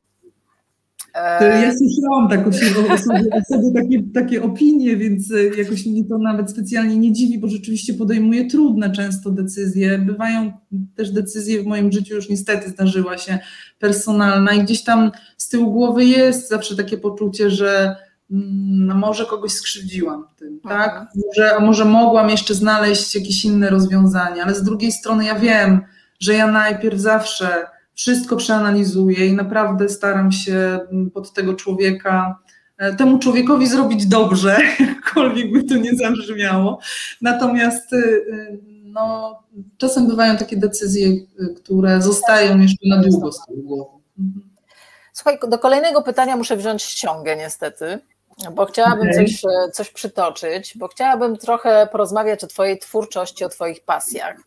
Ja 1.42 1.74
słyszałam 1.78 2.30
taką 2.30 2.50
o 2.94 2.98
sobie, 2.98 3.30
o 3.32 3.56
sobie 3.56 3.82
takie, 3.82 4.04
takie 4.14 4.44
opinie, 4.44 4.98
więc 4.98 5.34
jakoś 5.58 5.86
mnie 5.86 6.04
to 6.06 6.18
nawet 6.18 6.52
specjalnie 6.52 6.98
nie 6.98 7.14
dziwi, 7.14 7.40
bo 7.40 7.48
rzeczywiście 7.48 7.94
podejmuję 7.94 8.48
trudne 8.48 8.92
często 8.92 9.32
decyzje. 9.32 9.98
Bywają 9.98 10.52
też 10.96 11.12
decyzje 11.12 11.64
w 11.64 11.66
moim 11.66 11.92
życiu, 11.92 12.16
już 12.16 12.30
niestety 12.30 12.70
zdarzyła 12.70 13.18
się 13.18 13.40
personalna 13.80 14.54
i 14.54 14.64
gdzieś 14.64 14.84
tam 14.84 15.12
z 15.38 15.50
tyłu 15.50 15.72
głowy 15.72 16.06
jest 16.06 16.50
zawsze 16.50 16.76
takie 16.76 16.98
poczucie, 16.98 17.50
że 17.50 17.96
no 18.30 18.96
może 18.96 19.26
kogoś 19.26 19.52
skrzywdziłam 19.52 20.26
tym, 20.36 20.60
tak? 20.60 21.08
Może, 21.28 21.60
może 21.60 21.86
mogłam 21.86 22.30
jeszcze 22.30 22.54
znaleźć 22.54 23.16
jakieś 23.16 23.46
inne 23.46 23.70
rozwiązania, 23.70 24.44
ale 24.44 24.56
z 24.56 24.64
drugiej 24.64 24.92
strony 24.92 25.26
ja 25.26 25.40
wiem, 25.40 25.82
że 26.20 26.34
ja 26.34 26.48
najpierw 26.48 27.00
zawsze 27.00 27.48
wszystko 28.00 28.36
przeanalizuję 28.36 29.28
i 29.28 29.34
naprawdę 29.34 29.90
staram 29.90 30.32
się 30.32 30.80
pod 31.14 31.34
tego 31.34 31.54
człowieka, 31.54 32.40
e, 32.78 32.96
temu 32.96 33.20
człowiekowi 33.20 33.68
zrobić 33.68 34.06
dobrze, 34.06 34.58
jakkolwiek 34.96 35.52
by 35.52 35.64
to 35.64 35.76
nie 35.76 35.96
zabrzmiało. 35.96 36.80
Natomiast 37.22 37.94
y, 37.94 38.60
no, 38.84 39.40
czasem 39.78 40.08
bywają 40.08 40.38
takie 40.38 40.58
decyzje, 40.58 41.08
y, 41.08 41.26
które 41.56 42.02
zostają 42.02 42.60
jeszcze 42.60 42.90
na 42.90 43.02
długo 43.02 43.32
z 43.32 43.46
tyłu 43.46 43.64
głowy. 43.64 44.04
Mhm. 44.20 44.50
Słuchaj, 45.14 45.40
do 45.50 45.60
kolejnego 45.60 46.02
pytania 46.02 46.38
muszę 46.38 46.58
wziąć 46.58 46.84
ściągę 46.84 47.36
niestety, 47.36 48.00
bo 48.56 48.66
chciałabym 48.66 49.10
okay. 49.10 49.26
coś, 49.26 49.46
e, 49.46 49.72
coś 49.72 49.90
przytoczyć, 49.90 50.74
bo 50.78 50.88
chciałabym 50.88 51.38
trochę 51.38 51.88
porozmawiać 51.92 52.44
o 52.44 52.48
Twojej 52.48 52.80
twórczości, 52.80 53.46
o 53.46 53.50
Twoich 53.50 53.84
pasjach. 53.84 54.38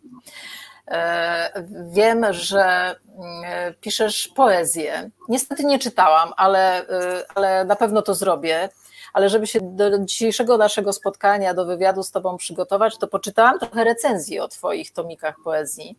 E, 0.89 1.65
wiem, 1.93 2.27
że 2.31 2.65
mm, 2.65 3.75
piszesz 3.81 4.29
poezję. 4.29 5.11
Niestety 5.29 5.65
nie 5.65 5.79
czytałam, 5.79 6.33
ale, 6.37 6.89
e, 6.89 7.25
ale 7.35 7.65
na 7.65 7.77
pewno 7.77 8.03
to 8.03 8.15
zrobię. 8.15 8.69
Ale 9.13 9.29
żeby 9.29 9.47
się 9.47 9.59
do 9.63 9.99
dzisiejszego 9.99 10.57
naszego 10.57 10.93
spotkania, 10.93 11.55
do 11.55 11.65
wywiadu 11.65 12.03
z 12.03 12.11
Tobą 12.11 12.37
przygotować, 12.37 12.99
to 12.99 13.09
poczytałam 13.09 13.59
trochę 13.59 13.85
recenzji 13.85 14.41
o 14.41 14.49
Twoich 14.49 14.93
tomikach 14.93 15.37
poezji. 15.45 15.99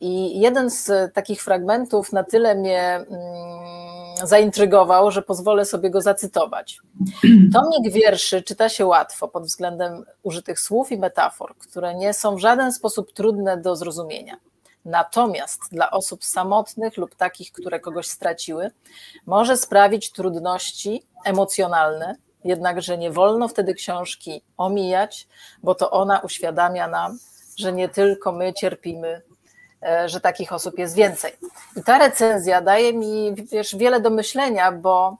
I 0.00 0.40
jeden 0.40 0.70
z 0.70 1.14
takich 1.14 1.42
fragmentów 1.42 2.12
na 2.12 2.24
tyle 2.24 2.54
mnie 2.54 2.94
mm, 2.94 4.26
zaintrygował, 4.26 5.10
że 5.10 5.22
pozwolę 5.22 5.64
sobie 5.64 5.90
go 5.90 6.00
zacytować. 6.00 6.80
Tomik 7.54 7.92
wierszy 7.92 8.42
czyta 8.42 8.68
się 8.68 8.86
łatwo 8.86 9.28
pod 9.28 9.44
względem 9.44 10.04
użytych 10.22 10.60
słów 10.60 10.92
i 10.92 10.98
metafor, 10.98 11.56
które 11.58 11.94
nie 11.94 12.14
są 12.14 12.36
w 12.36 12.40
żaden 12.40 12.72
sposób 12.72 13.12
trudne 13.12 13.56
do 13.56 13.76
zrozumienia. 13.76 14.36
Natomiast 14.84 15.60
dla 15.72 15.90
osób 15.90 16.24
samotnych 16.24 16.96
lub 16.96 17.14
takich, 17.14 17.52
które 17.52 17.80
kogoś 17.80 18.06
straciły, 18.06 18.70
może 19.26 19.56
sprawić 19.56 20.12
trudności 20.12 21.02
emocjonalne, 21.24 22.16
jednakże 22.44 22.98
nie 22.98 23.10
wolno 23.10 23.48
wtedy 23.48 23.74
książki 23.74 24.42
omijać, 24.56 25.28
bo 25.62 25.74
to 25.74 25.90
ona 25.90 26.18
uświadamia 26.18 26.88
nam, 26.88 27.18
że 27.56 27.72
nie 27.72 27.88
tylko 27.88 28.32
my 28.32 28.52
cierpimy, 28.52 29.08
e, 29.08 29.22
że 30.06 30.20
takich 30.20 30.52
osób 30.52 30.78
jest 30.78 30.94
więcej. 30.94 31.32
I 31.76 31.82
ta 31.82 31.98
recenzja 31.98 32.60
daje 32.60 32.92
mi 32.92 33.34
wiesz, 33.34 33.76
wiele 33.76 34.00
do 34.00 34.10
myślenia, 34.10 34.72
bo 34.72 35.16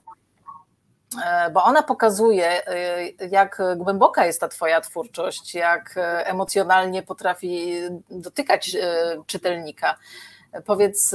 E, 1.24 1.50
bo 1.50 1.64
ona 1.64 1.82
pokazuje, 1.82 2.66
e, 2.66 3.26
jak 3.30 3.62
głęboka 3.76 4.26
jest 4.26 4.40
ta 4.40 4.48
Twoja 4.48 4.80
twórczość, 4.80 5.54
jak 5.54 5.94
emocjonalnie 6.24 7.02
potrafi 7.02 7.74
dotykać 8.10 8.74
e, 8.74 8.82
czytelnika. 9.26 9.96
Powiedz, 10.66 11.14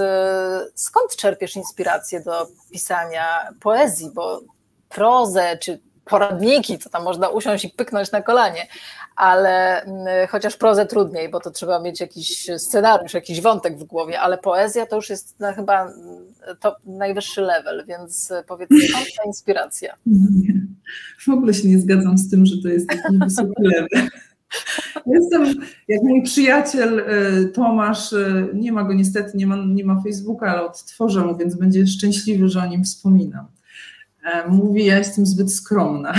skąd 0.75 1.15
czerpiesz 1.15 1.55
inspirację 1.55 2.21
do 2.21 2.47
pisania 2.71 3.49
poezji, 3.61 4.11
bo 4.13 4.41
prozę 4.89 5.57
czy 5.57 5.79
poradniki, 6.05 6.79
to 6.79 6.89
tam 6.89 7.03
można 7.03 7.29
usiąść 7.29 7.65
i 7.65 7.69
pyknąć 7.69 8.11
na 8.11 8.21
kolanie, 8.21 8.67
ale 9.15 9.83
mm, 9.83 10.27
chociaż 10.29 10.57
prozę 10.57 10.85
trudniej, 10.85 11.29
bo 11.29 11.39
to 11.39 11.51
trzeba 11.51 11.79
mieć 11.79 12.01
jakiś 12.01 12.49
scenariusz, 12.57 13.13
jakiś 13.13 13.41
wątek 13.41 13.77
w 13.77 13.83
głowie, 13.83 14.19
ale 14.19 14.37
poezja 14.37 14.85
to 14.85 14.95
już 14.95 15.09
jest 15.09 15.35
no, 15.39 15.53
chyba 15.53 15.81
mm, 15.81 15.95
to 16.59 16.75
najwyższy 16.85 17.41
level, 17.41 17.85
więc 17.87 18.33
powiedz, 18.47 18.69
skąd 18.89 19.05
ta 19.17 19.23
inspiracja? 19.23 19.95
Nie, 20.05 20.53
w 21.25 21.29
ogóle 21.29 21.53
się 21.53 21.67
nie 21.67 21.79
zgadzam 21.79 22.17
z 22.17 22.29
tym, 22.29 22.45
że 22.45 22.55
to 22.63 22.67
jest 22.67 22.89
taki 22.89 23.17
wysoki 23.17 23.63
level. 23.63 24.09
Jestem, 25.05 25.45
jak 25.87 26.03
mój 26.03 26.23
przyjaciel 26.23 26.99
e, 26.99 27.45
Tomasz, 27.45 28.13
e, 28.13 28.47
nie 28.53 28.71
ma 28.71 28.83
go 28.83 28.93
niestety, 28.93 29.37
nie 29.37 29.47
ma, 29.47 29.55
nie 29.65 29.85
ma 29.85 30.01
Facebooka, 30.01 30.47
ale 30.47 30.65
odtworzę 30.65 31.25
mu, 31.25 31.37
więc 31.37 31.55
będzie 31.55 31.87
szczęśliwy, 31.87 32.49
że 32.49 32.59
o 32.59 32.65
nim 32.65 32.83
wspominam. 32.83 33.45
E, 34.25 34.47
mówi, 34.47 34.85
ja 34.85 34.97
jestem 34.97 35.25
zbyt 35.25 35.53
skromna, 35.53 36.13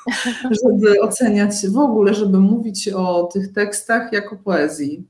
żeby 0.62 1.00
oceniać 1.00 1.54
w 1.68 1.78
ogóle, 1.78 2.14
żeby 2.14 2.40
mówić 2.40 2.88
o 2.88 3.28
tych 3.32 3.52
tekstach 3.52 4.12
jako 4.12 4.36
poezji. 4.36 5.06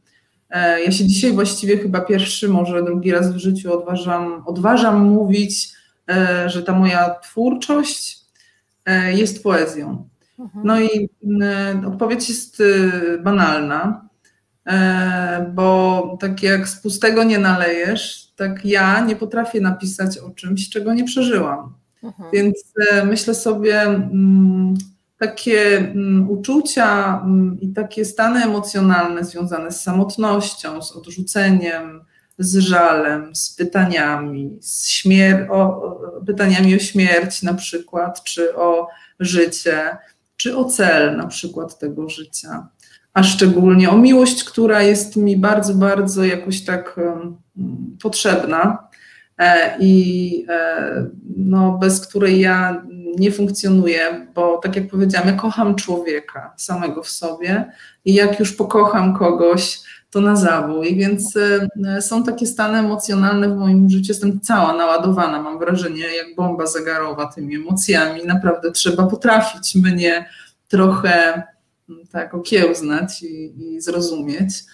E, 0.51 0.83
ja 0.83 0.91
się 0.91 1.07
dzisiaj 1.07 1.33
właściwie 1.33 1.79
chyba 1.79 2.01
pierwszy, 2.01 2.49
może 2.49 2.85
drugi 2.85 3.13
raz 3.13 3.33
w 3.33 3.37
życiu 3.37 3.73
odważam, 3.73 4.43
odważam 4.47 5.05
mówić, 5.05 5.73
e, 6.09 6.51
że 6.51 6.63
ta 6.63 6.73
moja 6.73 7.15
twórczość 7.23 8.23
jest 9.15 9.43
poezją. 9.43 10.09
Mhm. 10.39 10.67
No 10.67 10.81
i 10.81 11.09
odpowiedź 11.87 12.29
jest 12.29 12.63
banalna, 13.23 14.09
bo 15.55 16.17
tak 16.21 16.43
jak 16.43 16.69
z 16.69 16.81
pustego 16.81 17.25
nie 17.25 17.39
nalejesz, 17.39 18.33
tak 18.37 18.65
ja 18.65 19.05
nie 19.05 19.17
potrafię 19.17 19.61
napisać 19.61 20.19
o 20.19 20.31
czymś, 20.31 20.69
czego 20.69 20.95
nie 20.95 21.05
przeżyłam. 21.05 21.75
Mhm. 22.03 22.31
Więc 22.33 22.73
e, 22.91 23.05
myślę 23.05 23.35
sobie, 23.35 23.81
mm, 23.83 24.75
takie 25.19 25.79
mm, 25.79 26.31
uczucia 26.31 27.21
mm, 27.25 27.61
i 27.61 27.73
takie 27.73 28.05
stany 28.05 28.45
emocjonalne 28.45 29.25
związane 29.25 29.73
z 29.73 29.83
samotnością, 29.83 30.83
z 30.83 30.93
odrzuceniem, 30.93 32.05
z 32.39 32.57
żalem, 32.57 33.35
z 33.37 33.55
pytaniami, 33.57 34.59
z 34.61 34.89
śmier- 34.89 35.51
o, 35.51 35.93
pytaniami 36.27 36.75
o 36.75 36.79
śmierć 36.79 37.43
na 37.43 37.55
przykład, 37.55 38.23
czy 38.25 38.57
o 38.57 38.89
życie, 39.21 39.97
czy 40.37 40.57
o 40.57 40.65
cel 40.65 41.17
na 41.17 41.27
przykład 41.27 41.79
tego 41.79 42.09
życia, 42.09 42.69
a 43.15 43.23
szczególnie 43.23 43.91
o 43.91 43.97
miłość, 43.97 44.45
która 44.45 44.83
jest 44.83 45.17
mi 45.17 45.37
bardzo, 45.37 45.75
bardzo 45.75 46.25
jakoś 46.25 46.65
tak 46.65 46.97
um, 46.97 47.37
potrzebna 48.03 48.89
i 49.81 50.47
e, 50.49 51.07
no, 51.37 51.79
bez 51.79 52.07
której 52.07 52.41
ja 52.41 52.83
nie 53.19 53.33
funkcjonuję, 53.33 54.27
bo 54.35 54.59
tak 54.59 54.77
jak 54.77 54.89
powiedziałam, 54.89 55.29
ja 55.29 55.35
kocham 55.35 55.75
człowieka 55.75 56.55
samego 56.57 57.03
w 57.03 57.09
sobie 57.09 57.73
i 58.05 58.15
jak 58.15 58.41
już 58.41 58.53
pokocham 58.53 59.19
kogoś, 59.19 59.81
to 60.11 60.21
na 60.21 60.37
zabój, 60.37 60.97
więc 60.97 61.37
e, 61.37 62.03
są 62.03 62.25
takie 62.25 62.47
stany 62.47 62.79
emocjonalne 62.79 63.49
w 63.49 63.57
moim 63.57 63.91
życiu. 63.91 64.07
Jestem 64.09 64.41
cała 64.41 64.73
naładowana, 64.73 65.43
mam 65.43 65.59
wrażenie, 65.59 66.17
jak 66.17 66.37
bomba 66.37 66.67
zegarowa 66.67 67.27
tymi 67.27 67.57
emocjami. 67.57 68.25
Naprawdę 68.25 68.73
trzeba 68.73 69.07
potrafić 69.07 69.75
mnie 69.75 70.29
trochę 70.69 71.43
tak 72.11 72.35
okiełznać 72.35 73.23
i, 73.23 73.53
i 73.59 73.81
zrozumieć. 73.81 74.65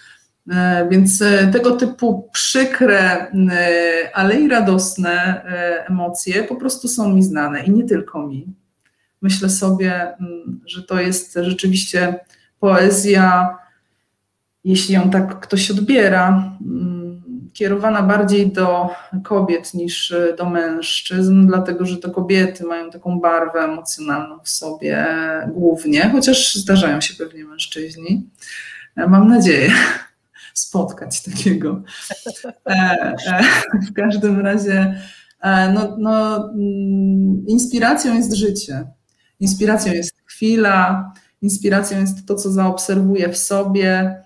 E, 0.49 0.87
więc 0.89 1.21
e, 1.21 1.47
tego 1.47 1.71
typu 1.71 2.29
przykre, 2.31 2.99
e, 3.01 3.29
ale 4.13 4.39
i 4.39 4.49
radosne 4.49 5.43
emocje 5.87 6.43
po 6.43 6.55
prostu 6.55 6.87
są 6.87 7.13
mi 7.13 7.23
znane 7.23 7.63
i 7.63 7.71
nie 7.71 7.83
tylko 7.83 8.27
mi. 8.27 8.47
Myślę 9.21 9.49
sobie, 9.49 10.13
że 10.65 10.83
to 10.83 11.01
jest 11.01 11.37
rzeczywiście 11.41 12.19
poezja, 12.59 13.57
jeśli 14.63 14.95
ją 14.95 15.09
tak 15.09 15.39
ktoś 15.39 15.71
odbiera, 15.71 16.51
kierowana 17.53 18.03
bardziej 18.03 18.51
do 18.51 18.89
kobiet 19.23 19.73
niż 19.73 20.13
do 20.37 20.49
mężczyzn, 20.49 21.47
dlatego 21.47 21.85
że 21.85 21.97
to 21.97 22.11
kobiety 22.11 22.63
mają 22.63 22.91
taką 22.91 23.19
barwę 23.19 23.59
emocjonalną 23.59 24.39
w 24.43 24.49
sobie 24.49 25.07
głównie, 25.47 26.09
chociaż 26.09 26.55
zdarzają 26.55 27.01
się 27.01 27.13
pewnie 27.13 27.45
mężczyźni. 27.45 28.29
Mam 28.95 29.27
nadzieję 29.27 29.71
spotkać 30.59 31.23
takiego. 31.23 31.81
E, 32.69 32.73
e, 33.27 33.43
w 33.89 33.93
każdym 33.93 34.39
razie, 34.39 35.01
e, 35.41 35.73
no, 35.73 35.95
no, 35.97 36.35
mm, 36.49 37.47
inspiracją 37.47 38.15
jest 38.15 38.33
życie. 38.33 38.87
Inspiracją 39.39 39.93
jest 39.93 40.15
chwila, 40.25 41.11
inspiracją 41.41 41.99
jest 41.99 42.27
to, 42.27 42.35
co 42.35 42.51
zaobserwuję 42.51 43.29
w 43.29 43.37
sobie, 43.37 44.23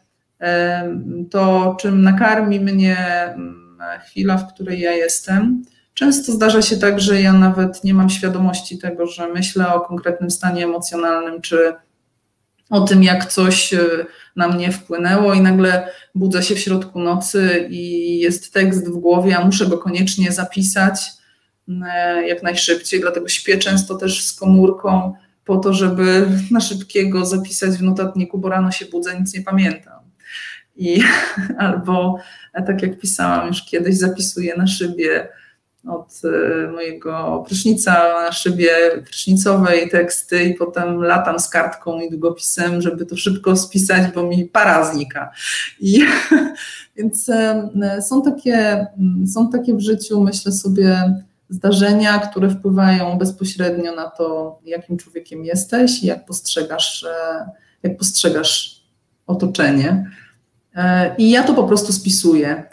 to, 1.30 1.76
czym 1.80 2.02
nakarmi 2.02 2.60
mnie 2.60 2.98
mm, 2.98 3.78
chwila, 4.06 4.38
w 4.38 4.54
której 4.54 4.80
ja 4.80 4.92
jestem. 4.92 5.64
Często 5.94 6.32
zdarza 6.32 6.62
się 6.62 6.78
tak, 6.78 7.00
że 7.00 7.22
ja 7.22 7.34
nawet 7.34 7.84
nie 7.84 7.94
mam 7.94 8.10
świadomości 8.10 8.78
tego, 8.78 9.08
że 9.08 9.28
myślę 9.28 9.74
o 9.74 9.82
konkretnym 9.82 10.32
stanie 10.32 10.64
emocjonalnym, 10.64 11.42
czy 11.42 11.74
o 12.74 12.82
tym, 12.82 13.04
jak 13.04 13.26
coś 13.26 13.74
na 14.36 14.48
mnie 14.48 14.72
wpłynęło 14.72 15.34
i 15.34 15.42
nagle 15.42 15.88
budzę 16.16 16.44
się 16.44 16.56
w 16.56 16.60
środku 16.60 17.00
nocy 17.00 17.68
i 17.70 18.20
jest 18.20 18.54
tekst 18.54 18.90
w 18.90 18.98
głowie, 18.98 19.38
a 19.38 19.46
muszę 19.46 19.66
go 19.66 19.78
koniecznie 19.78 20.32
zapisać 20.32 21.02
e, 21.86 22.28
jak 22.28 22.44
najszybciej, 22.44 23.02
dlatego 23.02 23.28
śpię 23.28 23.58
często 23.58 23.96
też 23.96 24.24
z 24.24 24.34
komórką 24.34 25.14
po 25.46 25.58
to, 25.58 25.74
żeby 25.74 26.28
na 26.52 26.62
szybkiego 26.62 27.26
zapisać 27.26 27.72
w 27.72 27.82
notatniku, 27.82 28.38
bo 28.38 28.50
rano 28.50 28.72
się 28.72 28.86
budzę, 28.86 29.20
nic 29.20 29.34
nie 29.34 29.42
pamiętam. 29.42 30.00
I 30.76 31.04
albo 31.58 32.18
tak 32.68 32.82
jak 32.82 33.00
pisałam 33.00 33.48
już 33.48 33.66
kiedyś, 33.66 33.98
zapisuję 33.98 34.58
na 34.58 34.68
szybie 34.68 35.28
od 35.88 36.22
e, 36.24 36.72
mojego 36.72 37.44
prysznica 37.48 37.94
na 38.24 38.32
szybie 38.32 38.72
prysznicowej 39.06 39.90
teksty 39.90 40.44
i 40.44 40.54
potem 40.54 41.04
latam 41.04 41.40
z 41.40 41.50
kartką 41.50 42.00
i 42.00 42.10
długopisem, 42.10 42.82
żeby 42.82 43.06
to 43.06 43.18
szybko 43.18 43.56
spisać, 43.56 44.14
bo 44.16 44.24
mi 44.24 44.46
para 44.46 44.94
znika. 44.94 45.32
I, 45.80 46.00
więc 46.98 47.30
e, 47.30 48.02
są 48.02 48.22
takie, 48.22 48.88
są 49.34 49.50
takie 49.50 49.74
w 49.74 49.80
życiu, 49.80 50.22
myślę 50.22 50.52
sobie, 50.52 51.14
zdarzenia, 51.50 52.20
które 52.20 52.50
wpływają 52.50 53.18
bezpośrednio 53.18 53.96
na 53.96 54.10
to, 54.10 54.60
jakim 54.66 54.98
człowiekiem 54.98 55.46
jesteś 55.46 56.04
i 56.04 56.08
jak 56.08 56.26
postrzegasz, 56.26 57.04
e, 57.04 57.50
jak 57.84 57.98
postrzegasz 57.98 58.84
otoczenie. 59.28 60.12
I 61.18 61.32
ja 61.32 61.44
to 61.44 61.54
po 61.54 61.64
prostu 61.64 61.94
spisuję. 61.94 62.64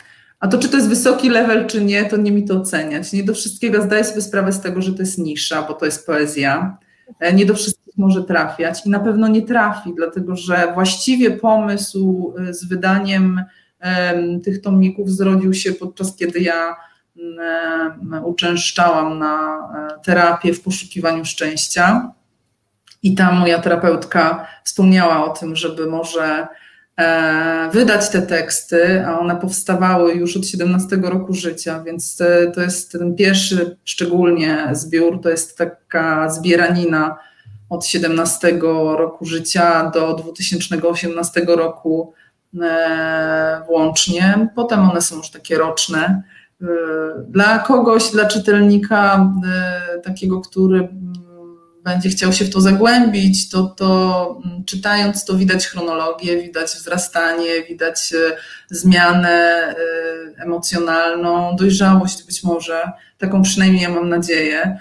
A 0.40 0.48
to, 0.48 0.58
czy 0.58 0.68
to 0.68 0.76
jest 0.76 0.88
wysoki 0.88 1.30
level, 1.30 1.66
czy 1.66 1.84
nie, 1.84 2.04
to 2.04 2.16
nie 2.16 2.32
mi 2.32 2.44
to 2.44 2.54
oceniać. 2.54 3.12
Nie 3.12 3.24
do 3.24 3.34
wszystkiego 3.34 3.82
zdaję 3.82 4.04
sobie 4.04 4.20
sprawę 4.20 4.52
z 4.52 4.60
tego, 4.60 4.82
że 4.82 4.92
to 4.92 5.02
jest 5.02 5.18
nisza, 5.18 5.62
bo 5.62 5.74
to 5.74 5.84
jest 5.84 6.06
poezja. 6.06 6.78
E, 7.20 7.32
nie 7.32 7.46
do 7.46 7.54
wszystkich 7.54 7.98
może 7.98 8.24
trafiać 8.24 8.86
i 8.86 8.90
na 8.90 9.00
pewno 9.00 9.28
nie 9.28 9.42
trafi, 9.42 9.92
dlatego 9.96 10.36
że 10.36 10.70
właściwie 10.74 11.30
pomysł 11.30 12.34
e, 12.38 12.54
z 12.54 12.64
wydaniem 12.64 13.44
tych 14.44 14.60
tomików 14.60 15.10
zrodził 15.10 15.54
się 15.54 15.72
podczas 15.72 16.16
kiedy 16.16 16.40
ja 16.40 16.76
mm, 17.18 18.24
uczęszczałam 18.24 19.18
na 19.18 19.58
e, 19.96 20.00
terapię 20.04 20.54
w 20.54 20.62
poszukiwaniu 20.62 21.24
szczęścia. 21.24 22.12
I 23.02 23.14
ta 23.14 23.32
moja 23.32 23.58
terapeutka 23.58 24.46
wspomniała 24.64 25.24
o 25.24 25.28
tym, 25.30 25.56
żeby 25.56 25.86
może 25.86 26.48
wydać 27.72 28.10
te 28.10 28.22
teksty, 28.22 29.06
a 29.06 29.18
one 29.18 29.36
powstawały 29.36 30.12
już 30.12 30.36
od 30.36 30.46
17 30.46 30.96
roku 31.02 31.34
życia, 31.34 31.82
więc 31.82 32.16
to 32.54 32.60
jest 32.60 32.92
ten 32.92 33.14
pierwszy 33.14 33.76
szczególnie 33.84 34.68
zbiór, 34.72 35.20
to 35.22 35.30
jest 35.30 35.58
taka 35.58 36.30
zbieranina 36.30 37.16
od 37.68 37.86
17 37.86 38.58
roku 38.98 39.24
życia 39.24 39.90
do 39.94 40.14
2018 40.14 41.46
roku 41.48 42.12
włącznie. 43.66 44.48
Potem 44.54 44.90
one 44.90 45.00
są 45.00 45.16
już 45.16 45.30
takie 45.30 45.58
roczne. 45.58 46.22
Dla 47.28 47.58
kogoś, 47.58 48.10
dla 48.10 48.24
czytelnika 48.24 49.32
takiego, 50.02 50.40
który 50.40 50.88
będzie 51.84 52.08
chciał 52.08 52.32
się 52.32 52.44
w 52.44 52.50
to 52.50 52.60
zagłębić, 52.60 53.48
to, 53.48 53.62
to 53.62 54.40
mm, 54.44 54.64
czytając 54.64 55.24
to 55.24 55.34
widać 55.34 55.66
chronologię, 55.66 56.42
widać 56.42 56.66
wzrastanie, 56.66 57.62
widać 57.68 58.12
e, 58.12 58.36
zmianę 58.70 59.28
e, 59.28 59.74
emocjonalną, 60.42 61.56
dojrzałość 61.56 62.26
być 62.26 62.44
może, 62.44 62.92
taką 63.18 63.42
przynajmniej 63.42 63.82
ja 63.82 63.88
mam 63.88 64.08
nadzieję, 64.08 64.78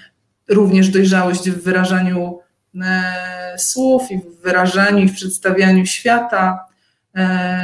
również 0.48 0.90
dojrzałość 0.90 1.50
w 1.50 1.64
wyrażaniu 1.64 2.40
e, 2.82 3.56
słów 3.58 4.12
i 4.12 4.18
w 4.18 4.42
wyrażaniu 4.42 5.04
i 5.04 5.10
w 5.10 5.16
przedstawianiu 5.16 5.86
świata. 5.86 6.70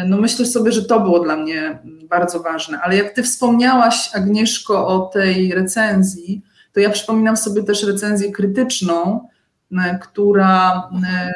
No 0.06 0.18
myślę 0.18 0.46
sobie, 0.46 0.72
że 0.72 0.86
to 0.86 1.00
było 1.00 1.20
dla 1.20 1.38
mnie 1.38 1.80
bardzo 2.10 2.40
ważne, 2.40 2.80
ale 2.82 2.96
jak 2.96 3.14
ty 3.14 3.24
wspomniałaś 3.24 4.10
Agnieszko 4.14 4.88
o 4.88 5.00
tej 5.00 5.54
recenzji, 5.54 6.42
to 6.76 6.80
ja 6.80 6.90
przypominam 6.90 7.38
sobie 7.38 7.64
też 7.64 7.84
recenzję 7.84 8.32
krytyczną, 8.32 9.28
e, 9.72 10.00
która 10.00 10.90
e, 11.10 11.34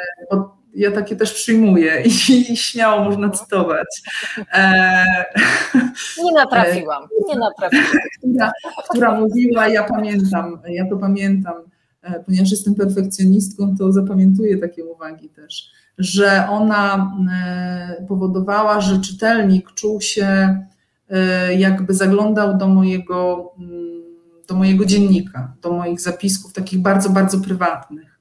ja 0.76 0.92
takie 0.92 1.16
też 1.16 1.34
przyjmuję 1.34 2.04
i, 2.06 2.10
i 2.54 2.58
śmiało 2.58 3.04
można 3.04 3.30
cytować. 3.30 3.88
E, 4.54 5.06
nie 6.26 6.34
natrafiłam, 6.34 7.04
nie 7.30 7.36
natrafiłam. 7.36 7.86
Która, 8.20 8.52
która 8.90 9.20
mówiła, 9.20 9.68
ja 9.68 9.84
pamiętam, 9.84 10.60
ja 10.68 10.90
to 10.90 10.98
pamiętam, 10.98 11.56
ponieważ 12.26 12.52
jestem 12.52 12.76
perfekcjonistką, 12.76 13.76
to 13.78 13.92
zapamiętuję 13.92 14.58
takie 14.58 14.86
uwagi 14.86 15.30
też, 15.30 15.72
że 15.98 16.48
ona 16.50 17.14
powodowała, 18.08 18.82
że 18.82 19.02
czytelnik 19.02 19.72
czuł 19.72 20.02
się 20.02 20.60
jakby 21.58 21.94
zaglądał 21.94 22.58
do 22.58 22.68
mojego 22.68 23.52
mm, 23.60 23.99
do 24.50 24.56
mojego 24.56 24.86
dziennika, 24.86 25.54
do 25.62 25.72
moich 25.72 26.02
zapisków, 26.02 26.54
takich 26.54 26.80
bardzo, 26.80 27.10
bardzo 27.10 27.40
prywatnych. 27.40 28.20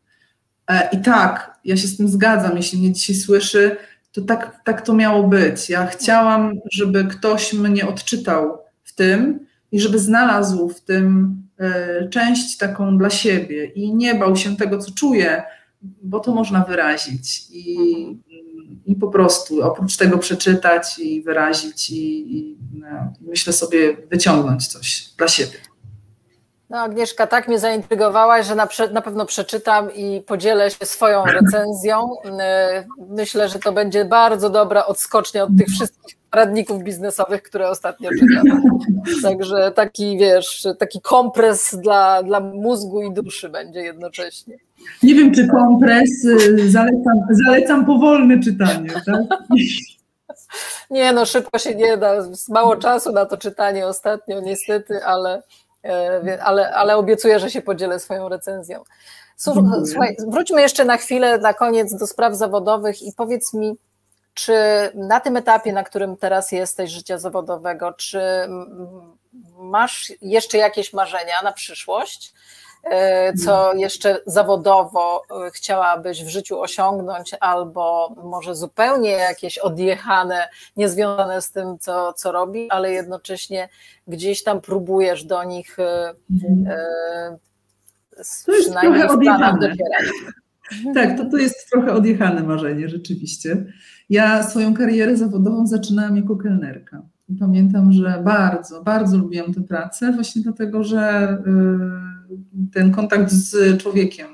E, 0.68 0.88
I 0.92 1.02
tak, 1.02 1.60
ja 1.64 1.76
się 1.76 1.88
z 1.88 1.96
tym 1.96 2.08
zgadzam, 2.08 2.56
jeśli 2.56 2.78
mnie 2.78 2.92
dzisiaj 2.92 3.16
słyszy, 3.16 3.76
to 4.12 4.22
tak, 4.22 4.60
tak 4.64 4.82
to 4.82 4.94
miało 4.94 5.28
być. 5.28 5.70
Ja 5.70 5.86
chciałam, 5.86 6.52
żeby 6.72 7.04
ktoś 7.04 7.52
mnie 7.52 7.88
odczytał 7.88 8.58
w 8.84 8.94
tym 8.94 9.46
i 9.72 9.80
żeby 9.80 9.98
znalazł 9.98 10.68
w 10.68 10.80
tym 10.80 11.36
e, 11.58 12.08
część 12.08 12.56
taką 12.56 12.98
dla 12.98 13.10
siebie 13.10 13.66
i 13.66 13.94
nie 13.94 14.14
bał 14.14 14.36
się 14.36 14.56
tego, 14.56 14.78
co 14.78 14.90
czuje, 14.90 15.42
bo 16.02 16.20
to 16.20 16.34
można 16.34 16.64
wyrazić 16.64 17.46
i, 17.50 17.74
i 18.86 18.94
po 18.94 19.08
prostu 19.08 19.62
oprócz 19.62 19.96
tego 19.96 20.18
przeczytać 20.18 20.98
i 20.98 21.22
wyrazić 21.22 21.90
i, 21.90 22.36
i 22.36 22.58
no, 22.72 23.12
myślę 23.20 23.52
sobie 23.52 23.96
wyciągnąć 24.10 24.66
coś 24.66 25.08
dla 25.16 25.28
siebie. 25.28 25.67
No 26.70 26.78
Agnieszka, 26.78 27.26
tak 27.26 27.48
mnie 27.48 27.58
zaintrygowałaś, 27.58 28.46
że 28.46 28.54
na, 28.54 28.68
na, 28.92 29.02
pewno 29.02 29.26
przeczytam 29.26 29.94
i 29.94 30.22
podzielę 30.26 30.70
się 30.70 30.86
swoją 30.86 31.24
recenzją. 31.24 32.08
E, 32.40 32.84
myślę, 33.10 33.48
że 33.48 33.58
to 33.58 33.72
będzie 33.72 34.04
bardzo 34.04 34.50
dobra 34.50 34.86
odskocznia 34.86 35.44
od 35.44 35.50
tych 35.58 35.68
wszystkich 35.68 36.18
radników 36.32 36.82
biznesowych, 36.82 37.42
które 37.42 37.70
ostatnio 37.70 38.10
czytam. 38.10 38.62
Także 39.22 39.72
taki, 39.74 40.18
wiesz, 40.18 40.66
taki 40.78 41.00
kompres 41.00 41.76
dla, 41.82 42.22
dla 42.22 42.40
mózgu 42.40 43.02
i 43.02 43.12
duszy 43.12 43.48
będzie 43.48 43.80
jednocześnie. 43.80 44.58
Nie 45.02 45.14
wiem, 45.14 45.34
czy 45.34 45.48
kompres, 45.48 46.24
y, 46.24 46.70
zalecam, 46.70 47.14
zalecam 47.30 47.86
powolne 47.86 48.40
czytanie, 48.40 48.90
tak? 49.06 49.40
Nie, 50.90 51.12
no 51.12 51.26
szybko 51.26 51.58
się 51.58 51.74
nie 51.74 51.96
da, 51.96 52.14
mało 52.48 52.76
czasu 52.76 53.12
na 53.12 53.26
to 53.26 53.36
czytanie 53.36 53.86
ostatnio 53.86 54.40
niestety, 54.40 55.04
ale 55.04 55.42
ale, 56.42 56.74
ale 56.74 56.96
obiecuję, 56.96 57.40
że 57.40 57.50
się 57.50 57.62
podzielę 57.62 58.00
swoją 58.00 58.28
recenzją. 58.28 58.84
Słuchaj, 59.36 60.16
wróćmy 60.28 60.60
jeszcze 60.60 60.84
na 60.84 60.96
chwilę, 60.96 61.38
na 61.38 61.54
koniec 61.54 61.94
do 61.94 62.06
spraw 62.06 62.34
zawodowych 62.34 63.02
i 63.02 63.12
powiedz 63.12 63.54
mi, 63.54 63.76
czy 64.34 64.54
na 64.94 65.20
tym 65.20 65.36
etapie, 65.36 65.72
na 65.72 65.84
którym 65.84 66.16
teraz 66.16 66.52
jesteś 66.52 66.90
życia 66.90 67.18
zawodowego, 67.18 67.92
czy 67.92 68.20
masz 69.58 70.12
jeszcze 70.22 70.58
jakieś 70.58 70.92
marzenia 70.92 71.42
na 71.42 71.52
przyszłość? 71.52 72.34
E, 72.84 73.32
co 73.32 73.74
jeszcze 73.74 74.20
zawodowo 74.26 75.22
e, 75.46 75.50
chciałabyś 75.50 76.24
w 76.24 76.28
życiu 76.28 76.60
osiągnąć, 76.60 77.34
albo 77.40 78.14
może 78.24 78.54
zupełnie 78.54 79.10
jakieś 79.10 79.58
odjechane, 79.58 80.48
niezwiązane 80.76 81.42
z 81.42 81.52
tym, 81.52 81.78
co, 81.78 82.12
co 82.12 82.32
robi, 82.32 82.70
ale 82.70 82.92
jednocześnie 82.92 83.68
gdzieś 84.08 84.42
tam 84.42 84.60
próbujesz 84.60 85.24
do 85.24 85.44
nich 85.44 85.78
e, 85.78 86.14
to 88.46 88.52
jest 88.52 88.72
trochę 88.72 89.08
odjechane. 89.08 89.74
Tak, 90.94 91.16
to, 91.16 91.30
to 91.30 91.36
jest 91.36 91.70
trochę 91.70 91.92
odjechane 91.92 92.42
marzenie, 92.42 92.88
rzeczywiście. 92.88 93.64
Ja 94.10 94.42
swoją 94.42 94.74
karierę 94.74 95.16
zawodową 95.16 95.66
zaczynałam 95.66 96.16
jako 96.16 96.36
kelnerka. 96.36 97.02
Pamiętam, 97.40 97.92
że 97.92 98.22
bardzo, 98.24 98.82
bardzo 98.82 99.18
lubiłam 99.18 99.54
tę 99.54 99.60
pracę, 99.60 100.12
właśnie 100.12 100.42
dlatego, 100.42 100.84
że 100.84 101.28
ten 102.72 102.92
kontakt 102.92 103.30
z 103.30 103.82
człowiekiem 103.82 104.26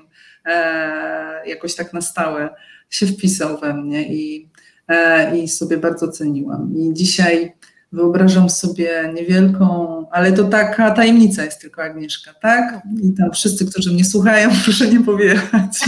e, 0.45 1.49
jakoś 1.49 1.74
tak 1.74 1.92
na 1.92 2.01
stałe 2.01 2.55
się 2.90 3.07
wpisał 3.07 3.61
we 3.61 3.74
mnie 3.74 4.14
i, 4.14 4.49
e, 4.88 5.38
i 5.38 5.49
sobie 5.49 5.76
bardzo 5.76 6.09
ceniłam. 6.09 6.72
I 6.76 6.95
dzisiaj 6.95 7.53
wyobrażam 7.92 8.51
sobie 8.51 9.12
niewielką, 9.14 10.05
ale 10.11 10.32
to 10.32 10.45
taka 10.45 10.90
tajemnica 10.90 11.45
jest 11.45 11.61
tylko 11.61 11.82
Agnieszka, 11.82 12.34
tak? 12.34 12.82
I 13.03 13.12
tam 13.12 13.32
wszyscy, 13.32 13.66
którzy 13.66 13.92
mnie 13.92 14.05
słuchają, 14.05 14.51
proszę 14.64 14.88
nie 14.88 15.01
powielać. 15.01 15.80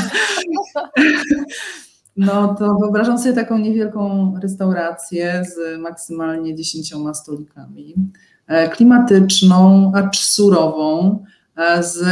No 2.16 2.54
to 2.54 2.74
wyobrażam 2.74 3.18
sobie 3.18 3.34
taką 3.34 3.58
niewielką 3.58 4.34
restaurację 4.42 5.44
z 5.44 5.80
maksymalnie 5.80 6.54
dziesięcioma 6.54 7.14
stolikami, 7.14 7.94
e, 8.46 8.68
klimatyczną, 8.68 9.92
acz 9.94 10.18
surową, 10.18 11.24
z 11.80 12.04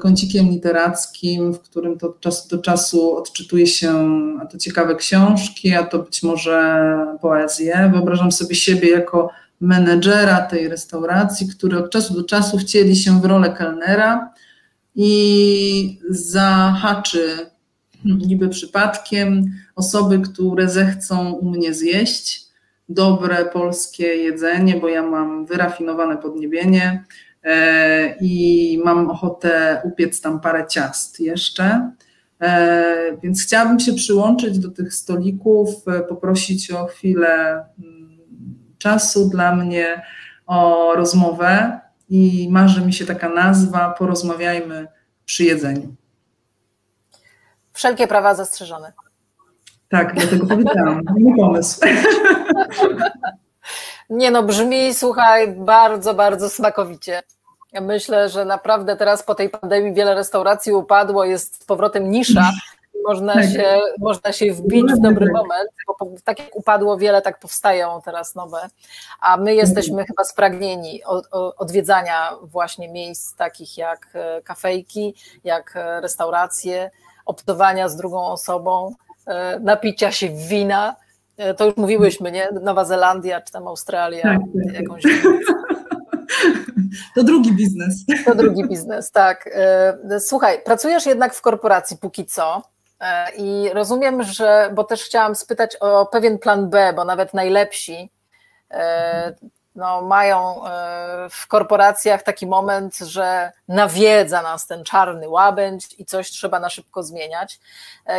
kącikiem 0.00 0.48
literackim, 0.48 1.52
w 1.52 1.60
którym 1.60 1.98
to 1.98 2.06
od 2.06 2.20
czasu 2.20 2.48
do 2.48 2.58
czasu 2.58 3.16
odczytuje 3.16 3.66
się 3.66 4.08
a 4.40 4.46
to 4.46 4.58
ciekawe 4.58 4.96
książki, 4.96 5.74
a 5.74 5.84
to 5.84 5.98
być 5.98 6.22
może 6.22 6.98
poezję. 7.20 7.90
Wyobrażam 7.92 8.32
sobie 8.32 8.54
siebie 8.54 8.90
jako 8.90 9.30
menedżera 9.60 10.40
tej 10.40 10.68
restauracji, 10.68 11.48
który 11.48 11.78
od 11.78 11.90
czasu 11.90 12.14
do 12.14 12.24
czasu 12.24 12.58
wcieli 12.58 12.96
się 12.96 13.20
w 13.20 13.24
rolę 13.24 13.52
kelnera 13.52 14.32
i 14.94 15.98
zahaczy 16.10 17.50
niby 18.04 18.48
przypadkiem 18.48 19.44
osoby, 19.76 20.20
które 20.20 20.68
zechcą 20.68 21.32
u 21.32 21.50
mnie 21.50 21.74
zjeść 21.74 22.48
dobre 22.88 23.44
polskie 23.44 24.06
jedzenie, 24.06 24.80
bo 24.80 24.88
ja 24.88 25.02
mam 25.02 25.46
wyrafinowane 25.46 26.16
podniebienie, 26.16 27.04
E, 27.04 27.27
i 28.20 28.80
mam 28.84 29.10
ochotę 29.10 29.80
upiec 29.84 30.20
tam 30.20 30.40
parę 30.40 30.66
ciast 30.66 31.20
jeszcze. 31.20 31.90
E, 32.40 33.16
więc 33.22 33.42
chciałabym 33.42 33.80
się 33.80 33.94
przyłączyć 33.94 34.58
do 34.58 34.70
tych 34.70 34.94
stolików, 34.94 35.68
e, 35.88 36.00
poprosić 36.00 36.70
o 36.70 36.86
chwilę 36.86 37.64
mm, 37.78 38.18
czasu 38.78 39.28
dla 39.28 39.56
mnie, 39.56 40.02
o 40.46 40.92
rozmowę 40.96 41.80
i 42.08 42.48
marzy 42.50 42.86
mi 42.86 42.92
się 42.92 43.06
taka 43.06 43.28
nazwa 43.28 43.94
Porozmawiajmy 43.98 44.86
przy 45.24 45.44
jedzeniu. 45.44 45.94
Wszelkie 47.72 48.06
prawa 48.06 48.34
zastrzeżone. 48.34 48.92
Tak, 49.88 50.14
dlatego 50.14 50.46
powiedziałam. 50.46 51.02
Mój 51.18 51.36
pomysł. 51.36 51.80
Nie 54.10 54.30
no, 54.30 54.42
brzmi, 54.42 54.94
słuchaj, 54.94 55.48
bardzo, 55.48 56.14
bardzo 56.14 56.50
smakowicie. 56.50 57.22
Ja 57.72 57.80
myślę, 57.80 58.28
że 58.28 58.44
naprawdę 58.44 58.96
teraz 58.96 59.22
po 59.22 59.34
tej 59.34 59.50
pandemii 59.50 59.94
wiele 59.94 60.14
restauracji 60.14 60.72
upadło, 60.72 61.24
jest 61.24 61.62
z 61.62 61.64
powrotem 61.64 62.10
nisza. 62.10 62.50
Można 63.04 63.34
tak. 63.34 63.44
się, 63.44 63.80
można 63.98 64.32
się 64.32 64.52
wbić 64.52 64.92
w 64.92 65.00
dobry 65.00 65.32
moment, 65.32 65.70
bo 65.86 66.10
tak 66.24 66.38
jak 66.38 66.56
upadło 66.56 66.98
wiele, 66.98 67.22
tak 67.22 67.38
powstają 67.38 68.00
teraz 68.04 68.34
nowe. 68.34 68.68
A 69.20 69.36
my 69.36 69.54
jesteśmy 69.54 70.04
chyba 70.04 70.24
spragnieni 70.24 71.02
odwiedzania 71.58 72.36
właśnie 72.42 72.88
miejsc 72.88 73.36
takich 73.36 73.78
jak 73.78 74.08
e, 74.14 74.42
kafejki, 74.42 75.14
jak 75.44 75.76
e, 75.76 76.00
restauracje, 76.00 76.90
obcowania 77.26 77.88
z 77.88 77.96
drugą 77.96 78.26
osobą, 78.26 78.94
e, 79.26 79.60
napicia 79.60 80.12
się 80.12 80.28
wina 80.28 80.96
to 81.56 81.64
już 81.64 81.76
mówiłyśmy, 81.76 82.32
nie? 82.32 82.48
Nowa 82.62 82.84
Zelandia 82.84 83.40
czy 83.40 83.52
tam 83.52 83.68
Australia, 83.68 84.22
tak, 84.22 84.38
tak. 84.66 84.74
jakąś. 84.74 85.02
To 87.14 87.24
drugi 87.24 87.52
biznes. 87.52 88.04
To 88.24 88.34
drugi 88.34 88.68
biznes, 88.68 89.10
tak. 89.10 89.50
E, 89.52 90.20
słuchaj, 90.20 90.62
pracujesz 90.64 91.06
jednak 91.06 91.34
w 91.34 91.40
korporacji 91.40 91.96
póki 91.96 92.26
co. 92.26 92.62
E, 93.00 93.30
I 93.36 93.70
rozumiem, 93.72 94.22
że, 94.22 94.70
bo 94.74 94.84
też 94.84 95.04
chciałam 95.04 95.34
spytać 95.34 95.76
o 95.76 96.06
pewien 96.06 96.38
plan 96.38 96.70
B, 96.70 96.92
bo 96.96 97.04
nawet 97.04 97.34
najlepsi 97.34 98.10
e, 98.70 99.34
no, 99.74 100.02
mają 100.02 100.66
e, 100.66 101.28
w 101.30 101.46
korporacjach 101.46 102.22
taki 102.22 102.46
moment, 102.46 102.98
że 102.98 103.52
nawiedza 103.68 104.42
nas 104.42 104.66
ten 104.66 104.84
czarny 104.84 105.28
łabędź 105.28 105.94
i 105.98 106.04
coś 106.04 106.30
trzeba 106.30 106.60
na 106.60 106.70
szybko 106.70 107.02
zmieniać. 107.02 107.60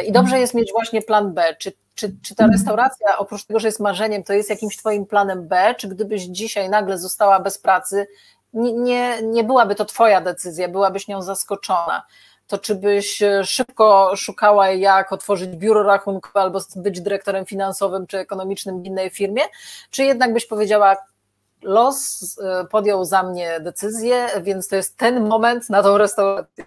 I 0.05 0.11
dobrze 0.11 0.39
jest 0.39 0.53
mieć 0.53 0.71
właśnie 0.71 1.01
plan 1.01 1.33
B. 1.33 1.55
Czy, 1.59 1.71
czy, 1.99 2.15
czy 2.21 2.35
ta 2.35 2.47
restauracja, 2.47 3.17
oprócz 3.17 3.45
tego, 3.45 3.59
że 3.59 3.67
jest 3.67 3.79
marzeniem, 3.79 4.23
to 4.23 4.33
jest 4.33 4.49
jakimś 4.49 4.77
Twoim 4.77 5.05
planem 5.05 5.47
B? 5.47 5.75
Czy 5.77 5.87
gdybyś 5.87 6.23
dzisiaj 6.23 6.69
nagle 6.69 6.97
została 6.97 7.39
bez 7.39 7.57
pracy, 7.57 8.07
nie, 8.53 8.73
nie, 8.73 9.21
nie 9.23 9.43
byłaby 9.43 9.75
to 9.75 9.85
Twoja 9.85 10.21
decyzja, 10.21 10.67
byłabyś 10.67 11.07
nią 11.07 11.21
zaskoczona? 11.21 12.03
to 12.49 12.57
czy 12.57 12.75
byś 12.75 13.23
e, 13.23 13.45
szybko 13.45 14.11
szukała, 14.15 14.69
jak 14.69 15.13
otworzyć 15.13 15.49
biuro 15.49 15.83
rachunkowe 15.83 16.39
albo 16.39 16.59
być 16.75 17.01
dyrektorem 17.01 17.45
finansowym 17.45 18.07
czy 18.07 18.17
ekonomicznym 18.17 18.81
w 18.81 18.85
innej 18.85 19.09
firmie, 19.09 19.41
czy 19.89 20.03
jednak 20.03 20.33
byś 20.33 20.45
powiedziała, 20.45 20.97
los 21.61 22.21
e, 22.39 22.65
podjął 22.65 23.05
za 23.05 23.23
mnie 23.23 23.59
decyzję, 23.59 24.27
więc 24.41 24.67
to 24.67 24.75
jest 24.75 24.97
ten 24.97 25.27
moment 25.27 25.69
na 25.69 25.83
tą 25.83 25.97
restaurację. 25.97 26.65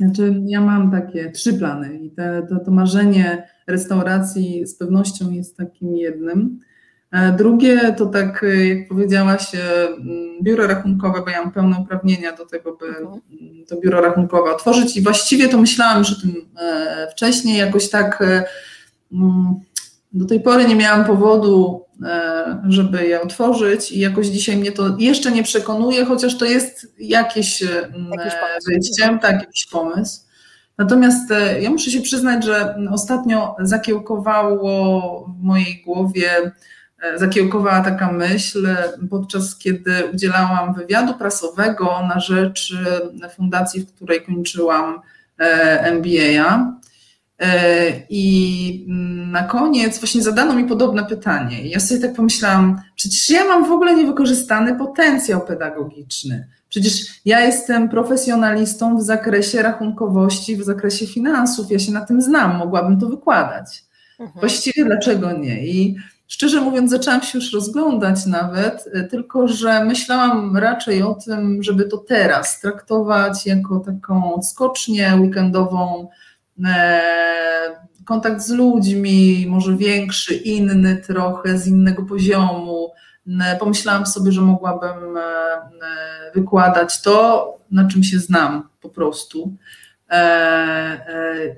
Znaczy, 0.00 0.42
ja 0.46 0.60
mam 0.60 0.90
takie 0.90 1.30
trzy 1.30 1.54
plany 1.54 1.98
i 1.98 2.10
te, 2.10 2.46
to, 2.48 2.64
to 2.64 2.70
marzenie 2.70 3.48
restauracji 3.66 4.66
z 4.66 4.74
pewnością 4.74 5.30
jest 5.30 5.56
takim 5.56 5.96
jednym. 5.96 6.60
E, 7.12 7.32
drugie 7.32 7.94
to 7.96 8.06
tak, 8.06 8.44
e, 8.44 8.66
jak 8.66 8.88
powiedziałaś, 8.88 9.54
e, 9.54 9.88
biuro 10.42 10.66
rachunkowe, 10.66 11.20
bo 11.24 11.30
ja 11.30 11.42
mam 11.42 11.52
pełne 11.52 11.76
uprawnienia 11.80 12.32
do 12.32 12.46
tego, 12.46 12.76
by 12.76 12.86
mhm. 12.86 13.20
to 13.68 13.80
biuro 13.80 14.00
rachunkowe 14.00 14.50
otworzyć 14.50 14.96
i 14.96 15.02
właściwie 15.02 15.48
to 15.48 15.58
myślałam 15.58 15.98
już 15.98 16.12
o 16.12 16.20
tym 16.20 16.34
wcześniej, 17.12 17.58
jakoś 17.58 17.90
tak 17.90 18.22
do 20.12 20.26
tej 20.26 20.40
pory 20.40 20.64
nie 20.64 20.76
miałam 20.76 21.04
powodu, 21.04 21.84
żeby 22.68 23.06
je 23.06 23.22
otworzyć 23.22 23.92
i 23.92 24.00
jakoś 24.00 24.26
dzisiaj 24.26 24.56
mnie 24.56 24.72
to 24.72 24.96
jeszcze 24.98 25.32
nie 25.32 25.42
przekonuje, 25.42 26.04
chociaż 26.04 26.38
to 26.38 26.44
jest 26.44 26.94
jakieś 26.98 27.64
wyjście, 28.68 29.18
tak, 29.22 29.40
jakiś 29.40 29.66
pomysł. 29.66 30.20
Natomiast 30.78 31.32
ja 31.60 31.70
muszę 31.70 31.90
się 31.90 32.00
przyznać, 32.00 32.44
że 32.44 32.76
ostatnio 32.90 33.56
zakiełkowało 33.60 35.26
w 35.40 35.42
mojej 35.42 35.82
głowie 35.84 36.52
E, 37.02 37.18
zakiełkowała 37.18 37.80
taka 37.80 38.12
myśl, 38.12 38.68
podczas 39.10 39.58
kiedy 39.58 39.92
udzielałam 40.14 40.74
wywiadu 40.74 41.14
prasowego 41.14 42.02
na 42.08 42.20
rzecz 42.20 42.74
e, 43.22 43.28
fundacji, 43.28 43.80
w 43.80 43.94
której 43.94 44.22
kończyłam 44.22 45.00
e, 45.38 45.92
MBA. 45.92 46.78
I 48.10 48.86
na 49.30 49.42
koniec 49.42 49.98
właśnie 49.98 50.22
zadano 50.22 50.54
mi 50.54 50.64
podobne 50.64 51.06
pytanie. 51.06 51.62
I 51.62 51.70
ja 51.70 51.80
sobie 51.80 52.00
tak 52.00 52.14
pomyślałam, 52.14 52.80
przecież 52.96 53.30
ja 53.30 53.44
mam 53.44 53.68
w 53.68 53.72
ogóle 53.72 53.94
niewykorzystany 53.94 54.74
potencjał 54.74 55.40
pedagogiczny. 55.40 56.48
Przecież 56.68 57.20
ja 57.24 57.40
jestem 57.40 57.88
profesjonalistą 57.88 58.98
w 58.98 59.02
zakresie 59.02 59.62
rachunkowości, 59.62 60.56
w 60.56 60.64
zakresie 60.64 61.06
finansów, 61.06 61.70
ja 61.70 61.78
się 61.78 61.92
na 61.92 62.06
tym 62.06 62.22
znam, 62.22 62.56
mogłabym 62.56 63.00
to 63.00 63.08
wykładać. 63.08 63.84
Mhm. 64.20 64.40
Właściwie 64.40 64.84
dlaczego 64.84 65.32
nie? 65.32 65.66
I 65.66 65.96
Szczerze 66.28 66.60
mówiąc, 66.60 66.90
zaczęłam 66.90 67.22
się 67.22 67.38
już 67.38 67.52
rozglądać 67.52 68.26
nawet, 68.26 68.88
e, 68.92 69.04
tylko 69.04 69.48
że 69.48 69.84
myślałam 69.84 70.56
raczej 70.56 71.02
o 71.02 71.14
tym, 71.14 71.62
żeby 71.62 71.84
to 71.84 71.98
teraz 71.98 72.60
traktować 72.60 73.46
jako 73.46 73.80
taką 73.80 74.42
skocznię 74.42 75.16
weekendową, 75.20 76.02
e, 76.02 76.08
kontakt 78.04 78.40
z 78.42 78.50
ludźmi, 78.50 79.46
może 79.48 79.76
większy, 79.76 80.34
inny 80.34 80.96
trochę, 80.96 81.58
z 81.58 81.66
innego 81.66 82.02
poziomu. 82.02 82.92
E, 83.40 83.56
pomyślałam 83.56 84.06
sobie, 84.06 84.32
że 84.32 84.40
mogłabym 84.40 85.18
wykładać 86.34 87.02
to, 87.02 87.54
na 87.70 87.88
czym 87.88 88.02
się 88.02 88.18
znam 88.18 88.68
po 88.80 88.88
prostu. 88.88 89.56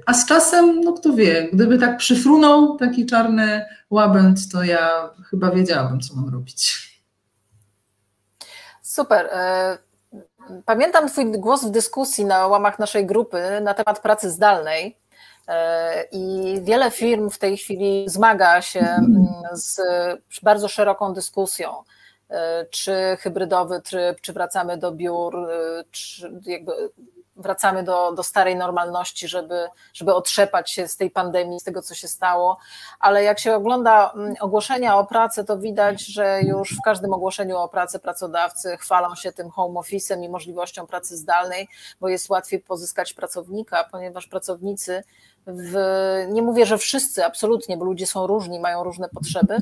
A 0.07 0.14
z 0.14 0.26
czasem, 0.26 0.80
no 0.80 0.92
kto 0.92 1.12
wie, 1.12 1.48
gdyby 1.53 1.78
tak 1.78 1.96
przyfrunął 1.96 2.76
taki 2.76 3.07
czarny 3.07 3.64
łabędź, 3.90 4.48
to 4.48 4.64
ja 4.64 5.11
chyba 5.30 5.51
wiedziałabym, 5.51 6.01
co 6.01 6.16
mam 6.16 6.28
robić. 6.28 6.90
Super. 8.82 9.28
E, 10.49 10.62
pamiętam 10.66 11.09
Twój 11.09 11.30
głos 11.32 11.64
w 11.64 11.70
dyskusji 11.70 12.24
na 12.24 12.47
łamach 12.47 12.78
naszej 12.78 13.07
grupy 13.07 13.61
na 13.62 13.74
temat 13.74 14.01
pracy 14.01 14.30
zdalnej. 14.30 14.97
E, 15.49 16.05
I 16.12 16.55
wiele 16.62 16.91
firm 16.91 17.30
w 17.30 17.38
tej 17.38 17.57
chwili 17.57 18.05
zmaga 18.09 18.62
się 18.62 18.80
mm, 18.80 19.26
z 19.53 19.80
bardzo 20.43 20.68
szeroką 20.68 21.12
dyskusją, 21.12 21.82
e, 22.30 22.66
czy 22.70 23.16
hybrydowy 23.20 23.80
tryb, 23.80 24.20
czy 24.20 24.32
wracamy 24.32 24.76
do 24.76 24.93
biur, 24.93 25.49
czy 25.91 26.41
jakby 26.47 26.72
wracamy 27.41 27.82
do, 27.82 28.12
do 28.12 28.22
starej 28.22 28.57
normalności, 28.57 29.28
żeby, 29.28 29.68
żeby 29.93 30.14
otrzepać 30.14 30.70
się 30.70 30.88
z 30.88 30.97
tej 30.97 31.11
pandemii, 31.11 31.61
z 31.61 31.64
tego, 31.64 31.82
co 31.82 31.95
się 31.95 32.09
stało. 32.09 32.59
Ale 33.01 33.22
jak 33.22 33.38
się 33.38 33.55
ogląda 33.55 34.12
mm, 34.12 34.34
ogłoszenia 34.41 34.99
o 34.99 35.07
pracę, 35.07 35.45
to 35.45 35.59
widać, 35.59 36.07
że 36.07 36.41
już 36.43 36.70
w 36.70 36.82
każdym 36.84 37.12
ogłoszeniu 37.12 37.57
o 37.57 37.68
pracę 37.68 37.99
pracodawcy 37.99 38.76
chwalą 38.76 39.14
się 39.14 39.32
tym 39.32 39.51
home 39.51 39.80
office'em 39.80 40.24
i 40.24 40.28
możliwością 40.28 40.86
pracy 40.86 41.16
zdalnej, 41.16 41.68
bo 42.01 42.09
jest 42.09 42.30
łatwiej 42.30 42.61
pozyskać 42.61 43.12
pracownika, 43.12 43.84
ponieważ 43.93 44.26
pracownicy, 44.26 45.03
w, 45.47 45.76
nie 46.28 46.43
mówię, 46.43 46.66
że 46.66 46.78
wszyscy, 46.78 47.24
absolutnie, 47.24 47.76
bo 47.76 47.84
ludzie 47.84 48.07
są 48.07 48.26
różni, 48.26 48.61
mają 48.61 48.84
różne 48.84 49.09
potrzeby, 49.09 49.59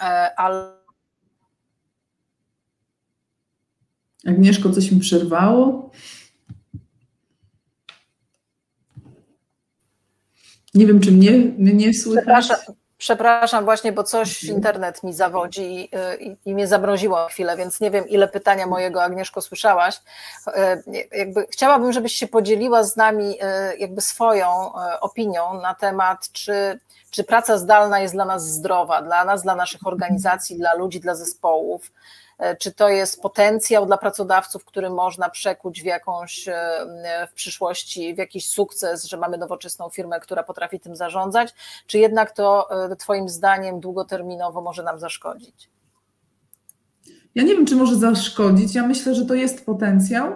e, 0.00 0.34
ale 0.36 0.84
Agnieszko, 4.26 4.70
coś 4.70 4.90
mi 4.90 5.00
przerwało? 5.00 5.90
Nie 10.74 10.86
wiem, 10.86 11.00
czy 11.00 11.12
mnie, 11.12 11.30
mnie 11.58 11.94
słychać. 11.94 12.24
Przepraszam, 12.24 12.74
przepraszam, 12.98 13.64
właśnie, 13.64 13.92
bo 13.92 14.04
coś 14.04 14.44
internet 14.44 15.02
mi 15.02 15.14
zawodzi 15.14 15.62
i, 15.62 15.90
i, 16.20 16.36
i, 16.44 16.54
mnie 16.54 16.66
zamroziło 16.66 17.26
chwilę, 17.26 17.56
więc 17.56 17.80
nie 17.80 17.90
wiem, 17.90 18.08
ile 18.08 18.28
pytania 18.28 18.66
mojego 18.66 19.02
Agnieszko 19.02 19.40
słyszałaś. 19.40 20.00
E, 20.46 20.82
jakby 21.18 21.46
chciałabym, 21.50 21.92
żebyś 21.92 22.12
się 22.12 22.26
podzieliła 22.26 22.84
z 22.84 22.96
nami 22.96 23.36
e, 23.40 23.76
jakby 23.76 24.00
swoją 24.00 24.72
opinią 25.00 25.60
na 25.60 25.74
temat, 25.74 26.32
czy, 26.32 26.80
czy 27.10 27.24
praca 27.24 27.58
zdalna 27.58 28.00
jest 28.00 28.14
dla 28.14 28.24
nas 28.24 28.48
zdrowa, 28.48 29.02
dla 29.02 29.24
nas, 29.24 29.42
dla 29.42 29.54
naszych 29.54 29.86
organizacji, 29.86 30.58
dla 30.58 30.74
ludzi, 30.74 31.00
dla 31.00 31.14
zespołów 31.14 31.90
czy 32.60 32.72
to 32.72 32.88
jest 32.88 33.22
potencjał 33.22 33.86
dla 33.86 33.98
pracodawców, 33.98 34.64
który 34.64 34.90
można 34.90 35.30
przekuć 35.30 35.82
w 35.82 35.84
jakąś 35.84 36.48
e, 36.48 37.26
w 37.30 37.32
przyszłości, 37.32 38.14
w 38.14 38.18
jakiś 38.18 38.48
sukces, 38.48 39.04
że 39.04 39.16
mamy 39.16 39.38
nowoczesną 39.38 39.88
firmę, 39.90 40.20
która 40.20 40.42
potrafi 40.42 40.80
tym 40.80 40.96
zarządzać, 40.96 41.54
czy 41.86 41.98
jednak 41.98 42.32
to 42.32 42.70
e, 42.90 42.96
Twoim 42.96 43.28
zdaniem 43.28 43.80
długoterminowo 43.80 44.60
może 44.60 44.82
nam 44.82 44.98
zaszkodzić? 44.98 45.70
Ja 47.34 47.42
nie 47.42 47.54
wiem, 47.54 47.66
czy 47.66 47.76
może 47.76 47.96
zaszkodzić. 47.96 48.74
Ja 48.74 48.86
myślę, 48.86 49.14
że 49.14 49.26
to 49.26 49.34
jest 49.34 49.66
potencjał. 49.66 50.34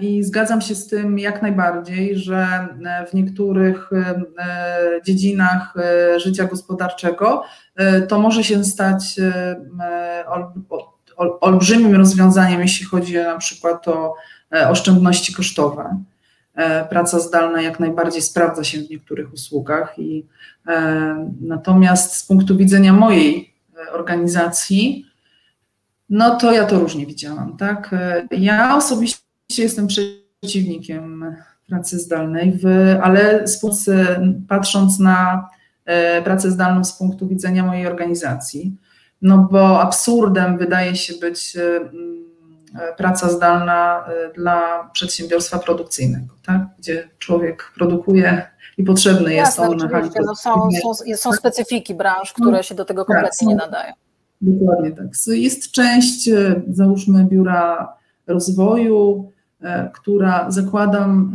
I 0.00 0.24
zgadzam 0.24 0.60
się 0.60 0.74
z 0.74 0.86
tym 0.86 1.18
jak 1.18 1.42
najbardziej, 1.42 2.18
że 2.18 2.68
w 3.10 3.14
niektórych 3.14 3.90
dziedzinach 5.06 5.74
życia 6.16 6.44
gospodarczego 6.44 7.42
to 8.08 8.18
może 8.18 8.44
się 8.44 8.64
stać 8.64 9.20
olbrzymim 11.40 11.96
rozwiązaniem, 11.96 12.60
jeśli 12.60 12.86
chodzi 12.86 13.14
na 13.14 13.38
przykład 13.38 13.88
o 13.88 14.14
e, 14.52 14.68
oszczędności 14.68 15.34
kosztowe. 15.34 16.02
E, 16.54 16.84
praca 16.84 17.20
zdalna 17.20 17.62
jak 17.62 17.80
najbardziej 17.80 18.22
sprawdza 18.22 18.64
się 18.64 18.78
w 18.78 18.90
niektórych 18.90 19.32
usługach 19.32 19.98
i 19.98 20.26
e, 20.66 21.30
natomiast 21.40 22.16
z 22.16 22.26
punktu 22.26 22.56
widzenia 22.56 22.92
mojej 22.92 23.54
organizacji, 23.92 25.06
no 26.10 26.36
to 26.36 26.52
ja 26.52 26.66
to 26.66 26.78
różnie 26.78 27.06
widziałam, 27.06 27.56
tak? 27.56 27.94
Ja 28.30 28.76
osobiście 28.76 29.22
jestem 29.58 29.86
przeciwnikiem 29.86 31.34
pracy 31.68 31.98
zdalnej, 31.98 32.58
ale 33.02 33.44
patrząc 34.48 34.98
na 34.98 35.48
pracę 36.24 36.50
zdalną 36.50 36.84
z 36.84 36.98
punktu 36.98 37.28
widzenia 37.28 37.64
mojej 37.64 37.86
organizacji, 37.86 38.76
no 39.22 39.48
bo 39.52 39.80
absurdem 39.80 40.58
wydaje 40.58 40.96
się 40.96 41.14
być 41.14 41.56
mm, 41.56 42.22
praca 42.96 43.28
zdalna 43.30 44.04
y, 44.30 44.34
dla 44.34 44.90
przedsiębiorstwa 44.92 45.58
produkcyjnego, 45.58 46.34
tak? 46.46 46.60
gdzie 46.78 47.08
człowiek 47.18 47.72
produkuje 47.74 48.50
i 48.78 48.82
potrzebny 48.82 49.34
Jasne, 49.34 49.64
jest 49.64 49.72
on 49.72 49.78
na 49.78 49.88
hali. 49.88 50.10
No 50.26 50.34
są, 50.34 50.68
są, 50.82 51.16
są 51.16 51.32
specyfiki 51.32 51.94
branż, 51.94 52.32
które 52.32 52.50
no, 52.50 52.62
się 52.62 52.74
do 52.74 52.84
tego 52.84 53.04
kompletnie 53.04 53.46
tak, 53.46 53.48
nie 53.48 53.54
nadają. 53.54 53.92
Dokładnie 54.40 54.90
tak. 54.90 55.06
Jest 55.26 55.70
część, 55.70 56.30
załóżmy, 56.70 57.24
biura 57.24 57.96
rozwoju, 58.26 59.31
która 59.94 60.50
zakładam 60.50 61.32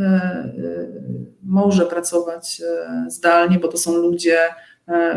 może 1.43 1.85
pracować 1.85 2.61
zdalnie, 3.07 3.59
bo 3.59 3.67
to 3.67 3.77
są 3.77 3.95
ludzie, 3.95 4.37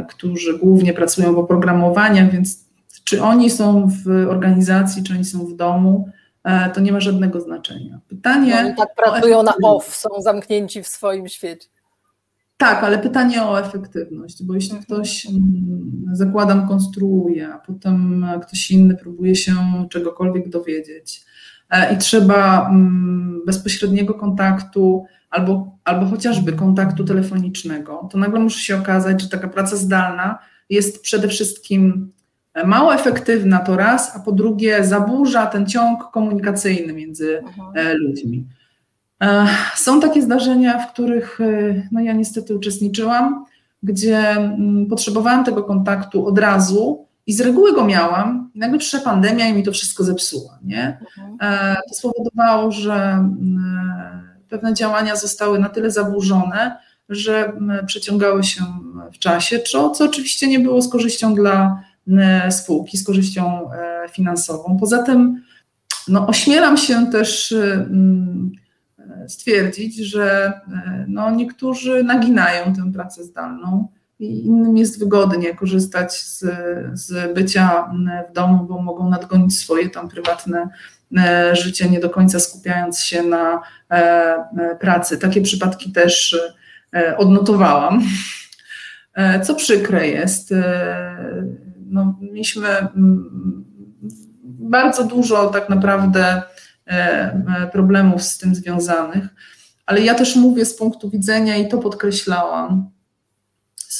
którzy 0.08 0.58
głównie 0.58 0.92
pracują 0.92 1.34
w 1.34 1.38
oprogramowaniach, 1.38 2.32
więc 2.32 2.70
czy 3.04 3.22
oni 3.22 3.50
są 3.50 3.88
w 4.04 4.28
organizacji, 4.30 5.02
czy 5.02 5.14
oni 5.14 5.24
są 5.24 5.46
w 5.46 5.56
domu, 5.56 6.08
to 6.74 6.80
nie 6.80 6.92
ma 6.92 7.00
żadnego 7.00 7.40
znaczenia. 7.40 8.00
Pytanie. 8.08 8.58
Oni 8.60 8.74
tak 8.76 8.94
pracują 8.94 9.42
na 9.42 9.54
off, 9.62 9.96
są 9.96 10.08
zamknięci 10.18 10.82
w 10.82 10.88
swoim 10.88 11.28
świecie. 11.28 11.68
Tak, 12.56 12.84
ale 12.84 12.98
pytanie 12.98 13.42
o 13.42 13.60
efektywność, 13.60 14.42
bo 14.42 14.54
jeśli 14.54 14.76
mhm. 14.76 14.84
ktoś, 14.84 15.26
zakładam, 16.12 16.68
konstruuje, 16.68 17.48
a 17.48 17.58
potem 17.58 18.26
ktoś 18.42 18.70
inny 18.70 18.96
próbuje 18.96 19.34
się 19.34 19.52
czegokolwiek 19.90 20.48
dowiedzieć 20.48 21.16
e, 21.16 21.29
i 21.94 21.98
trzeba 21.98 22.68
mm, 22.68 23.40
bezpośredniego 23.46 24.14
kontaktu 24.14 25.04
albo, 25.30 25.78
albo 25.84 26.06
chociażby 26.06 26.52
kontaktu 26.52 27.04
telefonicznego, 27.04 28.08
to 28.12 28.18
nagle 28.18 28.40
musi 28.40 28.64
się 28.64 28.78
okazać, 28.78 29.22
że 29.22 29.28
taka 29.28 29.48
praca 29.48 29.76
zdalna 29.76 30.38
jest 30.70 31.02
przede 31.02 31.28
wszystkim 31.28 32.12
mało 32.64 32.94
efektywna 32.94 33.58
to 33.58 33.76
raz, 33.76 34.16
a 34.16 34.20
po 34.20 34.32
drugie 34.32 34.84
zaburza 34.84 35.46
ten 35.46 35.66
ciąg 35.66 36.10
komunikacyjny 36.12 36.92
między 36.92 37.38
mhm. 37.38 37.72
E, 37.74 37.94
ludźmi. 37.94 38.46
E, 39.22 39.46
są 39.74 40.00
takie 40.00 40.22
zdarzenia, 40.22 40.78
w 40.78 40.92
których 40.92 41.40
e, 41.40 41.82
no 41.92 42.00
ja 42.00 42.12
niestety 42.12 42.56
uczestniczyłam, 42.56 43.44
gdzie 43.82 44.18
mm, 44.30 44.86
potrzebowałam 44.86 45.44
tego 45.44 45.64
kontaktu 45.64 46.26
od 46.26 46.38
razu 46.38 47.06
i 47.26 47.32
z 47.32 47.40
reguły 47.40 47.74
go 47.74 47.84
miałam, 47.84 48.50
i 48.54 48.58
nagle 48.58 48.78
przyszła 48.78 49.00
pandemia 49.00 49.48
i 49.48 49.54
mi 49.54 49.62
to 49.62 49.72
wszystko 49.72 50.04
zepsuła. 50.04 50.58
Nie? 50.64 50.98
Mhm. 51.18 51.36
E, 51.40 51.76
to 51.88 51.94
spowodowało, 51.94 52.72
że 52.72 52.94
mm, 52.94 54.22
pewne 54.48 54.74
działania 54.74 55.16
zostały 55.16 55.58
na 55.58 55.68
tyle 55.68 55.90
zaburzone, 55.90 56.76
że 57.08 57.52
przeciągały 57.86 58.44
się 58.44 58.60
w 59.12 59.18
czasie, 59.18 59.60
co, 59.60 59.90
co 59.90 60.04
oczywiście 60.04 60.48
nie 60.48 60.60
było 60.60 60.82
z 60.82 60.90
korzyścią 60.90 61.34
dla 61.34 61.82
spółki, 62.50 62.98
z 62.98 63.04
korzyścią 63.04 63.70
finansową. 64.10 64.76
Poza 64.80 65.02
tym 65.02 65.42
no, 66.08 66.26
ośmielam 66.26 66.76
się 66.76 67.06
też 67.06 67.54
stwierdzić, 69.28 69.96
że 69.96 70.52
e, 70.72 71.04
no, 71.08 71.30
niektórzy 71.30 72.04
naginają 72.04 72.74
tę 72.74 72.92
pracę 72.92 73.24
zdalną 73.24 73.88
i 74.20 74.46
innym 74.46 74.76
jest 74.76 74.98
wygodnie 74.98 75.54
korzystać 75.54 76.12
z, 76.12 76.44
z 76.92 77.34
bycia 77.34 77.92
w 78.30 78.32
domu, 78.32 78.64
bo 78.64 78.82
mogą 78.82 79.10
nadgonić 79.10 79.58
swoje 79.58 79.90
tam 79.90 80.08
prywatne 80.08 80.68
e, 81.18 81.56
życie, 81.56 81.90
nie 81.90 82.00
do 82.00 82.10
końca 82.10 82.40
skupiając 82.40 83.00
się 83.00 83.22
na 83.22 83.62
e, 83.90 84.76
pracy. 84.80 85.18
Takie 85.18 85.42
przypadki 85.42 85.92
też 85.92 86.40
odnotowałam. 87.16 88.02
Co 89.42 89.54
przykre 89.54 90.08
jest, 90.08 90.54
no, 91.86 92.18
mieliśmy 92.20 92.68
bardzo 94.44 95.04
dużo 95.04 95.46
tak 95.46 95.68
naprawdę 95.68 96.42
E, 96.90 97.32
e, 97.62 97.68
problemów 97.72 98.22
z 98.22 98.38
tym 98.38 98.54
związanych. 98.54 99.24
Ale 99.86 100.00
ja 100.00 100.14
też 100.14 100.36
mówię 100.36 100.64
z 100.64 100.76
punktu 100.76 101.10
widzenia, 101.10 101.56
i 101.56 101.68
to 101.68 101.78
podkreślałam, 101.78 102.90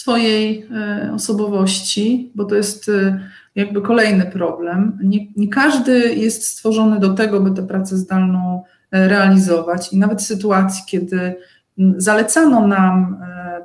swojej 0.00 0.66
e, 0.74 1.12
osobowości, 1.14 2.32
bo 2.34 2.44
to 2.44 2.54
jest 2.54 2.90
jakby 3.54 3.82
kolejny 3.82 4.26
problem. 4.26 4.98
Nie, 5.02 5.26
nie, 5.36 5.48
każdy 5.48 6.14
jest 6.14 6.46
stworzony 6.46 7.00
do 7.00 7.14
tego, 7.14 7.40
by 7.40 7.50
tę 7.50 7.66
pracę 7.66 7.96
zdalną 7.96 8.62
realizować, 8.92 9.92
i 9.92 9.98
nawet 9.98 10.22
w 10.22 10.26
sytuacji, 10.26 10.82
kiedy 10.86 11.34
zalecano 11.96 12.66
nam, 12.66 13.16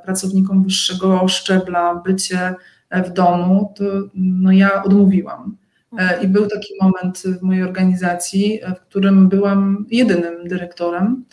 pracownikom 0.04 0.62
wyższego 0.62 1.28
szczebla, 1.28 1.94
bycie 1.94 2.54
w 2.90 3.12
domu, 3.12 3.72
to 3.76 3.84
no 4.14 4.52
ja 4.52 4.82
odmówiłam. 4.82 5.56
E, 5.98 6.22
I 6.22 6.28
był 6.28 6.46
taki 6.46 6.74
moment 6.82 7.22
w 7.40 7.42
mojej 7.42 7.62
organizacji, 7.62 8.60
w 8.76 8.80
którym 8.80 9.28
byłam 9.28 9.86
jedynym 9.90 10.48
dyrektorem 10.48 11.24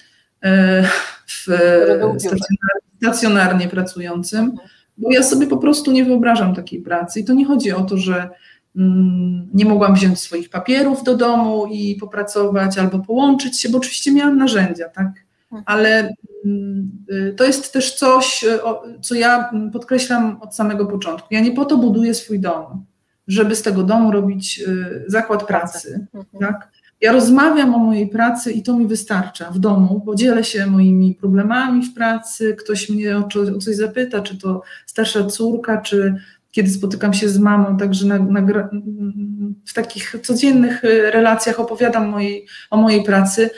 e, 0.43 0.83
w 1.27 1.47
stacjonarnie 2.99 3.67
pracującym, 3.67 4.57
bo 4.97 5.11
ja 5.11 5.23
sobie 5.23 5.47
po 5.47 5.57
prostu 5.57 5.91
nie 5.91 6.05
wyobrażam 6.05 6.55
takiej 6.55 6.81
pracy. 6.81 7.19
I 7.19 7.25
to 7.25 7.33
nie 7.33 7.45
chodzi 7.45 7.71
o 7.71 7.81
to, 7.81 7.97
że 7.97 8.29
mm, 8.75 9.49
nie 9.53 9.65
mogłam 9.65 9.93
wziąć 9.93 10.19
swoich 10.19 10.49
papierów 10.49 11.03
do 11.03 11.17
domu 11.17 11.65
i 11.65 11.95
popracować 11.95 12.77
albo 12.77 12.99
połączyć 12.99 13.61
się, 13.61 13.69
bo 13.69 13.77
oczywiście 13.77 14.11
miałam 14.11 14.37
narzędzia, 14.37 14.89
tak? 14.89 15.07
Mhm. 15.51 15.63
Ale 15.65 16.13
mm, 16.45 16.91
y, 17.11 17.33
to 17.37 17.43
jest 17.43 17.73
też 17.73 17.95
coś, 17.95 18.45
co 19.01 19.15
ja 19.15 19.51
podkreślam 19.73 20.37
od 20.41 20.55
samego 20.55 20.85
początku. 20.85 21.27
Ja 21.31 21.39
nie 21.39 21.51
po 21.51 21.65
to 21.65 21.77
buduję 21.77 22.13
swój 22.13 22.39
dom 22.39 22.85
żeby 23.27 23.55
z 23.55 23.61
tego 23.61 23.83
domu 23.83 24.11
robić 24.11 24.59
y, 24.67 25.03
zakład 25.07 25.47
pracy. 25.47 26.07
Mhm. 26.13 26.53
Tak? 26.53 26.71
Ja 27.03 27.11
rozmawiam 27.11 27.75
o 27.75 27.77
mojej 27.77 28.07
pracy 28.07 28.51
i 28.51 28.63
to 28.63 28.77
mi 28.77 28.87
wystarcza 28.87 29.51
w 29.51 29.59
domu, 29.59 30.01
bo 30.05 30.15
dzielę 30.15 30.43
się 30.43 30.65
moimi 30.65 31.15
problemami 31.15 31.85
w 31.85 31.93
pracy, 31.93 32.55
ktoś 32.59 32.89
mnie 32.89 33.17
o, 33.17 33.27
coś 33.59 33.75
zapyta, 33.75 34.21
czy 34.21 34.37
to 34.37 34.61
starsza 34.85 35.23
córka, 35.23 35.81
czy 35.81 36.15
kiedy 36.51 36.69
spotykam 36.69 37.13
się 37.13 37.29
z 37.29 37.39
mamą, 37.39 37.77
także 37.77 38.07
na, 38.07 38.19
na, 38.19 38.69
w 39.65 39.73
takich 39.73 40.15
codziennych 40.21 40.83
y, 40.83 41.11
relacjach 41.11 41.59
opowiadam 41.59 42.09
mojej, 42.09 42.45
o 42.71 42.77
mojej 42.77 43.03
pracy. 43.03 43.49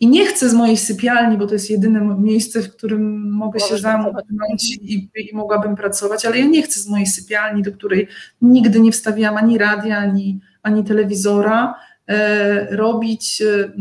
I 0.00 0.06
nie 0.06 0.26
chcę 0.26 0.48
z 0.48 0.54
mojej 0.54 0.76
sypialni, 0.76 1.38
bo 1.38 1.46
to 1.46 1.52
jest 1.52 1.70
jedyne 1.70 2.00
miejsce, 2.18 2.62
w 2.62 2.76
którym 2.76 3.30
mogę 3.30 3.60
się 3.60 3.78
zamknąć 3.78 4.78
i, 4.82 5.08
i, 5.16 5.36
mogłabym 5.36 5.76
pracować, 5.76 6.26
ale 6.26 6.38
ja 6.38 6.46
nie 6.46 6.62
chcę 6.62 6.80
z 6.80 6.88
mojej 6.88 7.06
sypialni, 7.06 7.62
do 7.62 7.72
której 7.72 8.08
nigdy 8.42 8.80
nie 8.80 8.92
wstawiłam 8.92 9.36
ani 9.36 9.58
radia, 9.58 9.98
ani, 9.98 10.40
ani 10.62 10.84
telewizora, 10.84 11.74
robić 12.70 13.42
e, 13.42 13.72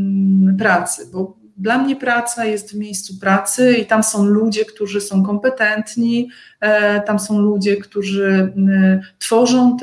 pracy, 0.57 1.09
bo 1.11 1.37
dla 1.57 1.77
mnie 1.77 1.95
praca 1.95 2.45
jest 2.45 2.71
w 2.71 2.75
miejscu 2.75 3.19
pracy 3.19 3.73
i 3.73 3.85
tam 3.85 4.03
są 4.03 4.25
ludzie, 4.25 4.65
którzy 4.65 5.01
są 5.01 5.23
kompetentni, 5.23 6.29
e, 6.59 7.01
tam 7.01 7.19
są 7.19 7.39
ludzie, 7.39 7.77
którzy 7.77 8.53
e, 8.71 9.01
tworzą 9.19 9.77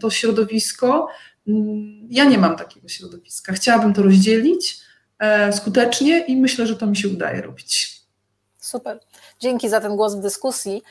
to 0.00 0.10
środowisko. 0.10 1.08
Mm, 1.48 2.06
ja 2.10 2.24
nie 2.24 2.38
mam 2.38 2.56
takiego 2.56 2.88
środowiska. 2.88 3.52
Chciałabym 3.52 3.94
to 3.94 4.02
rozdzielić 4.02 4.82
E, 5.22 5.52
skutecznie 5.52 6.24
i 6.26 6.36
myślę, 6.36 6.66
że 6.66 6.76
to 6.76 6.86
mi 6.86 6.96
się 6.96 7.08
udaje 7.08 7.42
robić. 7.42 8.02
Super. 8.60 9.00
Dzięki 9.40 9.68
za 9.68 9.80
ten 9.80 9.96
głos 9.96 10.14
w 10.14 10.20
dyskusji. 10.20 10.82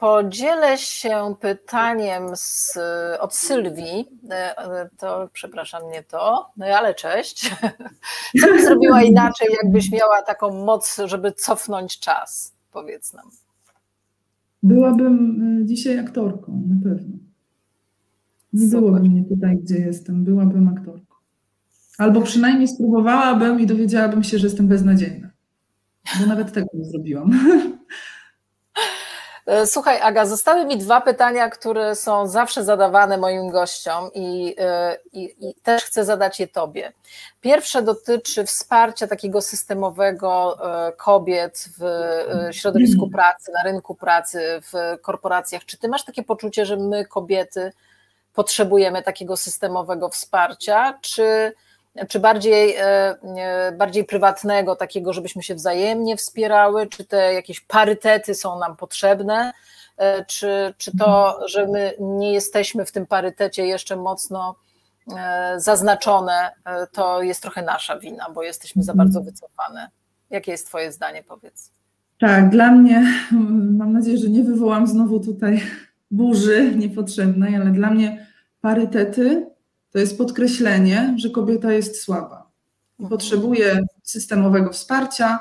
E, 0.00 0.06
podzielę 0.06 0.78
się 0.78 1.34
pytaniem 1.40 2.22
z, 2.34 2.78
od 3.20 3.34
Sylwii. 3.34 4.08
E, 4.30 4.88
to 4.98 5.28
przepraszam, 5.32 5.82
nie 5.92 6.02
to, 6.02 6.50
no 6.56 6.66
ale 6.66 6.94
cześć. 6.94 7.50
Co 8.40 8.46
byś 8.46 8.62
zrobiła 8.64 9.02
inaczej, 9.02 9.48
jakbyś 9.62 9.92
miała 9.92 10.22
taką 10.22 10.64
moc, 10.64 11.00
żeby 11.04 11.32
cofnąć 11.32 11.98
czas? 11.98 12.52
Powiedz 12.72 13.12
nam. 13.12 13.30
Byłabym 14.62 15.60
dzisiaj 15.64 15.98
aktorką, 15.98 16.62
na 16.68 16.90
pewno. 16.90 17.16
Nie 18.52 18.66
Super. 18.66 18.80
byłoby 18.80 19.00
mnie 19.00 19.24
tutaj, 19.24 19.56
gdzie 19.56 19.78
jestem. 19.78 20.24
Byłabym 20.24 20.68
aktorką. 20.68 21.14
Albo 21.98 22.20
przynajmniej 22.20 22.68
spróbowałabym 22.68 23.60
i 23.60 23.66
dowiedziałabym 23.66 24.24
się, 24.24 24.38
że 24.38 24.46
jestem 24.46 24.68
beznadziejna. 24.68 25.28
Bo 26.20 26.26
nawet 26.26 26.52
tego 26.52 26.68
nie 26.74 26.84
zrobiłam. 26.84 27.30
E, 29.50 29.66
słuchaj, 29.66 30.00
Aga, 30.00 30.26
zostały 30.26 30.64
mi 30.64 30.78
dwa 30.78 31.00
pytania, 31.00 31.50
które 31.50 31.94
są 31.94 32.26
zawsze 32.26 32.64
zadawane 32.64 33.18
moim 33.18 33.50
gościom 33.50 34.10
i, 34.14 34.54
e, 34.58 34.96
i, 35.12 35.48
i, 35.48 35.54
też 35.54 35.84
chcę 35.84 36.04
zadać 36.04 36.40
je 36.40 36.48
Tobie. 36.48 36.92
Pierwsze 37.40 37.82
dotyczy 37.82 38.44
wsparcia 38.44 39.06
takiego 39.06 39.42
systemowego 39.42 40.58
e, 40.88 40.92
kobiet 40.92 41.68
w 41.78 41.84
środowisku 42.50 43.10
pracy, 43.10 43.52
na 43.52 43.62
rynku 43.62 43.94
pracy, 43.94 44.60
w 44.72 45.00
korporacjach. 45.02 45.64
Czy 45.64 45.78
Ty 45.78 45.88
masz 45.88 46.04
takie 46.04 46.22
poczucie, 46.22 46.66
że 46.66 46.76
my, 46.76 47.04
kobiety, 47.04 47.72
potrzebujemy 48.34 49.02
takiego 49.02 49.36
systemowego 49.36 50.08
wsparcia, 50.08 50.98
czy 51.00 51.52
czy 52.08 52.20
bardziej, 52.20 52.76
e, 52.76 52.82
e, 52.82 53.72
bardziej 53.72 54.04
prywatnego, 54.04 54.76
takiego, 54.76 55.12
żebyśmy 55.12 55.42
się 55.42 55.54
wzajemnie 55.54 56.16
wspierały, 56.16 56.86
czy 56.86 57.04
te 57.04 57.34
jakieś 57.34 57.60
parytety 57.60 58.34
są 58.34 58.58
nam 58.58 58.76
potrzebne, 58.76 59.52
e, 59.96 60.24
czy, 60.24 60.74
czy 60.78 60.96
to, 60.98 61.38
że 61.48 61.66
my 61.66 61.94
nie 62.00 62.32
jesteśmy 62.32 62.84
w 62.84 62.92
tym 62.92 63.06
parytecie 63.06 63.66
jeszcze 63.66 63.96
mocno 63.96 64.56
zaznaczone, 65.56 66.50
to 66.92 67.22
jest 67.22 67.42
trochę 67.42 67.62
nasza 67.62 67.98
wina, 67.98 68.26
bo 68.34 68.42
jesteśmy 68.42 68.82
za 68.82 68.94
bardzo 68.94 69.22
wycofane. 69.22 69.90
Jakie 70.30 70.52
jest 70.52 70.66
Twoje 70.66 70.92
zdanie, 70.92 71.22
powiedz? 71.22 71.72
Tak, 72.20 72.50
dla 72.50 72.70
mnie, 72.70 73.06
mam 73.78 73.92
nadzieję, 73.92 74.18
że 74.18 74.28
nie 74.28 74.44
wywołam 74.44 74.86
znowu 74.86 75.20
tutaj 75.20 75.62
burzy 76.10 76.76
niepotrzebnej, 76.76 77.56
ale 77.56 77.70
dla 77.70 77.90
mnie 77.90 78.26
parytety 78.60 79.49
to 79.90 79.98
jest 79.98 80.18
podkreślenie, 80.18 81.14
że 81.18 81.30
kobieta 81.30 81.72
jest 81.72 82.02
słaba. 82.02 82.50
Mhm. 83.00 83.10
Potrzebuje 83.10 83.82
systemowego 84.02 84.72
wsparcia, 84.72 85.38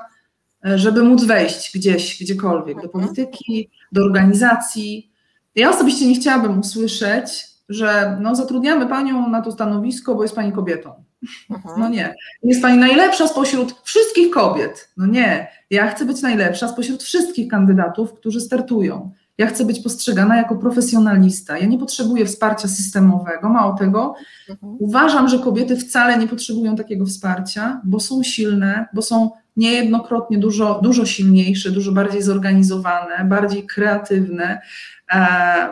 żeby 0.63 1.03
móc 1.03 1.23
wejść 1.23 1.71
gdzieś, 1.77 2.23
gdziekolwiek, 2.23 2.77
do 2.77 2.83
mhm. 2.83 3.03
polityki, 3.03 3.69
do 3.91 4.03
organizacji. 4.03 5.11
Ja 5.55 5.69
osobiście 5.69 6.07
nie 6.07 6.15
chciałabym 6.15 6.59
usłyszeć, 6.59 7.47
że 7.69 8.17
no, 8.21 8.35
zatrudniamy 8.35 8.87
panią 8.87 9.29
na 9.29 9.41
to 9.41 9.51
stanowisko, 9.51 10.15
bo 10.15 10.23
jest 10.23 10.35
pani 10.35 10.51
kobietą. 10.51 11.03
Mhm. 11.49 11.79
No 11.79 11.89
nie. 11.89 12.15
Jest 12.43 12.61
pani 12.61 12.77
najlepsza 12.77 13.27
spośród 13.27 13.81
wszystkich 13.83 14.31
kobiet. 14.31 14.89
No 14.97 15.05
nie. 15.05 15.47
Ja 15.69 15.87
chcę 15.91 16.05
być 16.05 16.21
najlepsza 16.21 16.67
spośród 16.67 17.03
wszystkich 17.03 17.47
kandydatów, 17.47 18.13
którzy 18.13 18.41
startują. 18.41 19.11
Ja 19.39 19.47
chcę 19.47 19.65
być 19.65 19.79
postrzegana 19.79 20.37
jako 20.37 20.55
profesjonalista. 20.55 21.57
Ja 21.57 21.65
nie 21.65 21.77
potrzebuję 21.77 22.25
wsparcia 22.25 22.67
systemowego. 22.67 23.49
Mało 23.49 23.77
tego, 23.77 24.15
mhm. 24.49 24.75
uważam, 24.79 25.29
że 25.29 25.39
kobiety 25.39 25.77
wcale 25.77 26.17
nie 26.17 26.27
potrzebują 26.27 26.75
takiego 26.75 27.05
wsparcia, 27.05 27.81
bo 27.83 27.99
są 27.99 28.23
silne, 28.23 28.85
bo 28.93 29.01
są 29.01 29.31
niejednokrotnie 29.57 30.37
dużo, 30.37 30.79
dużo 30.83 31.05
silniejsze, 31.05 31.71
dużo 31.71 31.91
bardziej 31.91 32.21
zorganizowane, 32.21 33.25
bardziej 33.25 33.67
kreatywne, 33.67 34.61
e, 35.13 35.25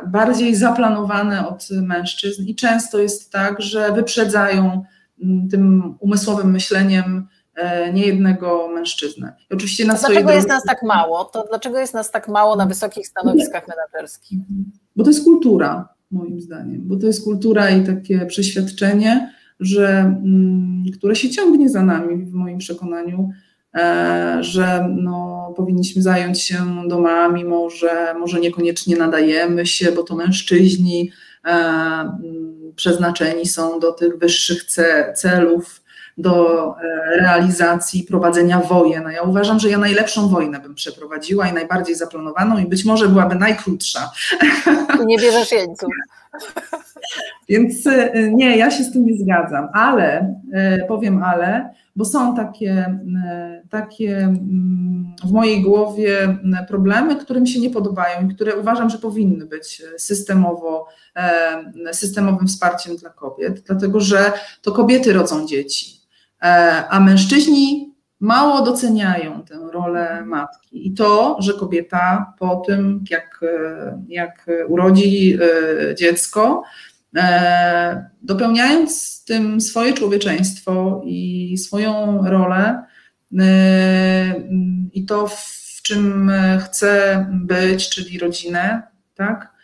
bardziej 0.07 0.55
zaplanowane 0.55 1.47
od 1.47 1.69
mężczyzn. 1.71 2.43
I 2.45 2.55
często 2.55 2.99
jest 2.99 3.31
tak, 3.31 3.61
że 3.61 3.91
wyprzedzają 3.91 4.83
tym 5.51 5.95
umysłowym 5.99 6.51
myśleniem 6.51 7.27
niejednego 7.93 8.67
mężczyznę. 8.67 9.33
I 9.51 9.53
oczywiście 9.53 9.85
na 9.85 9.93
dlaczego 9.93 10.19
drogi... 10.19 10.35
jest 10.35 10.47
nas 10.47 10.63
tak 10.63 10.83
mało? 10.83 11.25
To 11.25 11.45
dlaczego 11.49 11.79
jest 11.79 11.93
nas 11.93 12.11
tak 12.11 12.27
mało 12.27 12.55
na 12.55 12.65
wysokich 12.65 13.07
stanowiskach 13.07 13.67
menedżerskich? 13.67 14.39
Bo 14.95 15.03
to 15.03 15.09
jest 15.09 15.23
kultura, 15.23 15.89
moim 16.11 16.41
zdaniem, 16.41 16.81
bo 16.83 16.97
to 16.97 17.07
jest 17.07 17.23
kultura 17.23 17.69
i 17.69 17.85
takie 17.85 18.25
przeświadczenie, 18.25 19.33
że, 19.59 19.87
mm, 19.89 20.83
które 20.97 21.15
się 21.15 21.29
ciągnie 21.29 21.69
za 21.69 21.83
nami 21.83 22.25
w 22.25 22.33
moim 22.33 22.57
przekonaniu, 22.57 23.29
e, 23.75 24.37
że 24.41 24.87
no, 24.97 25.53
powinniśmy 25.57 26.01
zająć 26.01 26.41
się 26.41 26.57
domami, 26.87 27.45
może, 27.45 28.15
może 28.19 28.39
niekoniecznie 28.39 28.95
nadajemy 28.95 29.65
się, 29.65 29.91
bo 29.91 30.03
to 30.03 30.15
mężczyźni, 30.15 31.11
e, 31.45 32.17
przeznaczeni 32.75 33.45
są 33.45 33.79
do 33.79 33.91
tych 33.91 34.17
wyższych 34.17 34.65
celów, 35.15 35.81
do 36.17 36.75
e, 36.77 37.19
realizacji 37.19 38.03
prowadzenia 38.03 38.59
wojen. 38.59 39.03
Ja 39.11 39.21
uważam, 39.21 39.59
że 39.59 39.69
ja 39.69 39.77
najlepszą 39.77 40.29
wojnę 40.29 40.59
bym 40.59 40.75
przeprowadziła 40.75 41.47
i 41.47 41.53
najbardziej 41.53 41.95
zaplanowaną 41.95 42.57
i 42.57 42.65
być 42.65 42.85
może 42.85 43.07
byłaby 43.07 43.35
najkrótsza. 43.35 44.11
Nie 45.05 45.17
bierzesz 45.17 45.51
jeńców. 45.51 45.89
Więc 47.49 47.87
e, 47.87 48.31
nie, 48.31 48.57
ja 48.57 48.71
się 48.71 48.83
z 48.83 48.93
tym 48.93 49.05
nie 49.05 49.17
zgadzam, 49.17 49.67
ale 49.73 50.35
e, 50.53 50.85
powiem 50.87 51.23
ale, 51.23 51.69
bo 51.95 52.05
są 52.05 52.35
takie, 52.35 52.99
takie 53.69 54.17
mm, 54.17 55.15
w 55.23 55.31
mojej 55.31 55.61
głowie 55.61 56.37
problemy, 56.67 57.15
które 57.15 57.41
mi 57.41 57.47
się 57.47 57.59
nie 57.59 57.69
podobają 57.69 58.27
i 58.27 58.35
które 58.35 58.55
uważam, 58.55 58.89
że 58.89 58.97
powinny 58.97 59.45
być 59.45 59.83
systemowo, 59.97 60.87
systemowym 61.91 62.47
wsparciem 62.47 62.95
dla 62.95 63.09
kobiet, 63.09 63.59
dlatego 63.59 63.99
że 63.99 64.31
to 64.61 64.71
kobiety 64.71 65.13
rodzą 65.13 65.47
dzieci, 65.47 65.96
a 66.89 66.99
mężczyźni 66.99 67.87
mało 68.19 68.61
doceniają 68.61 69.43
tę 69.43 69.55
rolę 69.73 70.25
matki. 70.25 70.87
I 70.87 70.93
to, 70.93 71.37
że 71.39 71.53
kobieta 71.53 72.33
po 72.39 72.55
tym, 72.55 73.03
jak, 73.09 73.41
jak 74.07 74.45
urodzi 74.67 75.37
e, 75.41 75.95
dziecko, 75.95 76.63
e, 77.15 78.09
dopełniając 78.21 79.23
tym 79.25 79.61
swoje 79.61 79.93
człowieczeństwo 79.93 81.01
i 81.05 81.57
swoją 81.57 82.21
rolę 82.27 82.83
e, 83.39 84.35
i 84.93 85.05
to, 85.05 85.27
w 85.27 85.81
czym 85.81 86.31
chce 86.59 87.25
być, 87.31 87.89
czyli 87.89 88.19
rodzinę, 88.19 88.81
tak, 89.15 89.57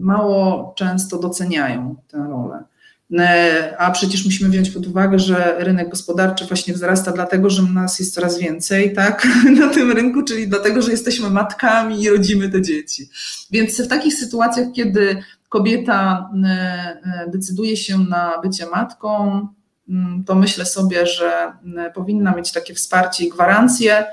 mało 0.00 0.74
często 0.76 1.18
doceniają 1.18 1.96
tę 2.08 2.26
rolę. 2.30 2.64
E, 3.12 3.74
a 3.78 3.90
przecież 3.90 4.24
musimy 4.24 4.50
wziąć 4.50 4.70
pod 4.70 4.86
uwagę, 4.86 5.18
że 5.18 5.54
rynek 5.58 5.88
gospodarczy 5.88 6.46
właśnie 6.46 6.74
wzrasta 6.74 7.12
dlatego, 7.12 7.50
że 7.50 7.62
nas 7.62 7.98
jest 7.98 8.14
coraz 8.14 8.38
więcej, 8.38 8.92
tak, 8.92 9.28
na 9.60 9.68
tym 9.68 9.92
rynku, 9.92 10.22
czyli 10.22 10.48
dlatego, 10.48 10.82
że 10.82 10.90
jesteśmy 10.90 11.30
matkami 11.30 12.02
i 12.02 12.10
rodzimy 12.10 12.48
te 12.48 12.62
dzieci. 12.62 13.08
Więc 13.50 13.80
w 13.80 13.88
takich 13.88 14.14
sytuacjach, 14.14 14.68
kiedy 14.74 15.22
kobieta 15.48 16.30
e, 16.44 16.48
e, 16.48 17.30
decyduje 17.30 17.76
się 17.76 17.98
na 17.98 18.40
bycie 18.42 18.66
matką, 18.66 19.48
mm, 19.88 20.24
to 20.24 20.34
myślę 20.34 20.66
sobie, 20.66 21.06
że 21.06 21.52
powinna 21.94 22.34
mieć 22.34 22.52
takie 22.52 22.74
wsparcie 22.74 23.24
i 23.24 23.28
gwarancję, 23.28 24.04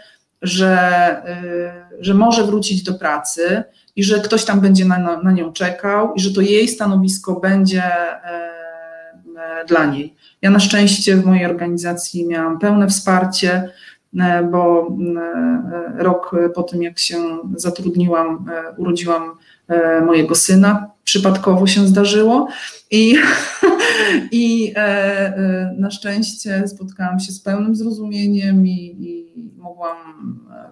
że, 0.42 1.22
że 2.00 2.14
może 2.14 2.44
wrócić 2.44 2.84
do 2.84 2.94
pracy 2.94 3.64
i 3.96 4.04
że 4.04 4.20
ktoś 4.20 4.46
tam 4.46 4.62
będzie 4.62 4.86
na, 4.86 5.22
na 5.24 5.32
nią 5.32 5.54
czekał 5.54 6.14
i 6.14 6.20
że 6.22 6.34
to 6.34 6.42
jej 6.42 6.68
stanowisko 6.68 7.40
będzie 7.40 7.84
dla 9.68 9.86
niej. 9.86 10.16
Ja 10.42 10.50
na 10.50 10.60
szczęście 10.60 11.16
w 11.16 11.26
mojej 11.26 11.46
organizacji 11.46 12.28
miałam 12.28 12.60
pełne 12.60 12.88
wsparcie, 12.88 13.70
e, 14.20 14.44
bo 14.44 14.88
e, 15.18 16.04
rok 16.04 16.32
po 16.56 16.64
tym, 16.64 16.84
jak 16.84 17.00
się 17.00 17.18
zatrudniłam, 17.56 18.46
urodziłam 18.78 19.32
mojego 20.06 20.36
syna. 20.36 20.92
Przypadkowo 21.04 21.68
się 21.68 21.88
zdarzyło 21.88 22.48
i, 22.92 23.16
i 24.32 24.74
na 25.78 25.92
szczęście 25.92 26.68
spotkałam 26.68 27.20
się 27.20 27.32
z 27.32 27.40
pełnym 27.40 27.76
zrozumieniem 27.76 28.68
i, 28.68 28.96
i 29.00 29.34
mogłam 29.58 29.98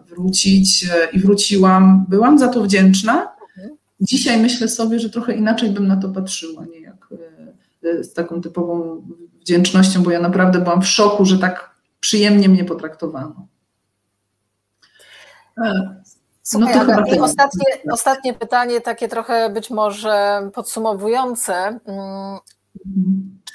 wrócić 0.09 0.85
i 1.13 1.19
wróciłam. 1.19 2.05
Byłam 2.09 2.39
za 2.39 2.47
to 2.47 2.63
wdzięczna. 2.63 3.13
Mhm. 3.57 3.77
Dzisiaj 4.01 4.41
myślę 4.41 4.67
sobie, 4.67 4.99
że 4.99 5.09
trochę 5.09 5.33
inaczej 5.33 5.69
bym 5.69 5.87
na 5.87 5.97
to 5.97 6.09
patrzyła, 6.09 6.65
nie 6.65 6.80
z 7.81 8.13
taką 8.13 8.41
typową 8.41 9.01
wdzięcznością, 9.39 10.03
bo 10.03 10.11
ja 10.11 10.19
naprawdę 10.19 10.59
byłam 10.59 10.81
w 10.81 10.87
szoku, 10.87 11.25
że 11.25 11.37
tak 11.37 11.75
przyjemnie 11.99 12.49
mnie 12.49 12.65
potraktowano. 12.65 13.47
E, 15.57 16.01
Słuchaj, 16.43 16.75
no 16.75 16.85
to 16.85 17.03
chyba 17.03 17.15
i 17.15 17.19
ostatnie, 17.19 17.65
ostatnie 17.91 18.33
pytanie, 18.33 18.81
takie 18.81 19.07
trochę 19.07 19.49
być 19.49 19.69
może 19.69 20.41
podsumowujące. 20.53 21.53
Mm. 21.53 22.39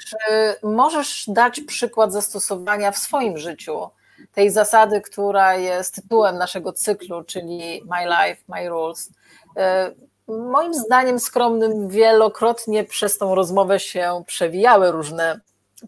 Czy 0.07 0.55
możesz 0.67 1.25
dać 1.27 1.61
przykład 1.61 2.13
zastosowania 2.13 2.91
w 2.91 2.97
swoim 2.97 3.37
życiu 3.37 3.89
tej 4.33 4.49
zasady, 4.51 5.01
która 5.01 5.55
jest 5.55 5.95
tytułem 5.95 6.37
naszego 6.37 6.73
cyklu, 6.73 7.23
czyli 7.23 7.83
My 7.85 8.05
Life, 8.05 8.43
My 8.47 8.69
Rules? 8.69 9.11
E, 10.29 10.51
moim 10.51 10.73
zdaniem 10.73 11.19
skromnym 11.19 11.89
wielokrotnie 11.89 12.83
przez 12.83 13.17
tą 13.17 13.35
rozmowę 13.35 13.79
się 13.79 14.23
przewijały 14.25 14.91
różne 14.91 15.39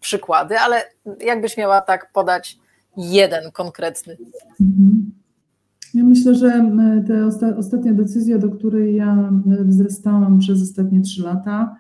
przykłady, 0.02 0.60
ale 0.60 0.82
jakbyś 1.20 1.58
miała 1.58 1.82
tak 1.82 2.12
podać 2.14 2.60
jeden 2.98 3.52
konkretny? 3.52 4.18
Mhm. 4.62 5.12
Ja 5.94 6.04
myślę, 6.04 6.36
że 6.36 6.72
ta 7.08 7.26
osta 7.26 7.58
ostatnia 7.58 7.94
decyzja, 7.94 8.38
do 8.38 8.50
której 8.50 8.96
ja 8.96 9.32
wzrastałam 9.46 10.40
przez 10.40 10.62
ostatnie 10.62 11.02
trzy 11.02 11.24
lata, 11.24 11.76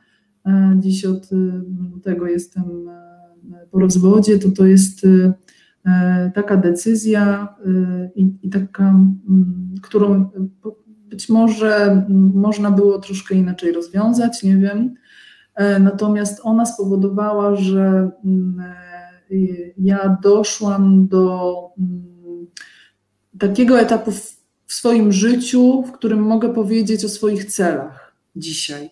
e, 0.45 0.75
dziś 0.79 1.05
od 1.05 1.23
e, 1.23 1.37
tego 2.03 2.27
jestem 2.27 2.89
e, 2.89 3.67
po 3.71 3.79
rozwodzie, 3.79 4.39
to 4.39 4.51
to 4.51 4.65
jest 4.65 5.07
taka 6.35 6.57
decyzja 6.57 7.55
i, 8.15 8.33
i 8.41 8.49
taka, 8.49 8.95
którą 9.81 10.29
być 11.09 11.29
może 11.29 12.03
można 12.33 12.71
było 12.71 12.99
troszkę 12.99 13.35
inaczej 13.35 13.71
rozwiązać, 13.71 14.43
nie 14.43 14.57
wiem. 14.57 14.95
E, 15.55 15.79
natomiast 15.79 16.39
ona 16.43 16.65
spowodowała, 16.65 17.55
że 17.55 18.09
mm, 18.25 18.59
e, 18.59 19.35
ja 19.77 20.17
doszłam 20.23 21.07
do 21.07 21.53
mm, 21.77 22.47
takiego 23.39 23.79
etapu 23.79 24.11
w 24.65 24.73
swoim 24.73 25.11
życiu, 25.11 25.83
w 25.87 25.91
którym 25.91 26.19
mogę 26.19 26.53
powiedzieć 26.53 27.05
o 27.05 27.09
swoich 27.09 27.45
celach 27.45 28.15
dzisiaj. 28.35 28.89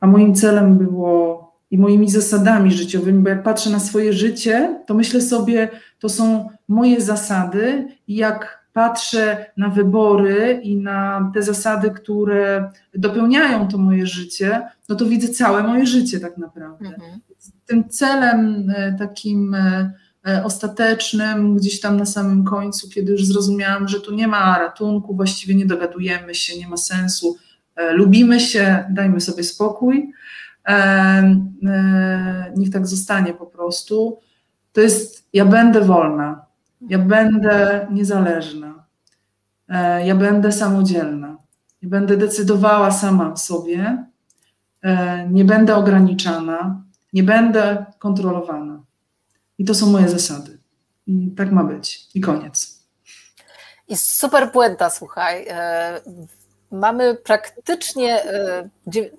A 0.00 0.06
moim 0.06 0.34
celem 0.34 0.78
było 0.78 1.48
i 1.70 1.78
moimi 1.78 2.10
zasadami 2.10 2.72
życiowymi, 2.72 3.22
bo 3.22 3.28
jak 3.28 3.42
patrzę 3.42 3.70
na 3.70 3.80
swoje 3.80 4.12
życie, 4.12 4.82
to 4.86 4.94
myślę 4.94 5.20
sobie, 5.20 5.68
to 5.98 6.08
są 6.08 6.48
moje 6.68 7.00
zasady 7.00 7.88
jak 8.08 8.57
patrzę 8.78 9.46
na 9.56 9.68
wybory 9.68 10.60
i 10.62 10.76
na 10.76 11.30
te 11.34 11.42
zasady, 11.42 11.90
które 11.90 12.70
dopełniają 12.94 13.68
to 13.68 13.78
moje 13.78 14.06
życie, 14.06 14.68
no 14.88 14.96
to 14.96 15.06
widzę 15.06 15.28
całe 15.28 15.62
moje 15.62 15.86
życie 15.86 16.20
tak 16.20 16.38
naprawdę. 16.38 16.88
Mhm. 16.88 17.20
Tym 17.66 17.88
celem 17.88 18.70
e, 18.76 18.96
takim 18.98 19.54
e, 19.54 19.92
e, 20.26 20.44
ostatecznym, 20.44 21.56
gdzieś 21.56 21.80
tam 21.80 21.96
na 21.96 22.06
samym 22.06 22.44
końcu, 22.44 22.88
kiedy 22.88 23.12
już 23.12 23.26
zrozumiałam, 23.26 23.88
że 23.88 24.00
tu 24.00 24.14
nie 24.14 24.28
ma 24.28 24.58
ratunku, 24.58 25.16
właściwie 25.16 25.54
nie 25.54 25.66
dogadujemy 25.66 26.34
się, 26.34 26.58
nie 26.58 26.68
ma 26.68 26.76
sensu, 26.76 27.36
lubimy 27.92 28.40
się, 28.40 28.84
dajmy 28.90 29.20
sobie 29.20 29.42
spokój, 29.44 30.12
niech 32.56 32.70
tak 32.72 32.86
zostanie 32.86 33.34
po 33.34 33.46
prostu. 33.46 34.18
To 34.72 34.80
jest, 34.80 35.28
ja 35.32 35.44
będę 35.44 35.80
wolna 35.80 36.47
Ja 36.80 36.98
będę 36.98 37.86
niezależna. 37.90 38.84
E, 39.68 40.06
ja 40.06 40.14
będę 40.14 40.52
samodzielna. 40.52 41.36
Ja 41.82 41.88
będę 41.88 42.16
decydowała 42.16 42.90
sama 42.90 43.32
o 43.32 43.36
sobie. 43.36 44.04
E, 44.82 45.28
nie 45.28 45.44
będę 45.44 45.76
ograniczana. 45.76 46.82
Nie 47.12 47.22
będę 47.22 47.86
kontrolowana. 47.98 48.82
I 49.58 49.64
to 49.64 49.74
są 49.74 49.86
moje 49.86 50.08
zasady. 50.08 50.58
I 51.06 51.30
tak 51.36 51.52
ma 51.52 51.64
być. 51.64 52.08
I 52.14 52.20
koniec. 52.20 52.78
I 53.88 53.96
super 53.96 54.52
puenta, 54.52 54.90
słuchaj. 54.90 55.46
E, 56.72 56.76
mamy 56.76 57.14
praktycznie 57.14 58.22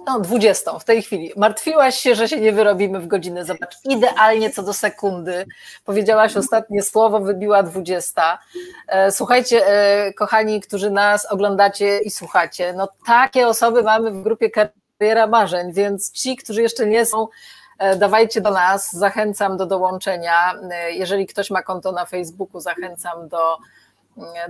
no, 0.08 0.20
20 0.20 0.80
w 0.80 0.86
tej 0.86 1.02
chwili. 1.02 1.32
Martwiłaś 1.38 2.00
się, 2.00 2.16
że 2.16 2.28
się 2.28 2.40
nie 2.40 2.52
wyrobimy 2.52 3.00
w 3.00 3.08
godzinę. 3.08 3.46
Zobacz, 3.46 3.76
idealnie 3.86 4.50
co 4.50 4.64
do 4.64 4.74
sekundy. 4.74 5.46
Powiedziałaś 5.86 6.38
ostatnie 6.38 6.82
słowo, 6.84 7.20
wybiła 7.20 7.64
20. 7.64 8.40
E, 8.88 9.12
słuchajcie, 9.12 9.68
e, 9.68 10.14
kochani, 10.14 10.62
którzy 10.62 10.92
nas 10.92 11.26
oglądacie 11.26 12.00
i 12.00 12.10
słuchacie, 12.10 12.74
no 12.74 12.88
takie 13.06 13.48
osoby 13.48 13.84
mamy 13.84 14.12
w 14.12 14.24
grupie 14.24 14.50
Kariera 14.50 15.28
Marzeń, 15.28 15.74
więc 15.74 16.12
ci, 16.12 16.36
którzy 16.36 16.62
jeszcze 16.62 16.86
nie 16.86 17.06
są, 17.06 17.28
e, 17.80 17.96
dawajcie 17.96 18.42
do 18.42 18.52
nas, 18.52 18.94
zachęcam 18.94 19.58
do 19.58 19.66
dołączenia. 19.66 20.54
Jeżeli 20.90 21.28
ktoś 21.28 21.50
ma 21.50 21.64
konto 21.64 21.92
na 21.92 22.06
Facebooku, 22.06 22.62
zachęcam 22.62 23.28
do 23.28 23.58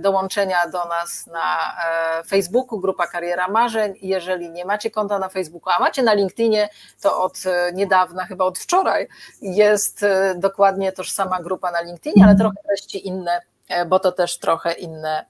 dołączenia 0.00 0.68
do 0.68 0.84
nas 0.84 1.26
na 1.26 1.76
e, 2.20 2.24
Facebooku, 2.24 2.80
grupa 2.80 3.06
Kariera 3.06 3.48
Marzeń. 3.48 3.94
Jeżeli 4.02 4.50
nie 4.50 4.64
macie 4.64 4.90
konta 4.90 5.18
na 5.18 5.28
Facebooku, 5.28 5.72
a 5.76 5.80
macie 5.80 6.02
na 6.02 6.14
LinkedInie, 6.14 6.68
to 7.00 7.22
od 7.22 7.38
e, 7.46 7.72
niedawna, 7.72 8.24
chyba 8.24 8.44
od 8.44 8.58
wczoraj, 8.58 9.08
jest 9.42 10.02
e, 10.02 10.34
dokładnie 10.34 10.92
tożsama 10.92 11.42
grupa 11.42 11.70
na 11.70 11.80
LinkedInie, 11.80 12.24
ale 12.24 12.36
trochę 12.36 12.56
treści 12.66 13.08
inne, 13.08 13.40
bo 13.86 13.98
to 13.98 14.12
też 14.12 14.38
trochę 14.38 14.72
inne 14.72 15.26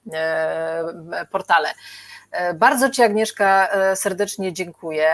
portale. 1.31 1.69
Bardzo 2.55 2.89
Ci, 2.89 3.03
Agnieszka, 3.03 3.69
serdecznie 3.95 4.53
dziękuję. 4.53 5.07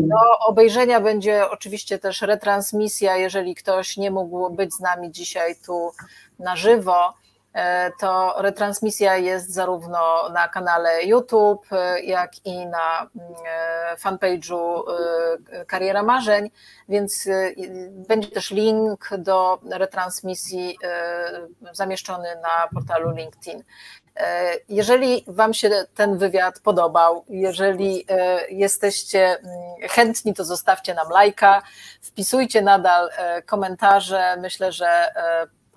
Do 0.00 0.38
obejrzenia 0.46 1.00
będzie 1.00 1.50
oczywiście 1.50 1.98
też 1.98 2.22
retransmisja, 2.22 3.16
jeżeli 3.16 3.54
ktoś 3.54 3.96
nie 3.96 4.10
mógł 4.10 4.50
być 4.50 4.74
z 4.74 4.80
nami 4.80 5.10
dzisiaj 5.10 5.56
tu 5.66 5.92
na 6.38 6.56
żywo. 6.56 7.14
E, 7.58 7.92
to 8.00 8.34
retransmisja 8.38 9.16
jest 9.16 9.52
zarówno 9.52 10.28
na 10.28 10.48
kanale 10.48 11.04
YouTube, 11.04 11.66
e, 11.72 12.00
jak 12.00 12.46
i 12.46 12.66
na 12.66 13.00
mm, 13.00 13.34
e, 13.46 13.96
fanpage'u 13.96 14.82
Kariera 15.66 16.02
Marzeń, 16.02 16.50
więc 16.88 17.28
będzie 18.08 18.28
też 18.28 18.50
link 18.50 19.10
do 19.18 19.58
retransmisji 19.70 20.78
zamieszczony 21.72 22.28
na 22.42 22.68
portalu 22.74 23.10
LinkedIn. 23.10 23.64
Jeżeli 24.68 25.24
Wam 25.26 25.54
się 25.54 25.70
ten 25.94 26.18
wywiad 26.18 26.60
podobał, 26.60 27.24
jeżeli 27.28 28.06
jesteście 28.48 29.38
mm, 29.38 29.88
chętni, 29.90 30.34
to 30.34 30.44
zostawcie 30.44 30.94
nam 30.94 31.08
lajka, 31.10 31.62
wpisujcie 32.02 32.62
nadal 32.62 33.10
komentarze. 33.46 34.36
Myślę, 34.40 34.72
że 34.72 35.12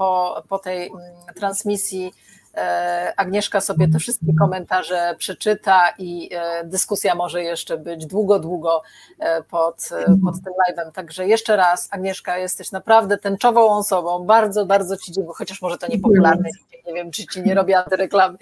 po, 0.02 0.44
po 0.50 0.60
tej 0.60 0.88
mm, 0.88 1.02
transmisji 1.36 2.14
e, 2.58 3.14
Agnieszka 3.18 3.62
sobie 3.62 3.88
te 3.88 4.00
wszystkie 4.00 4.34
komentarze 4.40 5.16
przeczyta 5.18 5.94
i 5.98 6.30
e, 6.34 6.64
dyskusja 6.66 7.16
może 7.16 7.44
jeszcze 7.44 7.78
być 7.78 8.06
długo, 8.06 8.40
długo 8.40 8.82
e, 9.20 9.44
pod, 9.44 9.90
pod 10.26 10.36
tym 10.44 10.54
live'em. 10.54 10.92
Także 10.92 11.28
jeszcze 11.28 11.56
raz, 11.56 11.88
Agnieszka, 11.92 12.38
jesteś 12.38 12.72
naprawdę 12.72 13.18
tęczową 13.18 13.70
osobą. 13.70 14.26
Bardzo, 14.26 14.66
bardzo 14.66 14.98
Ci 14.98 15.12
dziękuję, 15.12 15.36
chociaż 15.38 15.62
może 15.62 15.78
to 15.78 15.88
niepopularne, 15.88 16.50
nie 16.88 16.94
wiem, 16.94 17.12
czy 17.12 17.26
Ci 17.28 17.42
nie 17.42 17.54
robię 17.54 17.78
antyreklamy. 17.78 18.38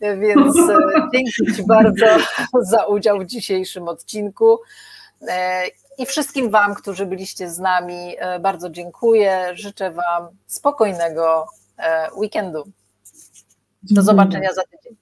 Więc 0.00 0.56
dzięki 1.14 1.56
Ci 1.56 1.66
bardzo 1.66 2.06
za 2.60 2.86
udział 2.86 3.18
w 3.18 3.26
dzisiejszym 3.26 3.88
odcinku. 3.88 4.58
I 6.00 6.06
wszystkim 6.06 6.50
Wam, 6.50 6.74
którzy 6.74 7.06
byliście 7.06 7.50
z 7.50 7.58
nami, 7.58 8.16
e, 8.18 8.38
bardzo 8.40 8.70
dziękuję. 8.70 9.50
Życzę 9.54 9.90
Wam 9.90 10.28
spokojnego 10.46 11.46
e, 11.76 12.14
weekendu. 12.14 12.64
Do 13.82 14.02
zobaczenia 14.02 14.52
za 14.52 14.62
tydzień. 14.62 14.99